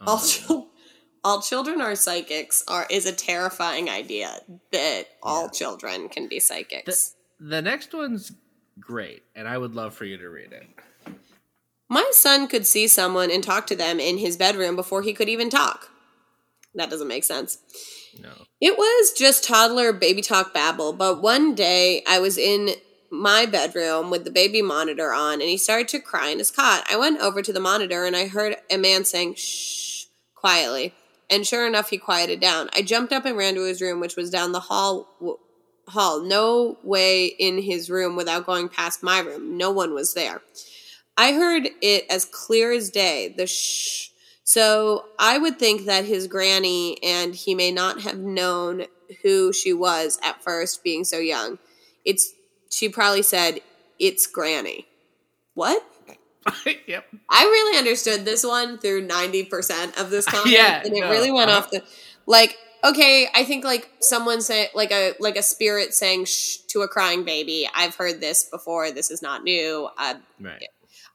All, 0.00 0.16
Um, 0.18 0.26
chil- 0.26 0.68
all 1.24 1.40
children 1.40 1.80
are 1.80 1.94
psychics. 1.94 2.64
Are 2.68 2.86
is 2.90 3.06
a 3.06 3.12
terrifying 3.12 3.88
idea 3.88 4.40
that 4.72 5.04
all 5.22 5.44
Yeah. 5.44 5.50
children 5.50 6.08
can 6.08 6.28
be 6.28 6.40
psychics. 6.40 7.14
the 7.40 7.62
next 7.62 7.92
one's 7.94 8.32
great, 8.78 9.22
and 9.34 9.48
I 9.48 9.56
would 9.58 9.74
love 9.74 9.94
for 9.94 10.04
you 10.04 10.16
to 10.18 10.28
read 10.28 10.52
it. 10.52 10.66
My 11.92 12.08
son 12.12 12.48
could 12.48 12.66
see 12.66 12.88
someone 12.88 13.30
and 13.30 13.44
talk 13.44 13.66
to 13.66 13.76
them 13.76 14.00
in 14.00 14.16
his 14.16 14.38
bedroom 14.38 14.76
before 14.76 15.02
he 15.02 15.12
could 15.12 15.28
even 15.28 15.50
talk. 15.50 15.90
That 16.74 16.88
doesn't 16.88 17.06
make 17.06 17.22
sense. 17.22 17.58
No. 18.18 18.30
It 18.62 18.78
was 18.78 19.12
just 19.12 19.44
toddler 19.44 19.92
baby 19.92 20.22
talk 20.22 20.54
babble, 20.54 20.94
but 20.94 21.20
one 21.20 21.54
day 21.54 22.02
I 22.08 22.18
was 22.18 22.38
in 22.38 22.70
my 23.10 23.44
bedroom 23.44 24.08
with 24.08 24.24
the 24.24 24.30
baby 24.30 24.62
monitor 24.62 25.12
on 25.12 25.34
and 25.34 25.42
he 25.42 25.58
started 25.58 25.88
to 25.88 26.00
cry 26.00 26.30
in 26.30 26.38
his 26.38 26.50
cot. 26.50 26.82
I 26.90 26.96
went 26.96 27.20
over 27.20 27.42
to 27.42 27.52
the 27.52 27.60
monitor 27.60 28.06
and 28.06 28.16
I 28.16 28.26
heard 28.26 28.56
a 28.70 28.78
man 28.78 29.04
saying 29.04 29.34
shh 29.34 30.06
quietly. 30.34 30.94
And 31.28 31.46
sure 31.46 31.66
enough, 31.66 31.90
he 31.90 31.98
quieted 31.98 32.40
down. 32.40 32.70
I 32.74 32.80
jumped 32.80 33.12
up 33.12 33.26
and 33.26 33.36
ran 33.36 33.54
to 33.56 33.66
his 33.66 33.82
room, 33.82 34.00
which 34.00 34.16
was 34.16 34.30
down 34.30 34.52
the 34.52 34.60
hall. 34.60 35.14
W- 35.20 35.36
hall. 35.88 36.22
No 36.22 36.78
way 36.82 37.26
in 37.26 37.60
his 37.60 37.90
room 37.90 38.16
without 38.16 38.46
going 38.46 38.70
past 38.70 39.02
my 39.02 39.18
room. 39.18 39.58
No 39.58 39.70
one 39.70 39.92
was 39.92 40.14
there. 40.14 40.40
I 41.16 41.32
heard 41.32 41.68
it 41.80 42.04
as 42.10 42.24
clear 42.24 42.72
as 42.72 42.90
day. 42.90 43.34
The 43.36 43.46
shh. 43.46 44.10
So 44.44 45.06
I 45.18 45.38
would 45.38 45.58
think 45.58 45.86
that 45.86 46.04
his 46.04 46.26
granny 46.26 47.02
and 47.02 47.34
he 47.34 47.54
may 47.54 47.70
not 47.70 48.00
have 48.02 48.18
known 48.18 48.86
who 49.22 49.52
she 49.52 49.72
was 49.72 50.18
at 50.22 50.42
first, 50.42 50.82
being 50.82 51.04
so 51.04 51.18
young. 51.18 51.58
It's 52.04 52.32
she 52.70 52.88
probably 52.88 53.22
said, 53.22 53.60
"It's 53.98 54.26
granny." 54.26 54.86
What? 55.54 55.82
yep. 56.86 57.06
I 57.28 57.44
really 57.44 57.78
understood 57.78 58.24
this 58.24 58.44
one 58.44 58.78
through 58.78 59.02
ninety 59.02 59.44
percent 59.44 59.98
of 59.98 60.10
this 60.10 60.26
comment, 60.28 60.50
Yeah, 60.50 60.82
and 60.84 60.96
it 60.96 61.00
no, 61.00 61.10
really 61.10 61.30
went 61.30 61.50
uh-huh. 61.50 61.58
off 61.58 61.70
the 61.70 61.82
like. 62.26 62.56
Okay, 62.84 63.28
I 63.32 63.44
think 63.44 63.64
like 63.64 63.88
someone 64.00 64.40
say 64.40 64.68
like 64.74 64.90
a 64.90 65.14
like 65.20 65.36
a 65.36 65.42
spirit 65.42 65.94
saying 65.94 66.24
shh 66.24 66.56
to 66.68 66.80
a 66.82 66.88
crying 66.88 67.24
baby. 67.24 67.68
I've 67.72 67.94
heard 67.94 68.20
this 68.20 68.42
before. 68.44 68.90
This 68.90 69.10
is 69.10 69.22
not 69.22 69.44
new. 69.44 69.88
Uh, 69.96 70.14
Right. 70.40 70.64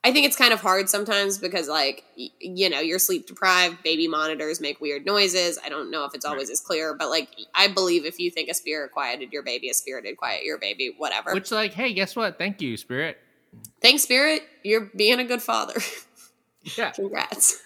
I 0.04 0.12
think 0.12 0.26
it's 0.26 0.36
kind 0.36 0.52
of 0.52 0.60
hard 0.60 0.88
sometimes 0.88 1.38
because, 1.38 1.68
like, 1.68 2.04
y- 2.16 2.28
you 2.40 2.70
know, 2.70 2.78
you're 2.80 2.98
sleep 3.00 3.26
deprived. 3.26 3.82
Baby 3.82 4.06
monitors 4.08 4.60
make 4.60 4.80
weird 4.80 5.04
noises. 5.04 5.58
I 5.64 5.68
don't 5.68 5.90
know 5.90 6.04
if 6.04 6.14
it's 6.14 6.24
always 6.24 6.50
as 6.50 6.60
clear, 6.60 6.94
but 6.94 7.10
like, 7.10 7.28
I 7.54 7.68
believe 7.68 8.04
if 8.04 8.18
you 8.20 8.30
think 8.30 8.48
a 8.48 8.54
spirit 8.54 8.92
quieted 8.92 9.32
your 9.32 9.42
baby, 9.42 9.68
a 9.68 9.74
spirit 9.74 10.04
did 10.04 10.16
quiet 10.16 10.44
your 10.44 10.56
baby. 10.58 10.94
Whatever. 10.96 11.34
Which, 11.34 11.50
like, 11.50 11.72
hey, 11.74 11.92
guess 11.92 12.14
what? 12.14 12.38
Thank 12.38 12.62
you, 12.62 12.76
Spirit. 12.76 13.18
Thanks, 13.82 14.02
spirit. 14.02 14.42
You're 14.62 14.90
being 14.94 15.18
a 15.18 15.24
good 15.24 15.42
father. 15.42 15.74
Yeah. 16.76 16.90
Congrats. 16.92 17.60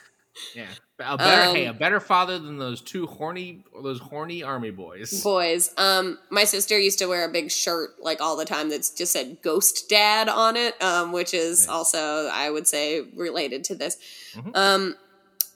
Yeah. 0.54 0.68
A 0.98 1.16
better, 1.18 1.48
Um, 1.50 1.56
hey, 1.56 1.66
a 1.66 1.72
better 1.72 1.98
father 2.00 2.38
than 2.38 2.58
those 2.58 2.80
two 2.80 3.06
horny, 3.06 3.64
those 3.82 3.98
horny 3.98 4.42
army 4.42 4.70
boys. 4.70 5.22
Boys, 5.22 5.70
um, 5.76 6.18
my 6.30 6.44
sister 6.44 6.78
used 6.78 6.98
to 7.00 7.06
wear 7.06 7.24
a 7.28 7.32
big 7.32 7.50
shirt 7.50 7.90
like 8.00 8.20
all 8.20 8.36
the 8.36 8.44
time 8.44 8.70
that's 8.70 8.90
just 8.90 9.12
said 9.12 9.38
"Ghost 9.42 9.88
Dad" 9.88 10.28
on 10.28 10.56
it, 10.56 10.80
um, 10.82 11.12
which 11.12 11.34
is 11.34 11.66
Nice. 11.66 11.68
also 11.68 12.28
I 12.32 12.50
would 12.50 12.66
say 12.68 13.00
related 13.16 13.64
to 13.64 13.74
this. 13.74 13.96
Mhm. 14.34 14.56
Um, 14.56 14.96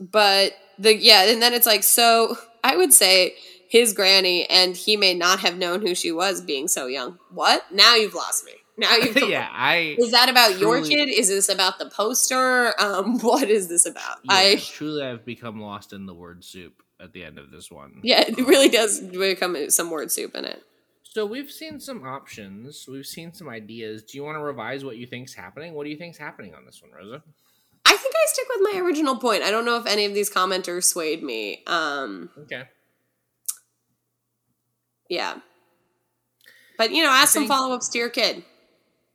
but 0.00 0.52
the 0.78 0.94
yeah, 0.96 1.24
and 1.30 1.40
then 1.40 1.54
it's 1.54 1.66
like 1.66 1.82
so. 1.84 2.36
I 2.64 2.76
would 2.76 2.92
say 2.92 3.34
his 3.68 3.92
granny, 3.92 4.44
and 4.50 4.76
he 4.76 4.96
may 4.96 5.14
not 5.14 5.40
have 5.40 5.56
known 5.56 5.80
who 5.82 5.94
she 5.94 6.10
was, 6.12 6.40
being 6.40 6.66
so 6.68 6.86
young. 6.86 7.18
What? 7.30 7.64
Now 7.72 7.94
you've 7.94 8.14
lost 8.14 8.44
me. 8.44 8.52
Now 8.78 8.94
you've 8.96 9.16
yeah, 9.28 9.48
I. 9.52 9.96
Is 9.98 10.10
that 10.10 10.28
about 10.28 10.58
your 10.58 10.82
kid? 10.82 11.08
Is 11.08 11.28
this 11.28 11.48
about 11.48 11.78
the 11.78 11.88
poster? 11.88 12.74
Um, 12.80 13.18
what 13.20 13.48
is 13.48 13.68
this 13.68 13.86
about? 13.86 14.18
Yeah, 14.24 14.34
I 14.34 14.56
truly, 14.56 15.02
I've 15.02 15.24
become 15.24 15.60
lost 15.60 15.92
in 15.92 16.06
the 16.06 16.14
word 16.14 16.44
soup 16.44 16.82
at 17.00 17.12
the 17.12 17.24
end 17.24 17.38
of 17.38 17.50
this 17.50 17.70
one. 17.70 18.00
yeah, 18.02 18.22
it 18.26 18.36
really 18.38 18.68
does 18.68 19.00
become 19.00 19.70
some 19.70 19.90
word 19.90 20.10
soup 20.10 20.34
in 20.34 20.44
it. 20.44 20.62
So 21.02 21.24
we've 21.24 21.50
seen 21.50 21.80
some 21.80 22.04
options. 22.06 22.86
We've 22.86 23.06
seen 23.06 23.32
some 23.32 23.48
ideas. 23.48 24.02
Do 24.02 24.18
you 24.18 24.24
want 24.24 24.36
to 24.36 24.42
revise 24.42 24.84
what 24.84 24.98
you 24.98 25.06
think's 25.06 25.32
happening? 25.32 25.72
What 25.72 25.84
do 25.84 25.90
you 25.90 25.96
think's 25.96 26.18
happening 26.18 26.54
on 26.54 26.66
this 26.66 26.82
one, 26.82 26.90
Rosa? 26.92 27.22
I 27.86 27.96
think 27.96 28.14
I 28.14 28.26
stick 28.26 28.46
with 28.54 28.68
my 28.74 28.80
original 28.80 29.16
point. 29.16 29.42
I 29.42 29.50
don't 29.50 29.64
know 29.64 29.78
if 29.78 29.86
any 29.86 30.04
of 30.04 30.12
these 30.12 30.28
commenters 30.28 30.84
swayed 30.84 31.22
me. 31.22 31.62
Um, 31.66 32.28
Okay. 32.40 32.64
yeah. 35.08 35.38
But, 36.76 36.90
you 36.90 37.02
know, 37.02 37.10
ask 37.10 37.32
some 37.32 37.46
follow 37.46 37.74
ups 37.74 37.88
to 37.90 37.98
your 37.98 38.10
kid. 38.10 38.44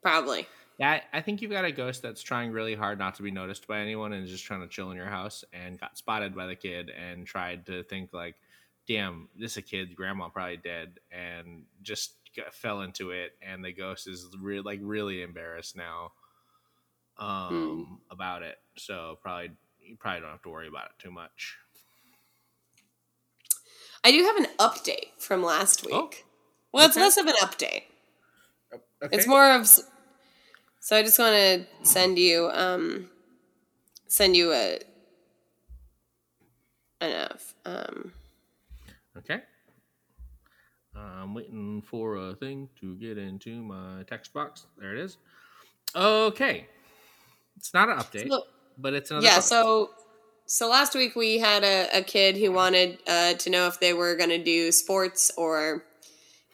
Probably. 0.02 0.47
Yeah, 0.78 1.02
I 1.14 1.22
think 1.22 1.41
you've 1.41 1.52
got 1.52 1.66
a 1.66 1.72
ghost 1.72 2.02
that's 2.02 2.24
trying 2.24 2.52
really 2.52 2.74
hard 2.74 2.97
not 2.97 3.16
to 3.16 3.24
be 3.24 3.30
noticed 3.30 3.68
by 3.68 3.80
anyone 3.80 4.14
and 4.14 4.24
is 4.24 4.32
just 4.32 4.45
trying 4.45 4.62
to 4.62 4.68
chill 4.68 4.89
in 4.89 4.97
your 4.97 5.06
house 5.06 5.43
and 5.54 5.80
got 5.80 5.97
spotted 5.97 6.36
by 6.36 6.47
the 6.47 6.56
kid 6.56 6.89
and 6.89 7.28
tried 7.28 7.68
to 7.68 7.84
think 7.84 8.14
like, 8.14 8.36
damn, 8.88 9.30
this 9.38 9.52
is 9.52 9.58
a 9.58 9.62
kid, 9.62 9.95
grandma 9.95 10.30
probably 10.30 10.58
dead, 10.58 10.99
and 11.12 11.66
just 11.84 12.16
got, 12.36 12.54
fell 12.54 12.82
into 12.82 13.12
it. 13.12 13.34
And 13.41 13.64
the 13.64 13.72
ghost 13.72 14.08
is 14.08 14.28
re- 14.41 14.62
like 14.62 14.80
really 14.82 15.22
embarrassed 15.22 15.78
now 15.78 16.14
um, 17.18 17.99
about 18.10 18.41
it. 18.41 18.58
So 18.76 19.20
probably 19.22 19.52
you 19.80 19.97
probably 19.97 20.22
don't 20.22 20.32
have 20.32 20.41
to 20.43 20.49
worry 20.49 20.68
about 20.68 20.86
it 20.86 20.99
too 20.99 21.12
much. 21.12 21.58
I 24.04 24.12
do 24.12 24.24
have 24.24 24.38
an 24.38 24.47
update 24.58 25.10
from 25.20 25.43
last 25.43 25.86
week. 25.86 25.93
Oh, 25.93 26.10
well, 26.72 26.88
it's 26.88 26.97
okay. 26.97 27.04
less 27.04 27.18
of 27.18 27.28
an 27.28 27.36
update. 27.41 27.84
Okay. 29.04 29.18
It's 29.18 29.28
more 29.28 29.52
of. 29.52 29.68
So 29.68 30.95
I 30.97 31.04
just 31.04 31.20
want 31.20 31.36
to 31.36 31.66
send 31.84 32.18
you, 32.18 32.49
um, 32.52 33.10
send 34.08 34.36
you 34.36 34.52
a 34.54 34.80
enough. 37.02 37.54
Um, 37.66 38.14
Okay. 39.18 39.41
I'm 40.95 41.34
waiting 41.34 41.82
for 41.82 42.16
a 42.30 42.36
thing 42.36 42.68
to 42.80 42.95
get 42.95 43.18
into 43.18 43.62
my 43.62 44.04
text 44.08 44.34
box. 44.34 44.66
There 44.78 44.93
it 44.95 44.99
is. 44.99 45.18
Okay. 45.95 46.68
It's 47.58 47.74
not 47.74 47.89
an 47.89 47.97
update, 47.97 48.30
so- 48.30 48.43
but 48.78 48.93
it's 48.93 49.12
another. 49.12 49.26
yeah. 49.26 49.36
post. 49.36 49.49
So, 49.49 49.91
so 50.45 50.70
last 50.70 50.95
week 50.95 51.16
we 51.16 51.38
had 51.39 51.64
a, 51.64 51.88
a 51.99 52.02
kid 52.02 52.38
who 52.38 52.52
wanted 52.52 52.99
uh, 53.08 53.34
to 53.36 53.49
know 53.49 53.68
if 53.68 53.80
they 53.80 53.93
were 53.93 54.16
going 54.16 54.30
to 54.32 54.43
do 54.43 54.72
sports 54.72 55.32
or 55.38 55.84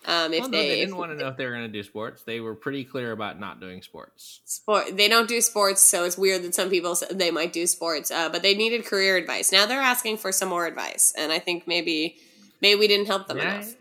um, 0.05 0.33
if 0.33 0.41
well, 0.41 0.49
no, 0.49 0.57
they, 0.57 0.67
they 0.69 0.75
didn't 0.75 0.93
if- 0.93 0.97
want 0.97 1.11
to 1.11 1.17
know 1.17 1.27
if 1.29 1.37
they 1.37 1.45
were 1.45 1.51
going 1.51 1.63
to 1.65 1.71
do 1.71 1.83
sports. 1.83 2.23
They 2.23 2.39
were 2.39 2.55
pretty 2.55 2.83
clear 2.85 3.11
about 3.11 3.39
not 3.39 3.59
doing 3.59 3.81
sports. 3.81 4.41
sport. 4.45 4.95
They 4.95 5.07
don't 5.09 5.27
do 5.27 5.41
sports, 5.41 5.81
so 5.81 6.05
it's 6.05 6.17
weird 6.17 6.43
that 6.43 6.55
some 6.55 6.69
people 6.69 6.95
said 6.95 7.17
they 7.19 7.31
might 7.31 7.51
do 7.53 7.67
sports. 7.67 8.09
Uh, 8.11 8.29
but 8.29 8.41
they 8.41 8.53
needed 8.55 8.85
career 8.85 9.17
advice. 9.17 9.51
Now 9.51 9.65
they're 9.65 9.81
asking 9.81 10.17
for 10.17 10.31
some 10.31 10.49
more 10.49 10.65
advice, 10.65 11.13
and 11.17 11.31
I 11.31 11.39
think 11.39 11.67
maybe 11.67 12.17
maybe 12.61 12.79
we 12.79 12.87
didn't 12.87 13.07
help 13.07 13.27
them 13.27 13.39
I 13.39 13.41
enough. 13.55 13.75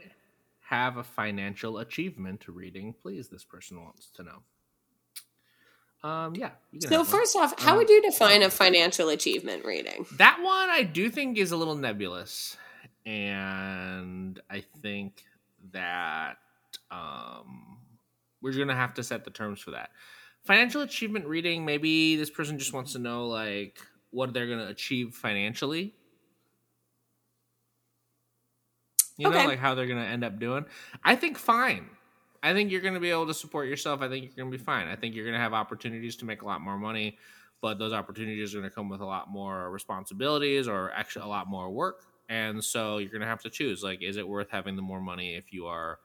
have 0.68 0.96
a 0.96 1.04
financial 1.04 1.78
achievement 1.78 2.44
reading, 2.48 2.94
please? 3.02 3.28
This 3.28 3.44
person 3.44 3.80
wants 3.82 4.08
to 4.16 4.22
know. 4.24 4.42
Um, 6.08 6.34
yeah. 6.36 6.50
you 6.72 6.80
So 6.82 6.88
have 6.90 6.98
one. 6.98 7.06
first 7.06 7.36
off, 7.36 7.58
how 7.60 7.72
Um, 7.72 7.78
would 7.78 7.88
you 7.88 8.00
define 8.02 8.42
a 8.42 8.50
financial 8.50 9.08
achievement 9.08 9.64
reading? 9.64 10.06
That 10.18 10.38
one 10.42 10.68
I 10.70 10.82
do 10.82 11.10
think 11.10 11.36
is 11.38 11.52
a 11.52 11.56
little 11.56 11.74
nebulous, 11.74 12.56
and 13.04 14.40
I 14.50 14.62
think 14.82 15.24
that 15.72 16.36
um, 16.90 17.78
we're 18.42 18.52
gonna 18.52 18.74
have 18.74 18.94
to 18.94 19.02
set 19.02 19.24
the 19.24 19.30
terms 19.30 19.60
for 19.60 19.72
that. 19.72 19.90
Financial 20.44 20.82
achievement 20.82 21.26
reading. 21.26 21.64
Maybe 21.64 22.16
this 22.16 22.30
person 22.30 22.58
just 22.58 22.72
wants 22.72 22.92
to 22.92 22.98
know 22.98 23.26
like 23.26 23.78
what 24.10 24.32
they're 24.32 24.48
gonna 24.48 24.68
achieve 24.68 25.14
financially. 25.14 25.94
You 29.18 29.30
know, 29.30 29.46
like 29.46 29.58
how 29.58 29.74
they're 29.74 29.86
gonna 29.86 30.04
end 30.04 30.24
up 30.24 30.38
doing. 30.38 30.66
I 31.02 31.16
think 31.16 31.38
fine. 31.38 31.86
I 32.42 32.52
think 32.52 32.70
you're 32.70 32.82
gonna 32.82 33.00
be 33.00 33.10
able 33.10 33.26
to 33.26 33.34
support 33.34 33.66
yourself. 33.66 34.02
I 34.02 34.08
think 34.08 34.24
you're 34.24 34.44
gonna 34.44 34.56
be 34.56 34.62
fine. 34.62 34.88
I 34.88 34.96
think 34.96 35.14
you're 35.14 35.24
gonna 35.24 35.38
have 35.38 35.54
opportunities 35.54 36.16
to 36.16 36.24
make 36.24 36.42
a 36.42 36.46
lot 36.46 36.60
more 36.60 36.78
money 36.78 37.18
but 37.62 37.78
those 37.78 37.92
opportunities 37.92 38.54
are 38.54 38.58
going 38.58 38.70
to 38.70 38.74
come 38.74 38.88
with 38.88 39.00
a 39.00 39.06
lot 39.06 39.30
more 39.30 39.70
responsibilities 39.70 40.68
or 40.68 40.92
actually 40.92 41.24
a 41.24 41.28
lot 41.28 41.48
more 41.48 41.70
work 41.70 42.04
and 42.28 42.62
so 42.62 42.98
you're 42.98 43.10
going 43.10 43.20
to 43.20 43.26
have 43.26 43.42
to 43.42 43.50
choose 43.50 43.82
like 43.82 44.02
is 44.02 44.16
it 44.16 44.26
worth 44.26 44.48
having 44.50 44.76
the 44.76 44.82
more 44.82 45.00
money 45.00 45.34
if 45.36 45.52
you 45.52 45.66
are 45.66 45.98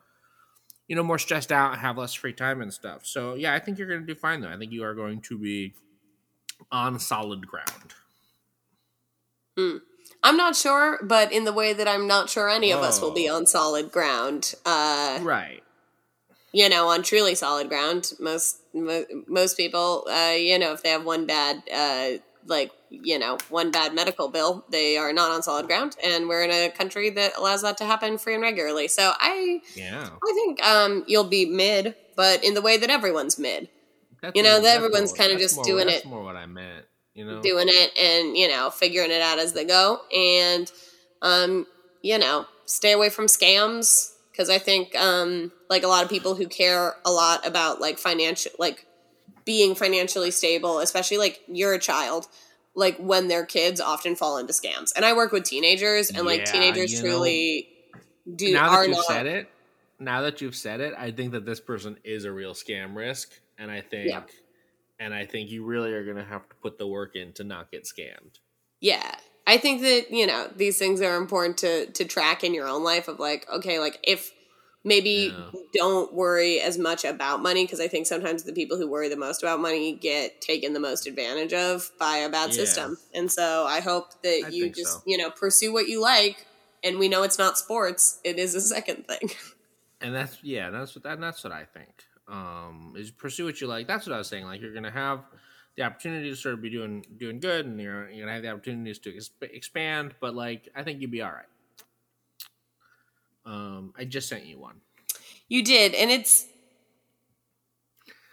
you 0.87 0.95
know 0.95 1.03
more 1.03 1.19
stressed 1.19 1.51
out 1.51 1.71
and 1.71 1.81
have 1.81 1.97
less 1.97 2.13
free 2.13 2.33
time 2.33 2.61
and 2.61 2.73
stuff? 2.73 3.05
So 3.05 3.35
yeah 3.35 3.53
i 3.53 3.59
think 3.59 3.77
you're 3.77 3.87
going 3.87 4.01
to 4.01 4.05
do 4.05 4.15
fine 4.15 4.41
though. 4.41 4.49
I 4.49 4.57
think 4.57 4.71
you 4.71 4.83
are 4.83 4.93
going 4.93 5.21
to 5.21 5.37
be 5.37 5.73
on 6.71 6.99
solid 6.99 7.47
ground. 7.47 7.93
I'm 10.23 10.37
not 10.37 10.55
sure, 10.55 10.99
but 11.03 11.31
in 11.31 11.45
the 11.45 11.53
way 11.53 11.73
that 11.73 11.87
I'm 11.87 12.07
not 12.07 12.29
sure 12.29 12.49
any 12.49 12.71
of 12.71 12.81
us 12.81 13.01
will 13.01 13.11
be 13.11 13.27
on 13.27 13.45
solid 13.45 13.91
ground. 13.91 14.53
Uh, 14.65 15.19
right. 15.21 15.63
you 16.51 16.69
know, 16.69 16.89
on 16.89 17.01
truly 17.01 17.33
solid 17.35 17.69
ground. 17.69 18.13
Most 18.19 18.59
mo- 18.73 19.05
most 19.27 19.57
people, 19.57 20.07
uh, 20.09 20.35
you 20.37 20.59
know, 20.59 20.73
if 20.73 20.83
they 20.83 20.89
have 20.89 21.05
one 21.05 21.25
bad, 21.25 21.63
uh, 21.73 22.19
like 22.45 22.71
you 22.91 23.17
know, 23.17 23.37
one 23.49 23.71
bad 23.71 23.95
medical 23.95 24.27
bill, 24.27 24.65
they 24.69 24.97
are 24.97 25.13
not 25.13 25.31
on 25.31 25.41
solid 25.41 25.65
ground, 25.65 25.95
and 26.03 26.27
we're 26.27 26.43
in 26.43 26.51
a 26.51 26.69
country 26.69 27.09
that 27.11 27.31
allows 27.37 27.61
that 27.61 27.77
to 27.77 27.85
happen 27.85 28.17
free 28.17 28.33
and 28.33 28.43
regularly. 28.43 28.87
So 28.89 29.13
I, 29.17 29.61
yeah 29.75 30.09
I 30.11 30.33
think 30.33 30.61
um, 30.65 31.03
you'll 31.07 31.23
be 31.23 31.45
mid, 31.45 31.95
but 32.17 32.43
in 32.43 32.53
the 32.53 32.61
way 32.61 32.77
that 32.77 32.89
everyone's 32.89 33.39
mid, 33.39 33.69
That's 34.21 34.35
You 34.35 34.43
know, 34.43 34.53
more- 34.53 34.61
that 34.61 34.75
everyone's 34.75 35.13
kinda 35.13 35.37
just 35.37 35.55
more- 35.55 35.63
doing 35.65 35.87
that's 35.87 36.01
it. 36.01 36.05
more 36.05 36.21
what 36.23 36.35
i 36.35 36.45
meant 36.45 36.85
you 37.15 37.25
know 37.25 37.41
doing 37.41 37.67
it 37.69 37.97
and 37.97 38.37
you 38.37 38.47
know 38.47 38.69
figuring 38.69 39.09
it 39.11 39.21
out 39.21 39.39
as 39.39 39.53
they 39.53 39.63
go, 39.65 40.01
and 40.13 40.71
um, 41.21 41.65
you 42.01 42.17
know, 42.17 42.45
stay 42.65 42.91
away 42.93 43.09
from 43.09 43.25
scams 43.27 44.13
because 44.31 44.49
I 44.49 44.57
think 44.57 44.95
um, 44.95 45.51
like 45.69 45.83
a 45.83 45.87
lot 45.87 46.03
of 46.03 46.09
people 46.09 46.35
who 46.35 46.47
care 46.47 46.95
a 47.05 47.11
lot 47.11 47.45
about 47.47 47.79
like 47.79 47.97
financial 47.99 48.51
like 48.59 48.85
being 49.45 49.75
financially 49.75 50.31
stable, 50.31 50.79
especially 50.79 51.17
like 51.17 51.41
you're 51.47 51.73
a 51.73 51.79
child, 51.79 52.27
like 52.75 52.97
when 52.97 53.27
they're 53.27 53.45
kids 53.45 53.81
often 53.81 54.15
fall 54.15 54.37
into 54.37 54.53
scams. 54.53 54.91
And 54.95 55.03
I 55.03 55.13
work 55.13 55.31
with 55.31 55.43
teenagers 55.43 56.09
and 56.09 56.25
like 56.25 56.39
Yeah, 56.39 56.51
teenagers 56.51 56.99
truly 56.99 57.67
do 58.35 58.53
now 58.53 58.69
that 58.69 58.87
you've 58.87 58.95
not 58.97 59.05
said 59.05 59.25
it 59.25 59.49
now 59.99 60.21
that 60.21 60.41
you've 60.41 60.55
said 60.55 60.79
it 60.79 60.93
i 60.97 61.11
think 61.11 61.31
that 61.31 61.45
this 61.45 61.59
person 61.59 61.97
is 62.03 62.23
a 62.23 62.31
real 62.31 62.53
scam 62.53 62.95
risk 62.95 63.31
and 63.57 63.71
i 63.71 63.81
think 63.81 64.09
Yeah. 64.09 64.21
and 64.99 65.13
i 65.13 65.25
think 65.25 65.49
you 65.49 65.65
really 65.65 65.91
are 65.93 66.03
going 66.05 66.17
to 66.17 66.23
have 66.23 66.47
to 66.47 66.55
put 66.61 66.77
the 66.77 66.87
work 66.87 67.15
in 67.15 67.33
to 67.33 67.43
not 67.43 67.71
get 67.71 67.83
scammed 67.83 68.39
Yeah. 68.79 69.15
I 69.47 69.57
think 69.57 69.81
that, 69.81 70.11
you 70.11 70.27
know, 70.27 70.49
these 70.55 70.77
things 70.77 71.01
are 71.01 71.17
important 71.17 71.57
to 71.59 71.87
to 71.87 72.05
track 72.05 72.43
in 72.43 72.53
your 72.53 72.67
own 72.67 72.83
life 72.83 73.07
of 73.07 73.19
like, 73.19 73.47
okay, 73.51 73.79
like 73.79 73.99
if 74.03 74.31
maybe 74.83 75.33
Yeah. 75.33 75.51
don't 75.73 76.13
worry 76.13 76.59
as 76.59 76.77
much 76.77 77.05
about 77.05 77.41
money 77.41 77.63
because 77.65 77.79
I 77.79 77.87
think 77.87 78.07
sometimes 78.07 78.43
the 78.43 78.53
people 78.53 78.77
who 78.77 78.87
worry 78.87 79.09
the 79.09 79.15
most 79.17 79.43
about 79.43 79.59
money 79.59 79.93
get 79.93 80.41
taken 80.41 80.73
the 80.73 80.79
most 80.79 81.05
advantage 81.07 81.53
of 81.53 81.91
by 81.99 82.17
a 82.17 82.29
bad 82.29 82.49
Yeah. 82.49 82.55
system. 82.55 82.97
And 83.13 83.31
so 83.31 83.65
I 83.67 83.79
hope 83.79 84.21
that 84.23 84.43
I 84.45 84.49
you 84.49 84.69
just, 84.69 84.93
so. 84.93 85.03
you 85.05 85.17
know, 85.17 85.29
pursue 85.29 85.71
what 85.71 85.87
you 85.87 86.01
like 86.01 86.45
and 86.83 86.97
we 86.97 87.07
know 87.09 87.21
it's 87.23 87.37
not 87.37 87.57
sports. 87.57 88.19
It 88.23 88.39
is 88.39 88.55
a 88.55 88.61
second 88.61 89.07
thing. 89.07 89.31
and 90.01 90.15
that's 90.15 90.39
yeah 90.41 90.71
that's 90.71 90.95
what 90.95 91.03
that, 91.03 91.21
that's 91.21 91.43
what 91.43 91.53
i 91.53 91.63
think 91.63 91.91
um 92.27 92.95
is 92.97 93.11
pursue 93.11 93.45
what 93.45 93.61
you 93.61 93.67
like 93.67 93.85
that's 93.87 94.07
what 94.07 94.15
i 94.15 94.17
was 94.17 94.27
saying 94.27 94.45
like 94.45 94.59
you're 94.59 94.71
going 94.73 94.81
to 94.81 94.89
have 94.89 95.19
the 95.77 95.83
opportunity 95.83 96.27
to 96.27 96.35
sort 96.35 96.55
of 96.55 96.61
be 96.61 96.71
doing 96.71 97.05
doing 97.17 97.39
good 97.39 97.67
and 97.67 97.79
you're, 97.79 98.09
you're 98.09 98.25
going 98.25 98.27
to 98.27 98.33
have 98.33 98.41
the 98.41 98.49
opportunities 98.49 98.97
to 98.97 99.11
exp- 99.13 99.29
expand 99.53 100.15
but 100.19 100.33
like 100.33 100.67
i 100.75 100.81
think 100.81 101.01
you'd 101.01 101.11
be 101.11 101.21
all 101.21 101.29
right 101.29 101.45
um 103.45 103.93
i 103.97 104.03
just 104.05 104.27
sent 104.29 104.45
you 104.45 104.59
one 104.59 104.81
You 105.47 105.63
did, 105.63 105.93
and 105.95 106.09
it's 106.09 106.45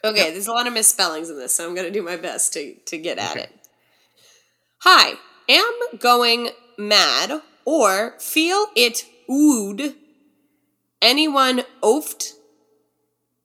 okay. 0.04 0.30
There's 0.30 0.46
a 0.46 0.52
lot 0.52 0.66
of 0.68 0.72
misspellings 0.72 1.30
in 1.30 1.36
this, 1.38 1.54
so 1.54 1.66
I'm 1.66 1.74
going 1.74 1.86
to 1.86 1.92
do 1.92 2.02
my 2.02 2.16
best 2.16 2.52
to 2.52 2.74
to 2.86 2.98
get 2.98 3.18
at 3.18 3.32
Okay. 3.32 3.44
it. 3.44 3.50
Hi, 4.82 5.14
am 5.48 5.74
going 5.98 6.50
mad 6.78 7.42
or 7.64 8.14
feel 8.20 8.66
it 8.76 9.04
would 9.28 9.94
anyone 11.02 11.62
oft 11.82 12.34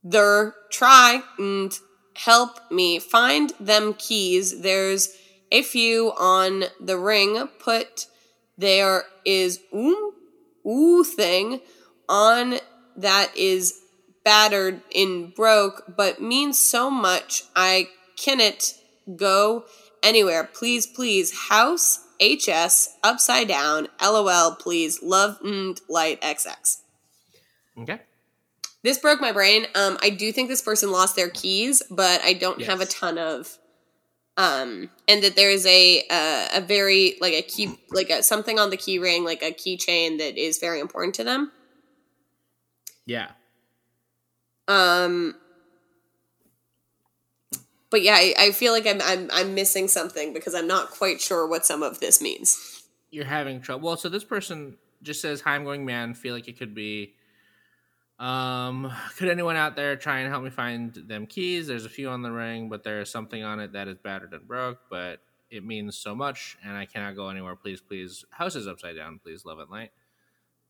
there 0.03 0.53
try 0.72 1.24
and 1.39 1.78
help 2.16 2.59
me 2.72 2.99
find 2.99 3.53
them 3.59 3.93
keys. 3.93 4.61
There's 4.61 5.09
a 5.51 5.64
few 5.64 6.11
on 6.18 6.66
the 6.80 6.97
ring. 6.97 7.47
Put 7.59 8.05
there 8.57 9.05
is 9.26 9.59
ooh 9.74 10.12
ooh 10.66 11.03
thing 11.03 11.61
on 12.07 12.55
that 12.95 13.36
is 13.36 13.80
battered 14.24 14.82
and 14.95 15.34
broke, 15.34 15.84
but 15.95 16.22
means 16.22 16.57
so 16.57 16.89
much 16.89 17.43
I 17.55 17.89
cannot 18.18 18.74
go 19.16 19.66
anywhere. 20.01 20.43
Please, 20.43 20.86
please, 20.88 21.47
house 21.49 21.99
HS 22.22 22.97
upside 23.03 23.47
down. 23.47 23.88
LOL, 24.01 24.55
please. 24.55 25.01
Love 25.01 25.38
and 25.43 25.80
light 25.89 26.22
XX. 26.22 26.78
okay 27.80 27.99
This 28.84 28.99
broke 28.99 29.22
my 29.22 29.32
brain. 29.32 29.66
Um, 29.76 29.97
I 30.01 30.09
do 30.09 30.32
think 30.32 30.49
this 30.49 30.61
person 30.61 30.91
lost 30.91 31.16
their 31.16 31.30
keys, 31.30 31.82
but 31.89 32.22
I 32.24 32.34
don't 32.34 32.61
have 32.64 32.82
a 32.82 32.86
ton 32.86 33.18
of. 33.18 33.57
Um, 34.36 34.89
and 35.07 35.23
that 35.23 35.36
there 35.36 35.51
is 35.51 35.65
a 35.67 36.03
uh, 36.09 36.47
a 36.55 36.61
very 36.61 37.17
like 37.21 37.34
a 37.34 37.43
key 37.43 37.77
like 37.91 38.09
a, 38.09 38.23
something 38.23 38.57
on 38.57 38.71
the 38.71 38.77
key 38.77 38.97
ring 38.97 39.23
like 39.23 39.43
a 39.43 39.51
keychain 39.51 40.17
that 40.17 40.38
is 40.38 40.57
very 40.57 40.79
important 40.79 41.13
to 41.15 41.23
them. 41.23 41.51
yeah 43.05 43.27
Um, 44.67 45.36
but 47.91 48.01
yeah, 48.01 48.15
I, 48.15 48.34
I 48.39 48.51
feel 48.51 48.73
like 48.73 48.88
I'm, 48.88 49.01
I'm 49.03 49.29
I'm 49.31 49.53
missing 49.53 49.88
something 49.88 50.34
because 50.34 50.55
I'm 50.55 50.67
not 50.67 50.89
quite 50.89 51.21
sure 51.21 51.47
what 51.47 51.65
some 51.65 51.84
of 51.84 51.99
this 51.99 52.21
means. 52.21 52.84
you're 53.11 53.25
having 53.25 53.61
trouble. 53.61 53.88
Well, 53.88 53.97
so 53.97 54.09
this 54.09 54.23
person 54.23 54.77
just 55.03 55.21
says, 55.21 55.41
"Hi, 55.41 55.53
I'm 55.55 55.63
going 55.63 55.86
man. 55.86 56.15
Feel 56.15 56.34
like 56.34 56.47
it 56.47 56.57
could 56.57 56.73
be." 56.73 57.13
Um, 58.24 58.89
could 59.17 59.28
anyone 59.28 59.57
out 59.57 59.76
there 59.76 59.97
try 59.97 60.19
and 60.19 60.32
help 60.32 60.43
me 60.43 60.49
find 60.49 60.93
them 60.93 61.26
keys? 61.28 61.67
There's 61.67 61.86
a 61.86 61.89
few 61.89 62.07
on 62.07 62.21
the 62.21 62.32
ring, 62.32 62.69
but 62.69 62.84
there 62.84 63.01
is 63.01 63.09
something 63.09 63.43
on 63.43 63.59
it 63.59 63.74
that 63.74 63.89
is 63.89 63.97
battered 63.97 64.34
and 64.34 64.47
broke. 64.47 64.80
But 64.89 65.19
it 65.49 65.65
means 65.65 65.97
so 65.97 66.15
much, 66.15 66.57
and 66.63 66.78
I 66.78 66.86
cannot 66.86 67.17
go 67.17 67.28
anywhere. 67.28 67.55
Please, 67.57 67.82
please. 67.82 68.24
House 68.30 68.55
is 68.55 68.65
upside 68.65 68.95
down. 68.95 69.19
Please, 69.21 69.43
love 69.43 69.59
and 69.59 69.69
light. 69.69 69.91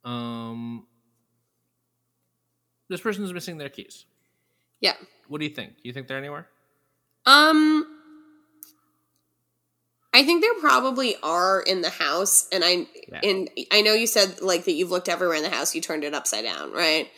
Um, 0.04 0.88
this 2.90 3.02
person's 3.02 3.32
missing 3.32 3.60
their 3.60 3.70
keys. 3.70 4.06
Yeah. 4.80 4.94
What 5.28 5.38
do 5.38 5.46
you 5.46 5.54
think? 5.54 5.76
Do 5.76 5.82
you 5.84 5.94
think 5.94 6.08
they're 6.08 6.18
anywhere? 6.18 6.48
Um, 7.28 7.86
I 10.12 10.24
think 10.24 10.42
there 10.42 10.60
probably 10.60 11.16
are 11.22 11.62
in 11.62 11.82
the 11.82 11.92
house, 11.92 12.48
and 12.52 12.64
I 12.66 12.88
Yeah. 13.08 13.20
and 13.24 13.50
I 13.72 13.82
know 13.82 13.94
you 13.94 14.08
said 14.08 14.42
like 14.42 14.66
that 14.66 14.74
you've 14.74 14.92
looked 14.92 15.08
everywhere 15.08 15.38
in 15.38 15.44
the 15.44 15.52
house. 15.52 15.76
You 15.76 15.82
turned 15.82 16.04
it 16.04 16.16
upside 16.16 16.44
down, 16.46 16.72
right? 16.72 17.12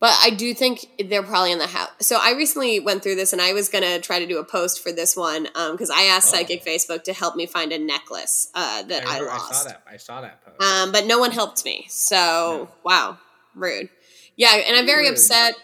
But 0.00 0.14
I 0.22 0.30
do 0.30 0.54
think 0.54 0.86
they're 1.08 1.24
probably 1.24 1.50
in 1.50 1.58
the 1.58 1.66
house. 1.66 1.90
So 2.00 2.18
I 2.22 2.32
recently 2.32 2.78
went 2.78 3.02
through 3.02 3.16
this, 3.16 3.32
and 3.32 3.42
I 3.42 3.52
was 3.52 3.68
gonna 3.68 3.98
try 4.00 4.20
to 4.20 4.26
do 4.26 4.38
a 4.38 4.44
post 4.44 4.80
for 4.82 4.92
this 4.92 5.16
one 5.16 5.44
because 5.72 5.90
I 5.90 6.02
asked 6.04 6.32
Oh. 6.32 6.36
Psychic 6.38 6.64
Facebook 6.64 7.02
to 7.04 7.12
help 7.12 7.34
me 7.34 7.46
find 7.46 7.72
a 7.72 7.78
necklace 7.78 8.48
uh, 8.54 8.82
that 8.84 9.06
I, 9.06 9.18
remember- 9.18 9.30
lost. 9.30 9.52
I 9.52 9.56
saw 9.56 9.64
that. 9.68 9.82
I 9.90 9.96
saw 9.96 10.20
that 10.20 10.44
post. 10.44 10.62
Um, 10.62 10.92
but 10.92 11.06
no 11.06 11.18
one 11.18 11.32
helped 11.32 11.64
me. 11.64 11.86
So 11.88 12.68
wow, 12.84 13.18
rude. 13.54 13.88
Yeah, 14.36 14.54
and 14.54 14.76
I'm 14.76 14.86
very 14.86 15.04
Rude. 15.08 15.14
upset 15.14 15.54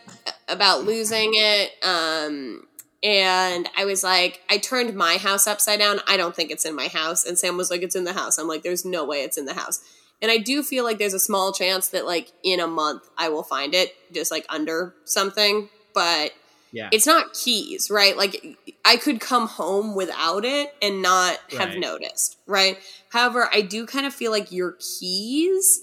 about 0.48 0.82
losing 0.84 1.30
it. 1.34 1.70
Um, 1.84 2.66
and 3.04 3.68
I 3.76 3.84
was 3.84 4.02
like, 4.02 4.40
I 4.50 4.58
turned 4.58 4.94
my 4.96 5.16
house 5.16 5.46
upside 5.46 5.78
down. 5.78 6.00
I 6.08 6.16
don't 6.16 6.34
think 6.34 6.50
it's 6.50 6.64
in 6.64 6.74
my 6.74 6.88
house. 6.88 7.24
And 7.24 7.38
Sam 7.38 7.56
was 7.56 7.70
like, 7.70 7.82
it's 7.82 7.94
in 7.94 8.02
the 8.02 8.14
house. 8.14 8.36
I'm 8.38 8.48
like, 8.48 8.64
there's 8.64 8.84
no 8.84 9.04
way 9.04 9.18
it's 9.18 9.36
in 9.38 9.44
the 9.44 9.54
house. 9.54 9.80
And 10.22 10.30
I 10.30 10.38
do 10.38 10.62
feel 10.62 10.84
like 10.84 10.98
there's 10.98 11.14
a 11.14 11.18
small 11.20 11.52
chance 11.52 11.88
that 11.88 12.06
like 12.06 12.32
in 12.42 12.60
a 12.60 12.66
month 12.66 13.02
I 13.18 13.28
will 13.28 13.42
find 13.42 13.74
it 13.74 13.94
just 14.12 14.30
like 14.30 14.46
under 14.48 14.94
something, 15.04 15.68
but 15.94 16.32
Yeah. 16.72 16.88
it's 16.92 17.06
not 17.06 17.34
keys, 17.34 17.90
right? 17.90 18.16
Like 18.16 18.56
I 18.84 18.96
could 18.96 19.20
come 19.20 19.46
home 19.48 19.94
without 19.94 20.44
it 20.44 20.74
and 20.80 21.02
not 21.02 21.38
have 21.58 21.70
Right. 21.70 21.78
noticed, 21.78 22.38
right? 22.46 22.78
However, 23.10 23.48
I 23.52 23.60
do 23.60 23.86
kind 23.86 24.06
of 24.06 24.14
feel 24.14 24.30
like 24.30 24.50
your 24.50 24.78
keys, 25.00 25.82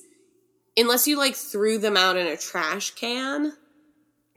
unless 0.76 1.08
you 1.08 1.18
like 1.18 1.36
threw 1.36 1.78
them 1.78 1.96
out 1.98 2.18
in 2.18 2.26
a 2.26 2.36
trash 2.38 2.92
can, 2.92 3.54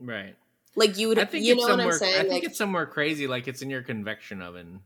right. 0.00 0.36
like 0.76 0.98
you 0.98 1.08
would, 1.08 1.18
I 1.18 1.24
think 1.24 1.44
you 1.44 1.54
know 1.56 1.62
what. 1.62 1.80
I'm 1.80 1.92
saying? 1.92 2.14
I 2.14 2.20
think 2.20 2.32
like 2.32 2.44
it's 2.44 2.58
somewhere 2.58 2.86
crazy, 2.86 3.26
like 3.26 3.48
it's 3.48 3.62
in 3.62 3.70
your 3.70 3.82
convection 3.82 4.42
oven. 4.42 4.80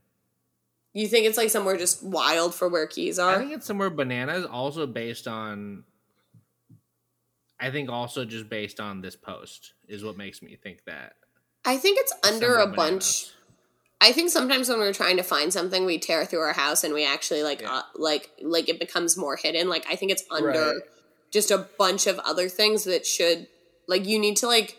You 1.01 1.09
think 1.09 1.27
it's 1.27 1.37
like 1.37 1.51
somewhere 1.51 1.77
just 1.77 2.03
wild 2.03 2.55
for 2.55 2.69
where 2.69 2.87
keys 2.87 3.19
are? 3.19 3.35
I 3.35 3.39
think 3.39 3.53
it's 3.53 3.67
somewhere 3.67 3.91
bananas, 3.91 4.45
also 4.47 4.87
based 4.87 5.27
on. 5.29 5.85
I 7.61 7.71
think 7.71 7.91
also 7.91 8.25
just 8.25 8.49
based 8.49 8.79
on 8.81 9.01
this 9.01 9.17
post 9.17 9.75
is 9.89 10.05
what 10.05 10.17
makes 10.17 10.43
me 10.43 10.57
think 10.57 10.85
that. 10.87 11.15
I 11.65 11.77
think 11.77 11.99
it's 11.99 12.13
under 12.25 12.57
a 12.57 12.67
bunch. 12.69 13.31
I 14.01 14.13
think 14.13 14.31
sometimes 14.31 14.69
when 14.69 14.79
we're 14.79 14.93
trying 14.93 15.17
to 15.17 15.25
find 15.25 15.53
something, 15.53 15.85
we 15.85 15.99
tear 15.99 16.25
through 16.25 16.39
our 16.41 16.53
house 16.53 16.85
and 16.85 16.95
we 16.95 17.05
actually 17.05 17.43
like 17.43 17.63
Yeah. 17.63 17.73
uh, 17.79 17.83
like 17.97 18.31
like 18.41 18.69
it 18.69 18.79
becomes 18.79 19.17
more 19.17 19.35
hidden. 19.37 19.69
Like 19.69 19.85
I 19.91 19.97
think 19.97 20.13
it's 20.13 20.23
under 20.31 20.49
Right. 20.49 20.77
just 21.33 21.51
a 21.51 21.67
bunch 21.79 22.07
of 22.07 22.21
other 22.21 22.49
things 22.49 22.85
that 22.85 23.05
should 23.05 23.49
like 23.89 24.07
you 24.07 24.21
need 24.21 24.37
to 24.37 24.47
like 24.47 24.79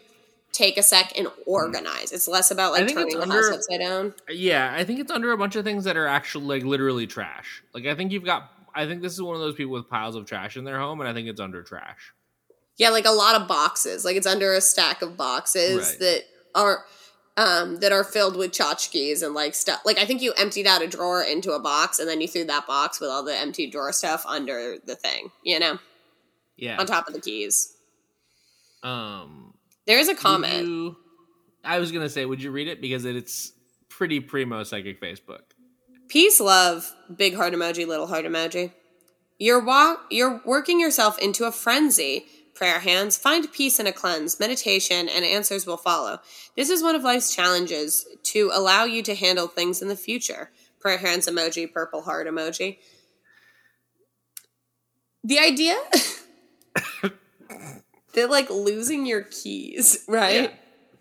take 0.52 0.78
a 0.78 0.84
sec 0.84 1.14
and 1.18 1.28
organize. 1.46 2.12
It's 2.12 2.28
less 2.28 2.52
about 2.52 2.72
like 2.74 2.88
turning 2.88 3.20
the 3.20 3.26
house 3.26 3.50
upside 3.52 3.80
down. 3.80 4.14
Yeah, 4.30 4.74
I 4.76 4.84
think 4.84 5.00
it's 5.00 5.12
under 5.12 5.32
a 5.32 5.38
bunch 5.38 5.56
of 5.56 5.64
things 5.64 5.84
that 5.86 5.96
are 5.98 6.08
actually 6.08 6.46
like 6.46 6.64
literally 6.64 7.08
trash. 7.08 7.64
Like 7.74 7.86
I 7.86 7.96
think 7.96 8.12
you've 8.12 8.26
got. 8.26 8.52
I 8.76 8.86
think 8.86 9.02
this 9.02 9.14
is 9.14 9.22
one 9.22 9.36
of 9.36 9.42
those 9.42 9.56
people 9.56 9.74
with 9.74 9.90
piles 9.90 10.16
of 10.16 10.26
trash 10.26 10.56
in 10.56 10.64
their 10.64 10.80
home, 10.80 11.00
and 11.02 11.10
I 11.10 11.14
think 11.14 11.28
it's 11.28 11.40
under 11.40 11.64
trash. 11.64 12.14
Yeah, 12.78 12.90
like 12.92 13.06
a 13.06 13.12
lot 13.12 13.40
of 13.40 13.48
boxes. 13.48 14.06
Like 14.06 14.16
it's 14.16 14.28
under 14.28 14.54
a 14.54 14.62
stack 14.62 15.02
of 15.02 15.18
boxes 15.18 15.90
Right. 15.90 16.00
that 16.00 16.24
are 16.56 16.86
um 17.36 17.78
that 17.78 17.92
are 17.92 18.04
filled 18.04 18.36
with 18.38 18.52
tchotchkes 18.52 19.24
and 19.24 19.34
like 19.34 19.54
stuff. 19.56 19.82
Like 19.86 19.98
I 19.98 20.06
think 20.06 20.22
you 20.22 20.34
emptied 20.38 20.68
out 20.68 20.82
a 20.82 20.88
drawer 20.88 21.22
into 21.22 21.52
a 21.54 21.60
box 21.60 22.00
and 22.00 22.08
then 22.08 22.22
you 22.22 22.28
threw 22.28 22.46
that 22.46 22.68
box 22.68 23.00
with 23.02 23.10
all 23.10 23.24
the 23.24 23.36
empty 23.36 23.70
drawer 23.70 23.92
stuff 23.92 24.24
under 24.26 24.78
the 24.86 24.96
thing, 24.96 25.30
you 25.44 25.60
know, 25.60 25.78
Yeah. 26.58 26.78
on 26.80 26.86
top 26.86 27.08
of 27.08 27.14
the 27.14 27.22
keys. 27.22 27.76
Um. 28.84 29.49
There 29.90 29.98
is 29.98 30.08
a 30.08 30.14
comment. 30.14 30.68
you- 30.68 30.98
I 31.64 31.80
was 31.80 31.92
gonna 31.92 32.10
say, 32.10 32.24
would 32.24 32.44
you 32.44 32.52
read 32.52 32.68
it 32.68 32.80
because 32.80 33.06
it, 33.06 33.16
it's 33.16 33.54
pretty 33.90 34.20
primo 34.20 34.64
psychic 34.64 35.02
Facebook. 35.02 35.42
Peace, 36.10 36.40
love, 36.40 36.94
big 37.16 37.34
heart 37.36 37.54
emoji, 37.54 37.88
little 37.88 38.06
heart 38.06 38.24
emoji. 38.24 38.72
You're 39.40 39.60
wa- 39.60 39.98
you're 40.12 40.42
working 40.46 40.80
yourself 40.80 41.18
into 41.18 41.46
a 41.46 41.52
frenzy. 41.52 42.28
Prayer 42.54 42.78
hands, 42.80 43.18
find 43.18 43.52
peace 43.52 43.80
in 43.80 43.88
a 43.88 43.92
cleanse, 43.92 44.40
meditation, 44.40 45.10
and 45.10 45.26
answers 45.26 45.66
will 45.66 45.78
follow. 45.78 46.20
This 46.56 46.70
is 46.70 46.84
one 46.84 46.94
of 46.94 47.02
life's 47.04 47.34
challenges 47.34 48.06
to 48.26 48.52
allow 48.54 48.84
you 48.84 49.02
to 49.02 49.16
handle 49.16 49.48
things 49.48 49.82
in 49.82 49.88
the 49.88 49.96
future. 49.96 50.52
Prayer 50.80 51.00
hands 51.00 51.28
emoji, 51.28 51.72
purple 51.72 52.04
heart 52.04 52.28
emoji. 52.28 52.78
The 55.24 55.40
idea 55.40 55.78
that 58.20 58.30
like 58.30 58.50
losing 58.50 59.06
your 59.06 59.22
keys, 59.24 60.04
right, 60.08 60.52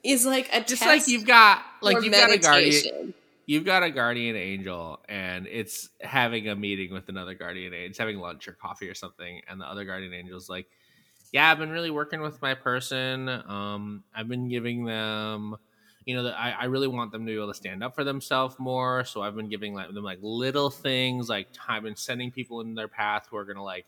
is 0.03 0.25
like 0.25 0.49
a 0.53 0.63
Just 0.63 0.85
like 0.85 1.09
you've 1.09 1.27
got, 1.27 1.63
like 1.83 2.03
you've 2.03 2.13
got 2.13 2.31
a 2.31 2.39
guardian, 2.39 3.15
you've 3.47 3.65
got 3.65 3.83
a 3.83 3.91
guardian 3.91 4.37
angel, 4.37 5.01
and 5.09 5.47
it's 5.47 5.91
having 6.01 6.49
a 6.49 6.57
meeting 6.57 6.93
with 6.93 7.09
another 7.09 7.35
guardian 7.35 7.75
angel, 7.75 7.91
it's 7.91 7.99
having 7.99 8.19
lunch 8.19 8.49
or 8.49 8.53
coffee 8.53 8.89
or 8.89 8.95
something, 8.95 9.41
and 9.49 9.61
the 9.61 9.67
other 9.67 9.85
guardian 9.85 10.13
angel's 10.13 10.49
like, 10.49 10.67
"Yeah, 11.33 11.51
I've 11.51 11.59
been 11.59 11.71
really 11.71 11.91
working 11.91 12.21
with 12.21 12.41
my 12.41 12.55
person. 12.55 13.29
Um, 13.29 14.05
I've 14.15 14.29
been 14.29 14.49
giving 14.49 14.85
them." 14.85 15.57
You 16.05 16.17
know, 16.17 16.23
that 16.23 16.39
I, 16.41 16.53
I 16.53 16.65
really 16.65 16.87
want 16.87 17.13
them 17.13 17.27
to 17.27 17.31
be 17.31 17.37
able 17.37 17.49
to 17.49 17.55
stand 17.55 17.85
up 17.85 17.95
for 17.95 18.03
themselves 18.03 18.59
more. 18.59 19.05
So 19.05 19.21
I've 19.21 19.37
been 19.37 19.51
giving 19.51 19.75
like, 19.75 19.93
them 19.93 20.05
like 20.05 20.21
little 20.23 20.71
things, 20.71 21.29
like 21.29 21.49
I've 21.69 21.83
been 21.83 21.97
sending 21.97 22.31
people 22.31 22.63
in 22.63 22.75
their 22.75 22.89
path 22.89 23.27
who 23.31 23.37
are 23.37 23.45
gonna 23.45 23.63
like 23.63 23.85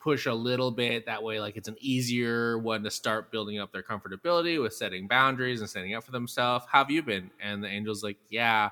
push 0.00 0.26
a 0.26 0.32
little 0.34 0.70
bit. 0.70 1.06
That 1.06 1.22
way 1.22 1.40
like 1.40 1.56
it's 1.56 1.68
an 1.68 1.76
easier 1.80 2.58
one 2.58 2.82
to 2.84 2.90
start 2.90 3.30
building 3.30 3.58
up 3.58 3.70
their 3.72 3.82
comfortability 3.82 4.60
with 4.60 4.72
setting 4.74 5.06
boundaries 5.06 5.60
and 5.60 5.68
standing 5.70 5.94
up 5.94 6.04
for 6.04 6.10
themselves. 6.12 6.64
How 6.70 6.78
have 6.78 6.90
you 6.90 7.02
been? 7.02 7.30
And 7.40 7.62
the 7.62 7.68
angel's 7.68 8.02
like 8.02 8.16
yeah 8.30 8.70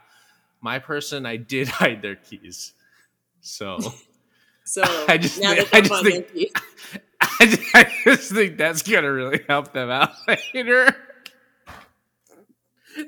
my 0.60 0.78
person 0.80 1.24
i 1.26 1.36
did 1.36 1.68
hide 1.80 2.02
their 2.02 2.16
keys. 2.16 2.72
So 3.40 3.78
So 4.64 4.82
I 5.08 5.16
just 5.18 5.38
think- 5.38 5.68
I 5.74 5.80
just 5.80 6.04
think- 6.04 6.26
I 7.40 7.46
just, 7.46 7.74
I 7.74 7.92
just 8.04 8.32
think 8.32 8.56
that's 8.58 8.82
gonna 8.82 9.10
really 9.12 9.40
help 9.48 9.72
them 9.72 9.90
out 9.90 10.12
later. 10.26 10.94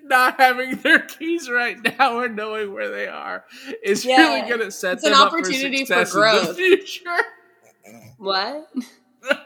Not 0.04 0.38
having 0.40 0.76
their 0.76 1.00
keys 1.00 1.50
right 1.50 1.76
now 1.98 2.16
or 2.18 2.28
knowing 2.28 2.72
where 2.72 2.88
they 2.90 3.08
are 3.08 3.44
is 3.82 4.04
Yeah. 4.04 4.18
really 4.36 4.48
gonna 4.48 4.70
set 4.70 4.98
It's 4.98 5.04
an 5.04 5.12
them 5.12 5.20
up 5.20 5.32
opportunity 5.32 5.84
for 5.84 5.94
for 5.96 6.06
success 6.06 6.42
in 6.42 6.46
the 6.48 6.54
future 6.54 7.24
What? 8.18 8.70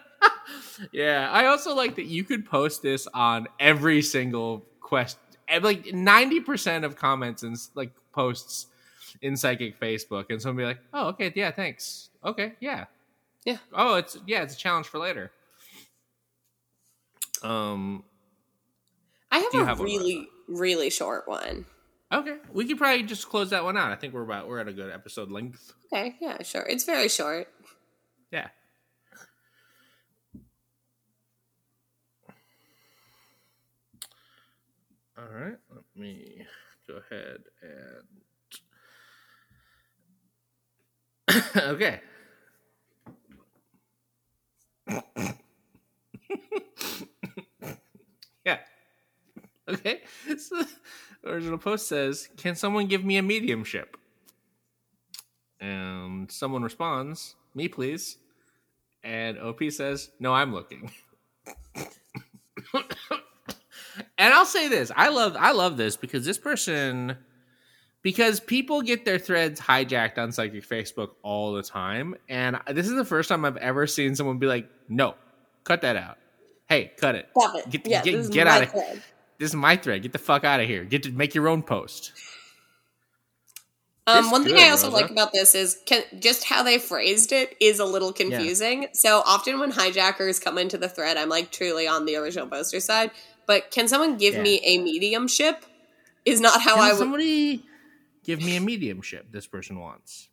yeah, 0.93 1.31
I 1.31 1.47
also 1.47 1.75
like 1.75 1.97
that 1.97 2.07
you 2.07 2.25
could 2.25 2.45
post 2.47 2.83
this 2.83 3.07
on 3.15 3.47
every 3.61 4.03
single 4.03 4.65
quest. 4.81 5.19
and, 5.49 5.65
Like 5.65 5.93
ninety 5.93 6.41
percent 6.41 6.85
of 6.85 6.97
comments 6.97 7.43
and 7.43 7.57
like 7.75 7.93
posts 8.13 8.67
in 9.23 9.37
Psychic 9.37 9.79
Facebook, 9.79 10.27
and 10.31 10.41
someone 10.41 10.57
be 10.57 10.65
like, 10.65 10.81
"Oh, 10.93 11.09
okay, 11.09 11.33
yeah, 11.35 11.51
thanks. 11.51 12.11
Okay, 12.25 12.55
yeah, 12.61 12.87
Yeah. 13.45 13.59
Oh, 13.73 13.95
it's 13.97 14.19
yeah, 14.27 14.43
it's 14.43 14.55
a 14.55 14.59
challenge 14.59 14.87
for 14.87 14.99
later." 14.99 15.31
Um. 17.43 18.05
I 19.31 19.39
have 19.39 19.55
a 19.55 19.65
have 19.65 19.81
really, 19.81 20.29
really 20.49 20.91
short 20.91 21.27
one. 21.27 21.67
Okay, 22.13 22.37
we 22.53 22.67
could 22.67 22.79
probably 22.79 23.03
just 23.03 23.29
close 23.29 23.51
that 23.51 23.65
one 23.65 23.77
out. 23.77 23.91
I 23.91 23.97
think 23.97 24.15
we're 24.15 24.23
about 24.23 24.47
we're 24.49 24.61
at 24.61 24.69
a 24.69 24.73
good 24.73 24.93
episode 24.93 25.31
length. 25.31 25.73
Okay, 25.93 26.15
yeah, 26.21 26.43
sure. 26.43 26.63
It's 26.69 26.85
very 26.85 27.09
short. 27.09 27.49
Yeah. 28.35 28.49
All 35.17 35.29
right, 35.33 35.57
let 35.73 35.85
me 35.95 36.45
go 36.89 36.95
ahead 37.09 37.45
and. 37.63 38.03
okay. 41.57 42.01
yeah. 48.45 48.59
Okay. 49.69 50.01
So, 50.37 50.65
original 51.25 51.59
post 51.59 51.87
says, 51.87 52.29
"Can 52.37 52.57
someone 52.57 52.89
give 52.89 53.05
me 53.05 53.17
a 53.17 53.23
mediumship?" 53.23 53.97
And 55.61 56.29
someone 56.33 56.65
responds, 56.65 57.37
"Me, 57.55 57.69
please." 57.69 58.19
And 59.05 59.39
OP 59.39 59.71
says, 59.71 60.11
"No, 60.19 60.33
I'm 60.33 60.53
looking." 60.55 60.91
and 64.19 64.35
I'll 64.35 64.47
say 64.47 64.69
this: 64.69 64.91
I 64.97 65.09
love, 65.11 65.37
I 65.39 65.53
love 65.53 65.77
this 65.77 65.97
because 65.97 66.25
this 66.25 66.39
person, 66.39 67.17
because 68.03 68.41
people 68.41 68.83
get 68.83 69.05
their 69.05 69.19
threads 69.19 69.61
hijacked 69.61 70.19
on 70.19 70.33
Psychic 70.33 70.67
Facebook 70.69 71.11
all 71.23 71.53
the 71.53 71.63
time, 71.63 72.15
and 72.29 72.59
this 72.73 72.87
is 72.89 72.95
the 72.95 73.05
first 73.05 73.29
time 73.29 73.45
I've 73.45 73.57
ever 73.59 73.87
seen 73.87 74.15
someone 74.15 74.39
be 74.39 74.47
like, 74.47 74.69
"No, 74.89 75.15
cut 75.65 75.83
that 75.83 75.97
out." 75.97 76.19
Hey, 76.69 76.93
cut 76.97 77.15
it. 77.15 77.29
Stop 77.39 77.57
it. 77.57 77.71
Get- 77.71 77.87
yeah, 77.87 78.03
get- 78.03 78.31
get 78.33 78.47
outta- 78.47 78.67
thread. 78.67 79.03
This 79.39 79.51
is 79.51 79.55
my 79.57 79.77
thread. 79.77 80.01
Get 80.03 80.13
the 80.13 80.19
fuck 80.19 80.45
out 80.45 80.61
of 80.61 80.67
here. 80.67 80.85
Get 80.85 81.03
to 81.03 81.11
make 81.11 81.35
your 81.35 81.49
own 81.49 81.63
post. 81.63 82.13
Um, 84.07 84.31
one 84.31 84.45
thing 84.45 84.55
good, 84.55 84.63
I 84.63 84.71
also 84.71 84.89
Rosa. 84.89 84.97
like 84.97 85.11
about 85.11 85.33
this 85.33 85.55
is 85.55 85.81
can, 85.87 86.03
just 86.19 86.45
how 86.45 86.63
they 86.63 86.79
phrased 86.79 87.33
it 87.33 87.57
is 87.59 87.79
a 87.79 87.87
little 87.87 88.13
confusing. 88.13 88.89
So 88.93 89.23
often 89.25 89.59
when 89.59 89.71
hijackers 89.71 90.39
come 90.39 90.59
into 90.59 90.77
the 90.77 90.89
thread, 90.91 91.17
I'm 91.17 91.31
like 91.31 91.51
truly 91.51 91.87
on 91.89 92.05
the 92.05 92.17
original 92.17 92.47
poster 92.47 92.81
side. 92.81 93.11
But 93.47 93.71
can 93.71 93.89
someone 93.89 94.19
give 94.19 94.35
Yeah. 94.35 94.43
me 94.43 94.61
a 94.65 94.79
mediumship? 94.79 95.65
Is 96.27 96.41
not 96.41 96.61
how 96.61 96.75
Can 96.77 96.85
I 96.85 96.93
would. 96.93 96.99
somebody 96.99 97.65
give 98.25 98.43
me 98.43 98.57
a 98.57 98.61
mediumship? 98.61 99.31
This 99.31 99.47
person 99.47 99.79
wants. 99.79 100.29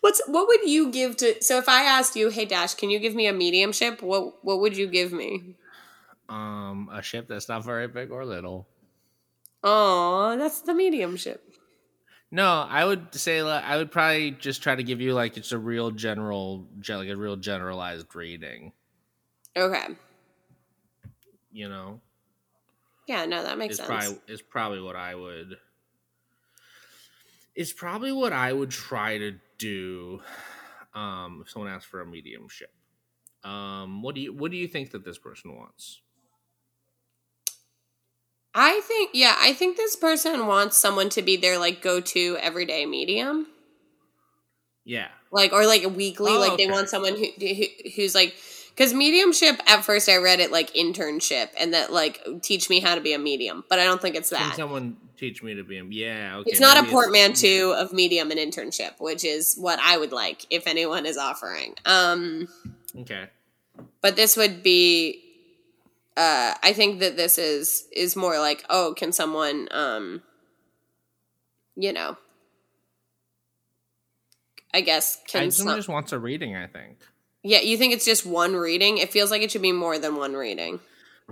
What's 0.00 0.20
what 0.28 0.46
would 0.46 0.68
you 0.68 0.90
give 0.92 1.16
to? 1.18 1.42
So 1.42 1.58
if 1.58 1.68
I 1.68 1.82
asked 1.82 2.14
you, 2.14 2.30
hey 2.30 2.44
Dash, 2.44 2.74
can 2.74 2.90
you 2.90 2.98
give 3.00 3.14
me 3.14 3.26
a 3.26 3.32
mediumship? 3.32 4.02
What 4.02 4.44
what 4.44 4.60
would 4.60 4.76
you 4.76 4.86
give 4.86 5.12
me? 5.12 5.54
Um, 6.28 6.90
a 6.92 7.02
ship 7.02 7.26
that's 7.28 7.48
not 7.48 7.64
very 7.64 7.88
big 7.88 8.10
or 8.12 8.24
little. 8.24 8.68
Oh, 9.64 10.36
that's 10.38 10.60
the 10.60 10.74
mediumship. 10.74 11.47
No, 12.30 12.60
I 12.68 12.84
would 12.84 13.14
say 13.14 13.40
I 13.40 13.76
would 13.76 13.90
probably 13.90 14.32
just 14.32 14.62
try 14.62 14.74
to 14.74 14.82
give 14.82 15.00
you 15.00 15.14
like 15.14 15.36
it's 15.36 15.52
a 15.52 15.58
real 15.58 15.90
general, 15.90 16.68
ge- 16.80 16.90
like 16.90 17.08
a 17.08 17.16
real 17.16 17.36
generalized 17.36 18.14
reading. 18.14 18.72
Okay. 19.56 19.96
You 21.50 21.68
know, 21.68 22.00
Yeah, 23.06 23.24
no, 23.24 23.42
that 23.42 23.58
makes 23.58 23.72
is 23.72 23.78
sense. 23.78 23.88
probably 23.88 24.20
is 24.28 24.42
probably 24.42 24.80
what 24.80 24.96
I 24.96 25.14
would 25.14 25.58
It's 27.54 27.72
probably 27.72 28.12
what 28.12 28.32
I 28.32 28.52
would 28.52 28.70
try 28.70 29.18
to 29.18 29.38
do 29.58 30.22
um 30.94 31.42
if 31.44 31.50
someone 31.50 31.70
asks 31.70 31.88
for 31.88 32.00
a 32.00 32.06
mediumship. 32.06 32.72
Um 33.44 34.02
what 34.02 34.14
do 34.14 34.20
you 34.20 34.32
what 34.32 34.50
do 34.50 34.56
you 34.56 34.68
think 34.68 34.90
that 34.92 35.04
this 35.04 35.18
person 35.18 35.56
wants? 35.56 36.02
I 38.54 38.80
think, 38.80 39.10
yeah, 39.14 39.36
I 39.38 39.52
think 39.52 39.76
this 39.76 39.94
person 39.96 40.46
wants 40.46 40.76
someone 40.76 41.08
to 41.10 41.22
be 41.22 41.36
their 41.36 41.58
like 41.58 41.80
go 41.82 42.00
to 42.00 42.36
everyday 42.40 42.86
medium. 42.86 43.46
Yeah. 44.84 45.08
like 45.30 45.52
or 45.52 45.66
like 45.66 45.82
a 45.84 45.88
weekly 45.88 46.32
Oh, 46.32 46.38
like 46.40 46.56
they 46.56 46.66
want 46.66 46.88
someone 46.88 47.14
who, 47.14 47.26
who 47.38 47.64
who's 47.94 48.14
like 48.14 48.34
because 48.70 48.94
mediumship 48.94 49.60
at 49.66 49.84
first 49.84 50.08
i 50.08 50.16
read 50.16 50.40
it 50.40 50.50
like 50.50 50.72
internship 50.72 51.48
and 51.60 51.74
that 51.74 51.92
like 51.92 52.24
teach 52.40 52.70
me 52.70 52.80
how 52.80 52.94
to 52.94 53.02
be 53.02 53.12
a 53.12 53.18
medium 53.18 53.64
but 53.68 53.78
i 53.78 53.84
don't 53.84 54.00
think 54.00 54.16
it's 54.16 54.30
Can 54.30 54.38
that 54.48 54.56
someone 54.56 54.96
teach 55.18 55.42
me 55.42 55.54
to 55.56 55.62
be 55.62 55.76
a 55.76 55.84
yeah, 55.84 56.36
okay. 56.36 56.50
it's 56.50 56.60
not 56.60 56.78
a 56.78 56.82
maybe 56.82 56.92
portmanteau 56.92 57.74
of 57.78 57.92
medium 57.92 58.30
and 58.30 58.40
internship 58.40 58.92
which 58.98 59.24
is 59.24 59.56
what 59.58 59.78
i 59.82 59.98
would 59.98 60.12
like 60.12 60.46
if 60.48 60.66
anyone 60.66 61.04
is 61.04 61.18
offering 61.18 61.74
um 61.84 62.48
Okay. 62.98 63.26
but 64.00 64.16
this 64.16 64.38
would 64.38 64.62
be 64.62 65.22
uh 66.18 66.54
i 66.62 66.72
think 66.74 67.00
that 67.00 67.16
this 67.16 67.38
is 67.38 67.86
is 67.92 68.14
more 68.16 68.38
like 68.38 68.64
oh 68.68 68.92
can 68.96 69.12
someone 69.12 69.68
um 69.70 70.20
you 71.76 71.92
know 71.92 72.16
i 74.74 74.80
guess 74.82 75.18
I, 75.26 75.30
can 75.30 75.50
someone 75.50 75.72
some, 75.72 75.78
just 75.78 75.88
wants 75.88 76.12
a 76.12 76.18
reading, 76.18 76.54
I 76.56 76.66
think. 76.66 76.98
Yeah, 77.42 77.60
you 77.60 77.76
think 77.78 77.94
it's 77.94 78.04
just 78.04 78.26
one 78.26 78.54
reading? 78.56 78.98
It 78.98 79.10
feels 79.12 79.30
like 79.30 79.42
it 79.42 79.50
should 79.50 79.62
be 79.62 79.72
more 79.72 79.98
than 79.98 80.16
one 80.16 80.34
reading. 80.34 80.80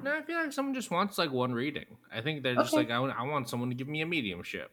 No, 0.02 0.14
I 0.14 0.22
feel 0.22 0.36
like 0.38 0.52
someone 0.52 0.74
just 0.74 0.90
wants 0.90 1.18
like 1.18 1.32
one 1.32 1.52
reading. 1.52 1.86
I 2.12 2.20
think 2.20 2.42
they're 2.42 2.54
just 2.54 2.72
Okay. 2.72 2.82
like 2.82 2.90
I 2.90 2.98
want, 3.00 3.18
I 3.18 3.24
want 3.24 3.48
someone 3.48 3.70
to 3.70 3.74
give 3.74 3.88
me 3.88 4.02
a 4.02 4.06
mediumship. 4.06 4.70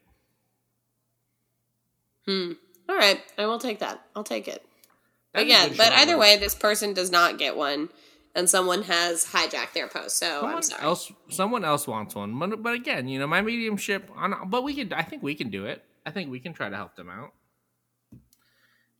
Hmm. 2.27 2.53
All 2.87 2.95
right, 2.95 3.19
I 3.37 3.45
will 3.45 3.59
take 3.59 3.79
that. 3.79 4.05
I'll 4.15 4.23
take 4.23 4.47
it. 4.47 4.63
That'd 5.33 5.47
Again, 5.47 5.73
but 5.77 5.91
either 5.93 6.17
way, 6.17 6.37
this 6.37 6.53
person 6.53 6.93
does 6.93 7.09
not 7.09 7.37
get 7.39 7.57
one, 7.57 7.89
and 8.35 8.49
someone 8.49 8.83
has 8.83 9.25
hijacked 9.25 9.73
their 9.73 9.87
post. 9.87 10.17
So 10.17 10.45
I'm 10.45 10.61
sorry. 10.61 10.81
else 10.83 11.11
someone 11.29 11.63
else 11.63 11.87
wants 11.87 12.15
one 12.15 12.37
but, 12.39 12.61
but 12.63 12.73
again 12.73 13.07
you 13.07 13.19
know 13.19 13.27
my 13.27 13.41
mediumship 13.41 14.09
on 14.15 14.33
but 14.49 14.63
we 14.63 14.73
could 14.73 14.91
i 14.93 15.01
think 15.03 15.21
we 15.23 15.35
can 15.35 15.49
do 15.49 15.65
it 15.65 15.83
i 16.05 16.11
think 16.11 16.29
we 16.31 16.39
can 16.39 16.53
try 16.53 16.69
to 16.69 16.75
help 16.75 16.95
them 16.95 17.09
out 17.09 17.31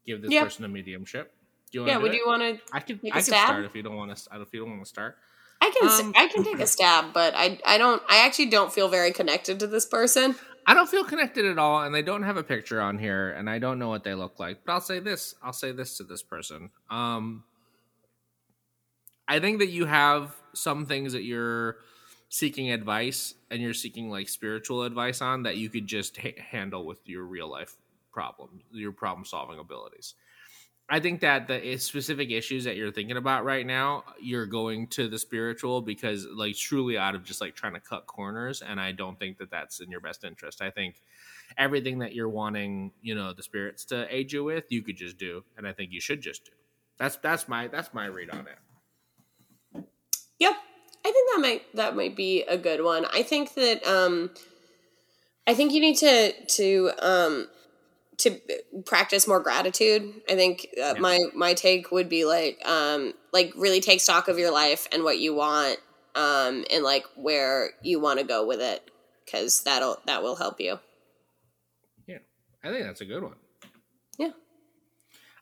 give 0.06 0.22
this 0.22 0.32
Yeah. 0.32 0.44
person 0.44 0.66
a 0.66 0.68
mediumship 0.68 1.34
do 1.72 1.80
you 1.82 1.88
yeah, 1.88 1.96
do 1.98 2.04
would 2.04 2.14
it? 2.14 2.18
you 2.18 2.26
want 2.28 2.42
to? 2.42 2.60
i 2.72 2.78
a 2.78 2.80
i 2.80 2.82
could 2.84 3.24
stab? 3.24 3.48
start 3.48 3.66
if 3.66 3.76
you 3.76 3.84
don't 3.84 3.96
want 3.96 4.16
to 4.16 4.42
if 4.42 4.54
you 4.54 4.60
don't 4.62 4.70
want 4.72 4.84
to 4.84 4.90
start 4.90 5.18
I 5.62 5.72
can. 5.80 6.08
Um, 6.08 6.14
I 6.18 6.28
can 6.28 6.44
take 6.44 6.60
a 6.60 6.68
stab, 6.68 7.14
but 7.14 7.34
I. 7.38 7.58
I 7.66 7.78
don't. 7.78 8.04
I 8.10 8.26
actually 8.26 8.48
don't 8.48 8.74
feel 8.74 8.90
very 8.90 9.14
connected 9.14 9.62
to 9.62 9.68
this 9.68 9.86
person. 9.86 10.36
i 10.68 10.74
don't 10.74 10.90
feel 10.90 11.06
connected 11.06 11.46
at 11.46 11.58
all 11.58 11.84
and 11.84 11.96
they 11.96 12.02
don't 12.02 12.24
have 12.24 12.36
a 12.36 12.44
picture 12.44 12.82
on 12.82 13.00
here 13.00 13.30
and 13.32 13.50
i 13.50 13.60
don't 13.60 13.80
know 13.80 13.88
what 13.88 14.04
they 14.04 14.14
look 14.14 14.40
like 14.42 14.66
but 14.66 14.74
i'll 14.74 14.82
say 14.82 15.00
this 15.00 15.36
i'll 15.42 15.54
say 15.54 15.72
this 15.72 15.96
to 15.98 16.04
this 16.04 16.22
person 16.22 16.70
um 16.90 17.46
i 19.28 19.40
think 19.40 19.60
that 19.60 19.70
you 19.70 19.86
have 19.86 20.36
some 20.54 20.86
things 20.86 21.14
that 21.14 21.24
you're 21.24 21.78
seeking 22.30 22.72
advice 22.72 23.36
and 23.52 23.62
you're 23.62 23.74
seeking 23.76 24.10
like 24.10 24.28
spiritual 24.28 24.84
advice 24.84 25.22
on 25.22 25.44
that 25.44 25.58
you 25.58 25.70
could 25.70 25.86
just 25.86 26.18
ha- 26.18 26.42
handle 26.50 26.86
with 26.86 27.08
your 27.08 27.24
real 27.24 27.48
life 27.48 27.78
problem 28.12 28.62
your 28.72 28.92
problem 28.92 29.26
solving 29.26 29.60
abilities. 29.60 30.16
I 30.90 31.00
think 31.00 31.22
that 31.22 31.48
the 31.48 31.66
eh, 31.66 31.78
specific 31.78 32.30
issues 32.30 32.66
that 32.66 32.76
you're 32.76 32.92
thinking 32.92 33.18
about 33.18 33.46
right 33.46 33.66
now 33.66 34.04
you're 34.20 34.46
going 34.46 34.88
to 34.88 35.08
the 35.08 35.18
spiritual 35.18 35.82
because 35.82 36.26
like 36.26 36.56
truly 36.56 36.98
out 36.98 37.16
of 37.16 37.24
just 37.24 37.40
like 37.40 37.56
trying 37.56 37.74
to 37.74 37.80
cut 37.80 38.06
corners 38.08 38.62
and 38.62 38.80
i 38.80 38.92
don't 38.92 39.18
think 39.18 39.38
that 39.38 39.50
that's 39.52 39.80
in 39.80 39.92
your 39.92 40.02
best 40.02 40.24
interest. 40.24 40.62
I 40.62 40.72
think 40.72 41.02
everything 41.58 42.00
that 42.00 42.16
you're 42.16 42.30
wanting 42.30 42.94
you 43.02 43.16
know 43.16 43.32
the 43.34 43.44
spirits 43.44 43.86
to 43.86 44.08
aid 44.14 44.32
you 44.32 44.44
with 44.44 44.72
you 44.72 44.82
could 44.82 44.98
just 44.98 45.18
do 45.18 45.44
and 45.56 45.68
i 45.68 45.74
think 45.74 45.92
you 45.92 46.02
should 46.02 46.22
just 46.22 46.46
do. 46.46 46.52
That's 46.98 47.16
that's 47.18 47.48
my 47.48 47.68
that's 47.68 47.94
my 47.94 48.06
read 48.06 48.30
on 48.30 48.48
it 48.48 48.58
Yep. 50.40 50.54
I 51.06 51.12
think 51.12 51.30
that 51.32 51.33
might 51.44 51.62
that 51.76 51.96
might 51.96 52.16
be 52.16 52.42
a 52.44 52.58
good 52.58 52.84
one. 52.84 53.06
I 53.14 53.22
think 53.22 53.54
that 53.54 53.86
um 53.86 54.32
I 55.46 55.54
think 55.54 55.74
you 55.74 55.82
need 55.82 55.98
to 55.98 56.34
to 56.58 56.92
um 57.00 57.48
to 58.20 58.40
practice 58.86 59.28
more 59.28 59.40
gratitude. 59.40 60.22
I 60.30 60.36
think 60.36 60.68
uh, 60.82 60.94
Yeah. 60.96 61.00
my 61.00 61.20
my 61.36 61.54
take 61.54 61.92
would 61.92 62.10
be 62.10 62.26
like 62.26 62.66
um 62.68 63.14
like 63.32 63.54
really 63.56 63.82
take 63.82 64.02
stock 64.02 64.28
of 64.28 64.40
your 64.40 64.52
life 64.52 64.88
and 64.92 65.04
what 65.04 65.20
you 65.20 65.36
want 65.36 65.78
um 66.16 66.64
and 66.72 66.84
like 66.84 67.06
where 67.16 67.72
you 67.82 68.00
want 68.00 68.20
to 68.20 68.26
go 68.26 68.46
with 68.48 68.62
it 68.62 68.90
cuz 69.32 69.62
that'll 69.64 69.98
that 70.06 70.24
will 70.24 70.36
help 70.36 70.60
you. 70.60 70.80
Yeah, 72.08 72.20
I 72.64 72.70
think 72.70 72.86
that's 72.86 73.02
a 73.02 73.06
good 73.06 73.24
one. 73.24 73.36
Yeah. 74.18 74.32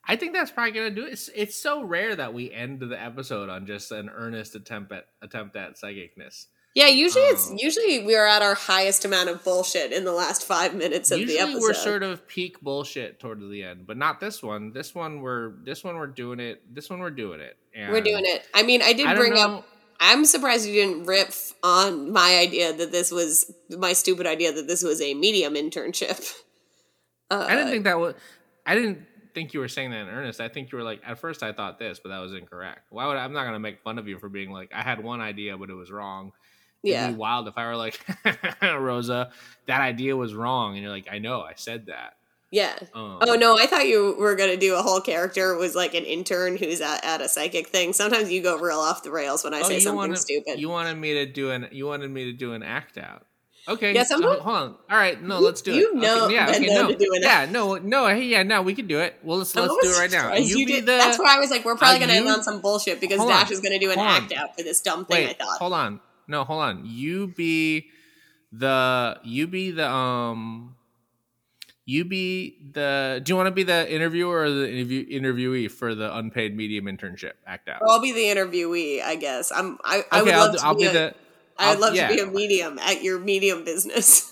I 0.08 0.16
think 0.16 0.34
that's 0.34 0.52
probably 0.52 0.72
gonna 0.72 0.90
do 0.92 1.06
it. 1.06 1.14
It's, 1.14 1.30
it's 1.36 1.56
so 1.56 1.84
rare 1.84 2.16
that 2.16 2.34
we 2.34 2.52
end 2.52 2.80
the 2.80 3.02
episode 3.02 3.50
on 3.50 3.66
just 3.66 3.92
an 3.92 4.10
earnest 4.10 4.56
attempt 4.56 4.92
at 4.92 5.06
attempt 5.22 5.56
at 5.56 5.76
psychicness. 5.76 6.48
Yeah, 6.74 6.88
usually 6.88 7.26
it's 7.26 7.50
Oh. 7.52 7.58
usually 7.60 8.06
we're 8.06 8.26
at 8.26 8.42
our 8.42 8.56
highest 8.56 9.04
amount 9.04 9.28
of 9.30 9.44
bullshit 9.44 9.92
in 9.92 10.06
the 10.06 10.14
last 10.14 10.44
5 10.46 10.74
minutes 10.74 11.12
of 11.12 11.20
the 11.20 11.38
episode. 11.38 11.60
we're 11.62 11.74
sort 11.74 12.02
of 12.02 12.26
peak 12.28 12.62
bullshit 12.62 13.20
towards 13.20 13.42
the 13.50 13.62
end, 13.64 13.86
but 13.86 13.98
not 13.98 14.20
this 14.22 14.42
one. 14.42 14.72
This 14.72 14.96
one 14.96 15.22
we're 15.22 15.52
this 15.64 15.84
one 15.84 15.96
we're 15.98 16.08
doing 16.08 16.40
it. 16.40 16.62
This 16.74 16.90
one 16.90 17.00
we're 17.00 17.10
doing 17.10 17.42
it. 17.42 17.58
And 17.76 17.92
we're 17.92 18.02
doing 18.02 18.24
it. 18.26 18.48
I 18.54 18.64
mean, 18.64 18.82
I 18.82 18.94
did 18.94 19.06
I 19.08 19.16
bring 19.16 19.34
know. 19.36 19.58
up 19.58 19.68
I'm 20.04 20.26
surprised 20.26 20.66
you 20.66 20.74
didn't 20.74 21.06
riff 21.06 21.54
on 21.62 22.12
my 22.12 22.38
idea 22.40 22.74
that 22.74 22.92
this 22.92 23.12
was 23.12 23.54
my 23.70 23.94
stupid 23.94 24.26
idea 24.26 24.52
that 24.52 24.68
this 24.68 24.82
was 24.82 25.00
a 25.00 25.14
medium 25.14 25.54
internship. 25.54 26.34
Uh, 27.30 27.46
I 27.48 27.56
didn't 27.56 27.70
think 27.72 27.84
that 27.86 27.98
was. 28.00 28.16
I 28.66 28.76
didn't 28.76 29.06
think 29.34 29.54
you 29.54 29.60
were 29.60 29.68
saying 29.68 29.92
that 29.92 30.02
in 30.02 30.08
earnest. 30.10 30.40
I 30.42 30.50
think 30.50 30.72
you 30.72 30.78
were 30.78 30.84
like, 30.84 31.02
at 31.06 31.20
first 31.20 31.44
I 31.44 31.52
thought 31.54 31.80
this, 31.80 32.00
but 32.00 32.10
that 32.10 32.20
was 32.20 32.34
incorrect. 32.34 32.88
Why 32.90 33.08
would 33.08 33.18
I, 33.18 33.24
I'm 33.24 33.34
not 33.34 33.44
going 33.44 33.54
to 33.54 33.60
make 33.60 33.82
fun 33.82 33.98
of 34.00 34.08
you 34.08 34.20
for 34.20 34.30
being 34.30 34.52
like, 34.52 34.72
I 34.74 34.82
had 34.82 35.04
one 35.04 35.22
idea, 35.22 35.58
but 35.58 35.70
it 35.70 35.74
was 35.76 35.92
wrong. 35.92 36.32
It'd 36.88 36.92
Yeah, 36.92 37.08
be 37.08 37.12
wild 37.12 37.48
if 37.48 37.58
I 37.58 37.66
were 37.68 37.76
like, 37.76 38.00
Rosa, 38.62 39.32
that 39.68 39.82
idea 39.82 40.16
was 40.18 40.34
wrong, 40.34 40.74
and 40.74 40.82
you're 40.84 40.92
like, 40.92 41.08
I 41.12 41.20
know, 41.20 41.42
I 41.42 41.54
said 41.56 41.86
that. 41.88 42.16
yeah. 42.52 42.78
Um, 42.94 43.20
Oh 43.22 43.36
no, 43.36 43.58
I 43.58 43.68
thought 43.68 43.88
you 43.88 44.16
were 44.18 44.36
gonna 44.36 44.58
do 44.58 44.76
a 44.76 44.82
whole 44.82 45.00
character 45.00 45.56
was 45.56 45.76
like 45.76 45.94
an 45.94 46.04
intern 46.06 46.58
who's 46.58 46.82
at, 46.82 47.04
at 47.06 47.22
a 47.22 47.30
psychic 47.30 47.68
thing. 47.68 47.94
Sometimes 47.94 48.32
you 48.32 48.42
go 48.42 48.58
real 48.60 48.80
off 48.80 49.04
the 49.04 49.12
rails 49.12 49.44
when 49.44 49.54
I 49.54 49.62
oh, 49.62 49.70
say 49.70 49.80
something 49.80 49.96
wanted, 49.98 50.18
stupid. 50.18 50.60
You 50.60 50.70
wanted 50.70 50.96
me 50.96 51.14
to 51.14 51.26
do 51.32 51.52
an. 51.52 51.68
You 51.72 51.86
wanted 51.86 52.10
me 52.12 52.26
to 52.26 52.34
do 52.34 52.54
an 52.54 52.64
act 52.64 52.98
out. 52.98 53.26
Okay. 53.68 53.94
Yeah, 53.94 54.04
so- 54.04 54.16
sometimes- 54.16 54.42
hold 54.42 54.56
on. 54.56 54.76
All 54.90 54.98
right. 54.98 55.22
No, 55.22 55.40
You- 55.40 55.46
let's 55.46 55.62
do 55.62 55.74
you 55.74 55.90
it. 55.92 55.96
know 55.96 56.26
Okay, 56.26 56.34
yeah. 56.34 56.50
Okay. 56.50 56.66
No. 56.68 56.88
to 56.88 56.96
do 56.98 57.14
an 57.14 57.22
Yeah. 57.22 57.46
No. 57.50 57.76
No. 57.78 58.08
Hey. 58.08 58.24
Yeah. 58.24 58.44
No. 58.44 58.62
We 58.64 58.74
can 58.74 58.88
do 58.88 59.00
it. 59.00 59.20
Well, 59.24 59.38
let's 59.40 59.56
I'm 59.56 59.68
let's 59.68 59.76
do 59.84 59.90
it 59.92 60.00
right 60.00 60.12
now. 60.12 60.34
You, 60.36 60.58
you 60.58 60.66
be 60.66 60.72
did- 60.74 60.84
the. 60.86 60.94
That's 60.98 61.20
why 61.20 61.36
I 61.36 61.40
was 61.40 61.52
like, 61.52 61.64
we're 61.64 61.76
probably 61.76 61.98
Uh, 61.98 62.08
gonna 62.08 62.14
end 62.20 62.28
on 62.28 62.44
some 62.44 62.60
bullshit 62.62 63.00
because 63.00 63.20
Dash 63.26 63.48
on. 63.48 63.54
is 63.54 63.60
gonna 63.60 63.78
do 63.80 63.92
an 63.92 63.98
Hold 64.00 64.10
on. 64.10 64.24
act 64.24 64.34
out 64.34 64.58
for 64.58 64.64
this 64.64 64.82
dumb 64.82 65.06
thing. 65.06 65.28
Wait, 65.28 65.30
I 65.30 65.34
thought. 65.46 65.58
hold 65.60 65.74
on. 65.74 66.00
No, 66.28 66.44
hold 66.44 66.62
on. 66.62 66.84
You 66.86 67.28
be 67.28 67.88
the 68.52 69.20
you 69.24 69.48
be 69.48 69.72
the 69.72 69.88
um 69.90 70.76
you 71.86 72.06
be 72.06 72.58
the 72.74 73.22
do 73.24 73.32
you 73.32 73.36
want 73.36 73.48
to 73.48 73.52
be 73.52 73.64
the 73.64 73.92
interviewer 73.94 74.42
or 74.44 74.50
the 74.50 74.72
interview 74.72 75.06
interviewee 75.08 75.70
for 75.72 75.94
the 75.96 76.16
unpaid 76.18 76.56
medium 76.56 76.86
internship 76.86 77.34
act 77.46 77.68
out? 77.70 77.82
Or 77.82 77.90
I'll 77.90 78.02
be 78.02 78.12
the 78.12 78.22
interviewee, 78.24 79.02
I 79.04 79.16
guess. 79.16 79.52
I'm. 79.52 79.78
I, 79.84 80.04
I 80.12 80.22
would 80.22 80.30
okay, 80.30 80.38
love 80.38 80.50
I'll, 80.52 80.58
to 80.58 80.66
I'll 80.66 80.76
be, 80.76 80.82
be 80.84 80.88
a, 80.88 80.94
the 80.94 81.14
I 81.58 81.72
would 81.72 81.80
love 81.80 81.96
yeah. 81.96 82.08
to 82.08 82.16
be 82.16 82.22
a 82.22 82.28
medium 82.28 82.80
at 82.80 83.04
your 83.04 83.20
medium 83.20 83.64
business. 83.64 84.28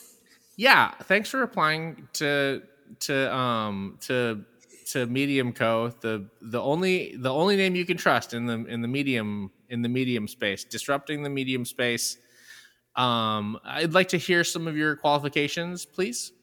Yeah, 0.57 0.91
thanks 1.03 1.29
for 1.29 1.41
applying 1.41 2.09
to 2.15 2.61
to 2.99 3.33
um 3.33 3.97
to 4.01 4.43
to 4.91 5.05
Medium 5.05 5.53
Co. 5.53 5.93
The 6.01 6.27
the 6.41 6.61
only 6.61 7.15
the 7.15 7.31
only 7.31 7.55
name 7.55 7.75
you 7.75 7.85
can 7.85 7.95
trust 7.95 8.33
in 8.33 8.45
the 8.45 8.65
in 8.65 8.81
the 8.81 8.87
medium 8.89 9.51
in 9.69 9.81
the 9.81 9.87
medium 9.87 10.27
space, 10.27 10.65
disrupting 10.65 11.23
the 11.23 11.29
medium 11.29 11.63
space. 11.63 12.17
Um, 12.95 13.57
I'd 13.63 13.93
like 13.93 14.09
to 14.09 14.17
hear 14.17 14.43
some 14.43 14.67
of 14.67 14.75
your 14.75 14.97
qualifications, 14.97 15.85
please. 15.85 16.33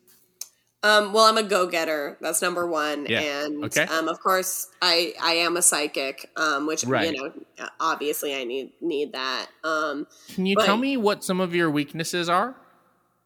Um, 0.87 1.13
well, 1.13 1.25
I'm 1.25 1.37
a 1.37 1.43
go-getter. 1.43 2.17
That's 2.21 2.41
number 2.43 2.67
one. 2.67 3.07
Yeah. 3.09 3.21
And 3.45 3.65
Okay. 3.65 3.83
um, 3.85 4.09
of 4.09 4.21
course, 4.21 4.69
I 4.81 5.15
I 5.21 5.33
am 5.35 5.57
a 5.57 5.63
psychic, 5.63 6.31
um, 6.37 6.67
which 6.67 6.85
Right. 6.85 7.13
you 7.13 7.17
know, 7.21 7.33
obviously, 7.81 8.35
I 8.35 8.45
need 8.45 8.73
need 8.81 9.13
that. 9.13 9.47
Um, 9.65 10.07
Can 10.35 10.47
you 10.47 10.55
But- 10.57 10.67
tell 10.67 10.77
me 10.77 10.97
what 10.97 11.25
some 11.25 11.41
of 11.41 11.55
your 11.55 11.71
weaknesses 11.71 12.29
are? 12.29 12.55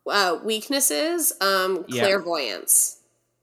uh, 0.08 0.38
weaknesses, 0.42 1.32
um, 1.40 1.84
Yeah. 1.86 2.02
clairvoyance. 2.02 2.96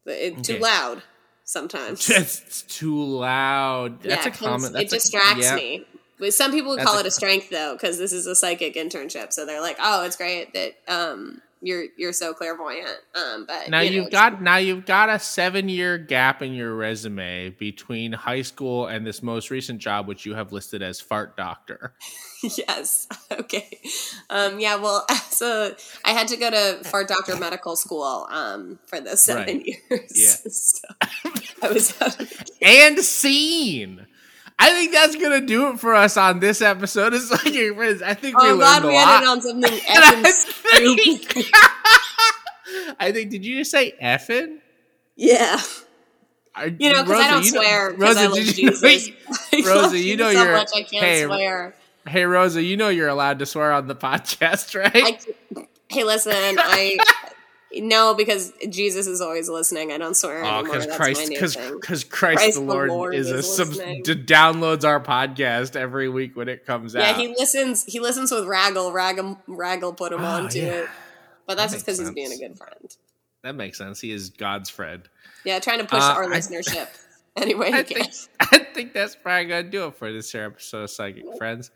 It, 0.06 0.44
Too 0.44 0.54
Okay. 0.56 0.60
loud 0.64 1.04
sometimes. 1.46 2.10
It's 2.10 2.64
too 2.64 3.02
loud. 3.04 4.02
That's 4.04 4.26
yeah, 4.26 4.32
a 4.34 4.36
comment. 4.36 4.74
That's 4.74 4.92
it 4.92 4.96
distracts 4.98 5.48
a, 5.52 5.56
me. 5.56 5.86
But 6.20 6.34
some 6.34 6.52
people 6.52 6.72
would 6.72 6.80
That's 6.80 6.90
call 6.90 6.98
a- 6.98 7.02
it 7.02 7.06
a 7.06 7.12
strength 7.12 7.50
though, 7.52 7.74
because 7.74 7.98
this 8.00 8.12
is 8.12 8.26
a 8.26 8.36
psychic 8.36 8.76
internship. 8.76 9.32
So 9.32 9.46
they're 9.46 9.62
like, 9.62 9.78
"Oh, 9.80 10.04
it's 10.04 10.16
great 10.18 10.54
that 10.54 10.74
um, 10.88 11.42
you're 11.62 11.86
you're 11.98 12.14
so 12.14 12.34
clairvoyant. 12.34 12.98
Um, 13.16 13.46
but 13.48 13.70
now 13.70 13.80
you 13.82 13.98
know, 13.98 14.04
have 14.04 14.12
got 14.12 14.42
now 14.42 14.58
you've 14.58 14.86
got 14.86 15.10
a 15.10 15.20
seven 15.20 15.70
year 15.70 15.98
gap 15.98 16.42
in 16.42 16.54
your 16.54 16.76
resume 16.76 17.50
between 17.52 18.14
high 18.14 18.42
school 18.42 18.88
and 18.88 19.06
this 19.06 19.22
most 19.24 19.50
recent 19.52 19.80
job, 19.80 20.08
which 20.08 20.26
you 20.26 20.36
have 20.36 20.52
listed 20.52 20.82
as 20.82 21.00
fart 21.00 21.36
doctor. 21.38 21.94
yes. 22.44 23.08
Okay. 23.40 23.80
Um, 24.30 24.60
yeah. 24.60 24.78
Well, 24.78 25.06
so 25.30 25.76
I 26.04 26.12
had 26.12 26.28
to 26.30 26.38
go 26.38 26.50
to 26.50 26.84
fart 26.86 27.08
doctor 27.08 27.36
medical 27.36 27.76
school 27.76 28.26
um, 28.32 28.80
for 28.88 29.00
the 29.00 29.16
seven 29.16 29.58
Right. 29.58 29.66
years. 29.66 30.12
Yeah. 30.16 30.52
so 30.52 30.88
I 31.62 31.72
was. 31.72 31.94
and 32.62 32.98
scene. 33.00 34.07
I 34.60 34.72
think 34.72 34.92
that's 34.92 35.16
gonna 35.16 35.42
do 35.42 35.70
it 35.70 35.80
for 35.80 35.94
us 35.94 36.18
on 36.18 36.40
this 36.40 36.62
episode. 36.62 37.14
It's 37.14 37.30
like 37.32 37.54
friends. 37.76 38.02
I 38.02 38.14
think 38.16 38.42
we 38.42 38.50
Oh, 38.50 38.54
I'm 38.54 38.58
learned 38.58 38.60
glad 38.60 38.84
a 38.84 38.88
we 38.88 38.94
lot. 38.96 39.14
ended 39.16 39.30
on 39.30 39.42
something 39.42 39.80
effing 39.80 40.26
stupid. 41.16 41.46
I 43.00 43.12
think. 43.12 43.30
Did 43.32 43.46
you 43.46 43.60
just 43.60 43.72
say 43.72 43.94
effing? 44.02 44.60
yeah. 45.16 45.60
Are- 46.56 46.68
You 46.70 46.92
know, 46.92 47.04
because 47.04 47.22
I 47.22 47.30
don't 47.30 47.42
know- 47.42 47.62
swear 47.62 47.92
because 47.94 48.16
Rosa, 48.16 48.20
I 48.20 48.26
love 48.28 48.36
did 48.36 48.58
you 48.58 48.66
know- 48.72 48.72
Rosa, 49.76 49.98
you 50.00 50.18
know 50.18 50.34
so 50.34 50.44
you're. 50.44 50.54
much 50.54 50.70
I 50.76 50.82
can't 50.82 51.06
hey, 51.06 51.24
swear. 51.26 51.76
Hey 52.08 52.26
Rosa, 52.26 52.64
you 52.64 52.78
know 52.78 52.90
you're 52.90 53.10
allowed 53.10 53.40
to 53.40 53.46
swear 53.46 53.72
on 53.74 53.88
the 53.88 53.96
podcast, 53.96 54.74
right? 54.80 55.24
I, 55.56 55.68
hey, 55.90 56.04
listen, 56.04 56.34
I 56.34 56.98
no 57.74 58.14
because 58.14 58.54
Jesus 58.70 59.08
is 59.08 59.22
always 59.22 59.50
listening. 59.50 59.92
I 59.92 59.98
don't 59.98 60.16
swear 60.16 60.44
Oh, 60.46 60.64
because 60.64 60.86
Christ, 60.88 61.30
because. 61.30 61.56
Christ, 61.82 62.10
Christ 62.10 62.56
the 62.56 62.62
Lord, 62.62 62.90
Lord 62.90 63.16
is 63.16 63.30
a 63.30 63.44
sub, 63.44 63.68
downloads 63.70 64.84
our 64.84 65.00
podcast 65.02 65.76
every 65.76 66.10
week 66.10 66.36
when 66.36 66.48
it 66.50 66.66
comes 66.66 66.94
Yeah, 66.94 67.02
out. 67.02 67.18
Yeah, 67.20 67.28
he 67.28 67.28
listens. 67.30 67.84
He 67.86 68.00
listens 68.00 68.32
with 68.32 68.46
Raggle. 68.46 68.92
Raggle, 68.94 69.38
Raggle 69.48 69.96
put 69.96 70.14
him 70.14 70.22
Oh, 70.22 70.26
onto 70.26 70.60
yeah. 70.60 70.66
it. 70.66 70.90
But 71.46 71.58
that's 71.58 71.72
That 71.72 71.76
just 71.78 71.86
because 71.86 72.00
he's 72.00 72.12
being 72.12 72.32
a 72.32 72.38
good 72.38 72.58
friend. 72.58 72.96
That 73.44 73.56
makes 73.56 73.78
sense. 73.78 74.02
He 74.02 74.12
is 74.12 74.30
God's 74.32 74.70
friend. 74.70 75.08
Yeah, 75.46 75.60
trying 75.60 75.80
to 75.80 75.86
push 75.86 76.02
Uh, 76.02 76.14
our 76.18 76.24
I- 76.26 76.38
listenership 76.38 76.88
anyway 77.38 77.72
I 77.74 77.84
can. 77.84 78.04
think, 78.04 78.14
I 78.40 78.58
think 78.74 78.94
that's 78.94 79.16
probably 79.16 79.46
gonna 79.46 79.64
do 79.64 79.86
it 79.88 79.96
for 79.96 80.12
this 80.12 80.34
episode 80.36 80.84
of 80.84 80.90
Psychic 80.90 81.24
Friends. 81.38 81.72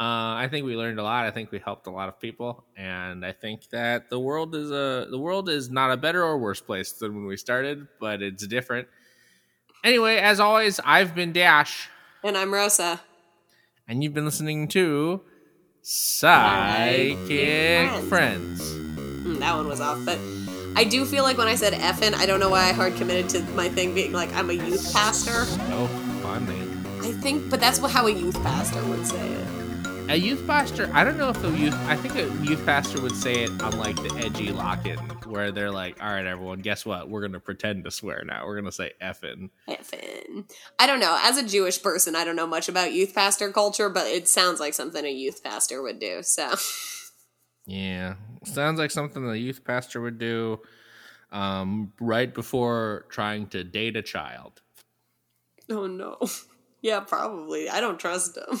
Uh, 0.00 0.34
I 0.42 0.48
think 0.50 0.66
we 0.66 0.74
learned 0.76 0.98
a 0.98 1.04
lot. 1.04 1.24
I 1.24 1.30
think 1.30 1.52
we 1.52 1.60
helped 1.60 1.86
a 1.86 1.90
lot 1.90 2.08
of 2.08 2.18
people, 2.18 2.64
and 2.76 3.24
I 3.24 3.30
think 3.32 3.68
that 3.70 4.10
the 4.10 4.18
world 4.18 4.54
is 4.56 4.70
a 4.72 5.06
the 5.08 5.18
world 5.18 5.48
is 5.48 5.70
not 5.70 5.92
a 5.92 5.96
better 5.96 6.22
or 6.24 6.36
worse 6.38 6.60
place 6.60 6.90
than 6.92 7.14
when 7.14 7.26
we 7.26 7.36
started, 7.36 7.86
but 8.00 8.20
it's 8.20 8.44
different. 8.46 8.88
Anyway, 9.84 10.16
as 10.16 10.40
always, 10.40 10.80
I've 10.84 11.14
been 11.14 11.32
Dash, 11.32 11.88
And 12.24 12.36
I'm 12.36 12.52
Rosa. 12.52 13.00
and 13.86 14.02
you've 14.02 14.14
been 14.14 14.24
listening 14.24 14.66
to 14.68 15.20
Psychic 15.82 17.18
Friends. 17.28 18.08
Friends. 18.08 18.60
Mm, 19.24 19.38
that 19.38 19.54
one 19.56 19.68
was 19.68 19.80
off, 19.80 19.98
but 20.04 20.18
I 20.76 20.84
do 20.84 21.04
feel 21.04 21.22
like 21.22 21.38
when 21.38 21.46
I 21.48 21.54
said 21.54 21.72
effin', 21.74 22.14
I 22.14 22.26
don't 22.26 22.40
know 22.40 22.50
why 22.50 22.68
I 22.68 22.72
hard 22.72 22.96
committed 22.96 23.28
to 23.30 23.42
my 23.54 23.68
thing 23.68 23.94
being 23.94 24.12
like 24.12 24.32
I'm 24.34 24.50
a 24.50 24.54
youth 24.54 24.92
pastor. 24.92 25.44
Oh, 25.72 25.86
funny. 26.22 26.60
I 27.06 27.12
think, 27.20 27.48
but 27.50 27.60
that's 27.60 27.78
what, 27.80 27.90
how 27.90 28.06
a 28.06 28.10
youth 28.10 28.42
pastor 28.42 28.82
would 28.86 29.06
say 29.06 29.24
it. 29.28 29.46
A 30.06 30.16
youth 30.16 30.46
pastor, 30.46 30.90
I 30.92 31.02
don't 31.02 31.16
know 31.16 31.30
if 31.30 31.40
the 31.40 31.50
youth, 31.50 31.74
I 31.88 31.96
think 31.96 32.14
a 32.14 32.28
youth 32.44 32.64
pastor 32.66 33.00
would 33.00 33.16
say 33.16 33.44
it 33.44 33.62
on 33.62 33.78
like 33.78 33.96
the 33.96 34.14
edgy 34.18 34.52
lock 34.52 34.86
in, 34.86 34.98
where 35.26 35.50
they're 35.50 35.70
like, 35.70 36.00
all 36.02 36.08
right, 36.10 36.26
everyone, 36.26 36.60
guess 36.60 36.84
what? 36.84 37.08
We're 37.08 37.20
going 37.20 37.32
to 37.32 37.40
pretend 37.40 37.84
to 37.84 37.90
swear 37.90 38.22
now. 38.24 38.44
We're 38.46 38.54
going 38.54 38.66
to 38.66 38.72
say 38.72 38.92
effing. 39.02 39.48
Effing. 39.68 40.48
I 40.78 40.86
don't 40.86 41.00
know. 41.00 41.18
As 41.22 41.38
a 41.38 41.46
Jewish 41.46 41.82
person, 41.82 42.14
I 42.14 42.24
don't 42.24 42.36
know 42.36 42.46
much 42.46 42.68
about 42.68 42.92
youth 42.92 43.14
pastor 43.14 43.50
culture, 43.50 43.88
but 43.88 44.06
it 44.06 44.28
sounds 44.28 44.60
like 44.60 44.74
something 44.74 45.04
a 45.04 45.10
youth 45.10 45.42
pastor 45.42 45.82
would 45.82 45.98
do. 45.98 46.22
So, 46.22 46.54
Yeah. 47.66 48.14
Sounds 48.44 48.78
like 48.78 48.90
something 48.90 49.24
a 49.28 49.34
youth 49.34 49.64
pastor 49.64 50.02
would 50.02 50.18
do 50.18 50.60
um, 51.32 51.92
right 51.98 52.32
before 52.32 53.06
trying 53.08 53.46
to 53.48 53.64
date 53.64 53.96
a 53.96 54.02
child. 54.02 54.60
oh 55.70 55.86
no. 55.86 56.18
Yeah, 56.82 57.00
probably. 57.00 57.70
I 57.70 57.80
don't 57.80 57.98
trust 57.98 58.36
him. 58.36 58.60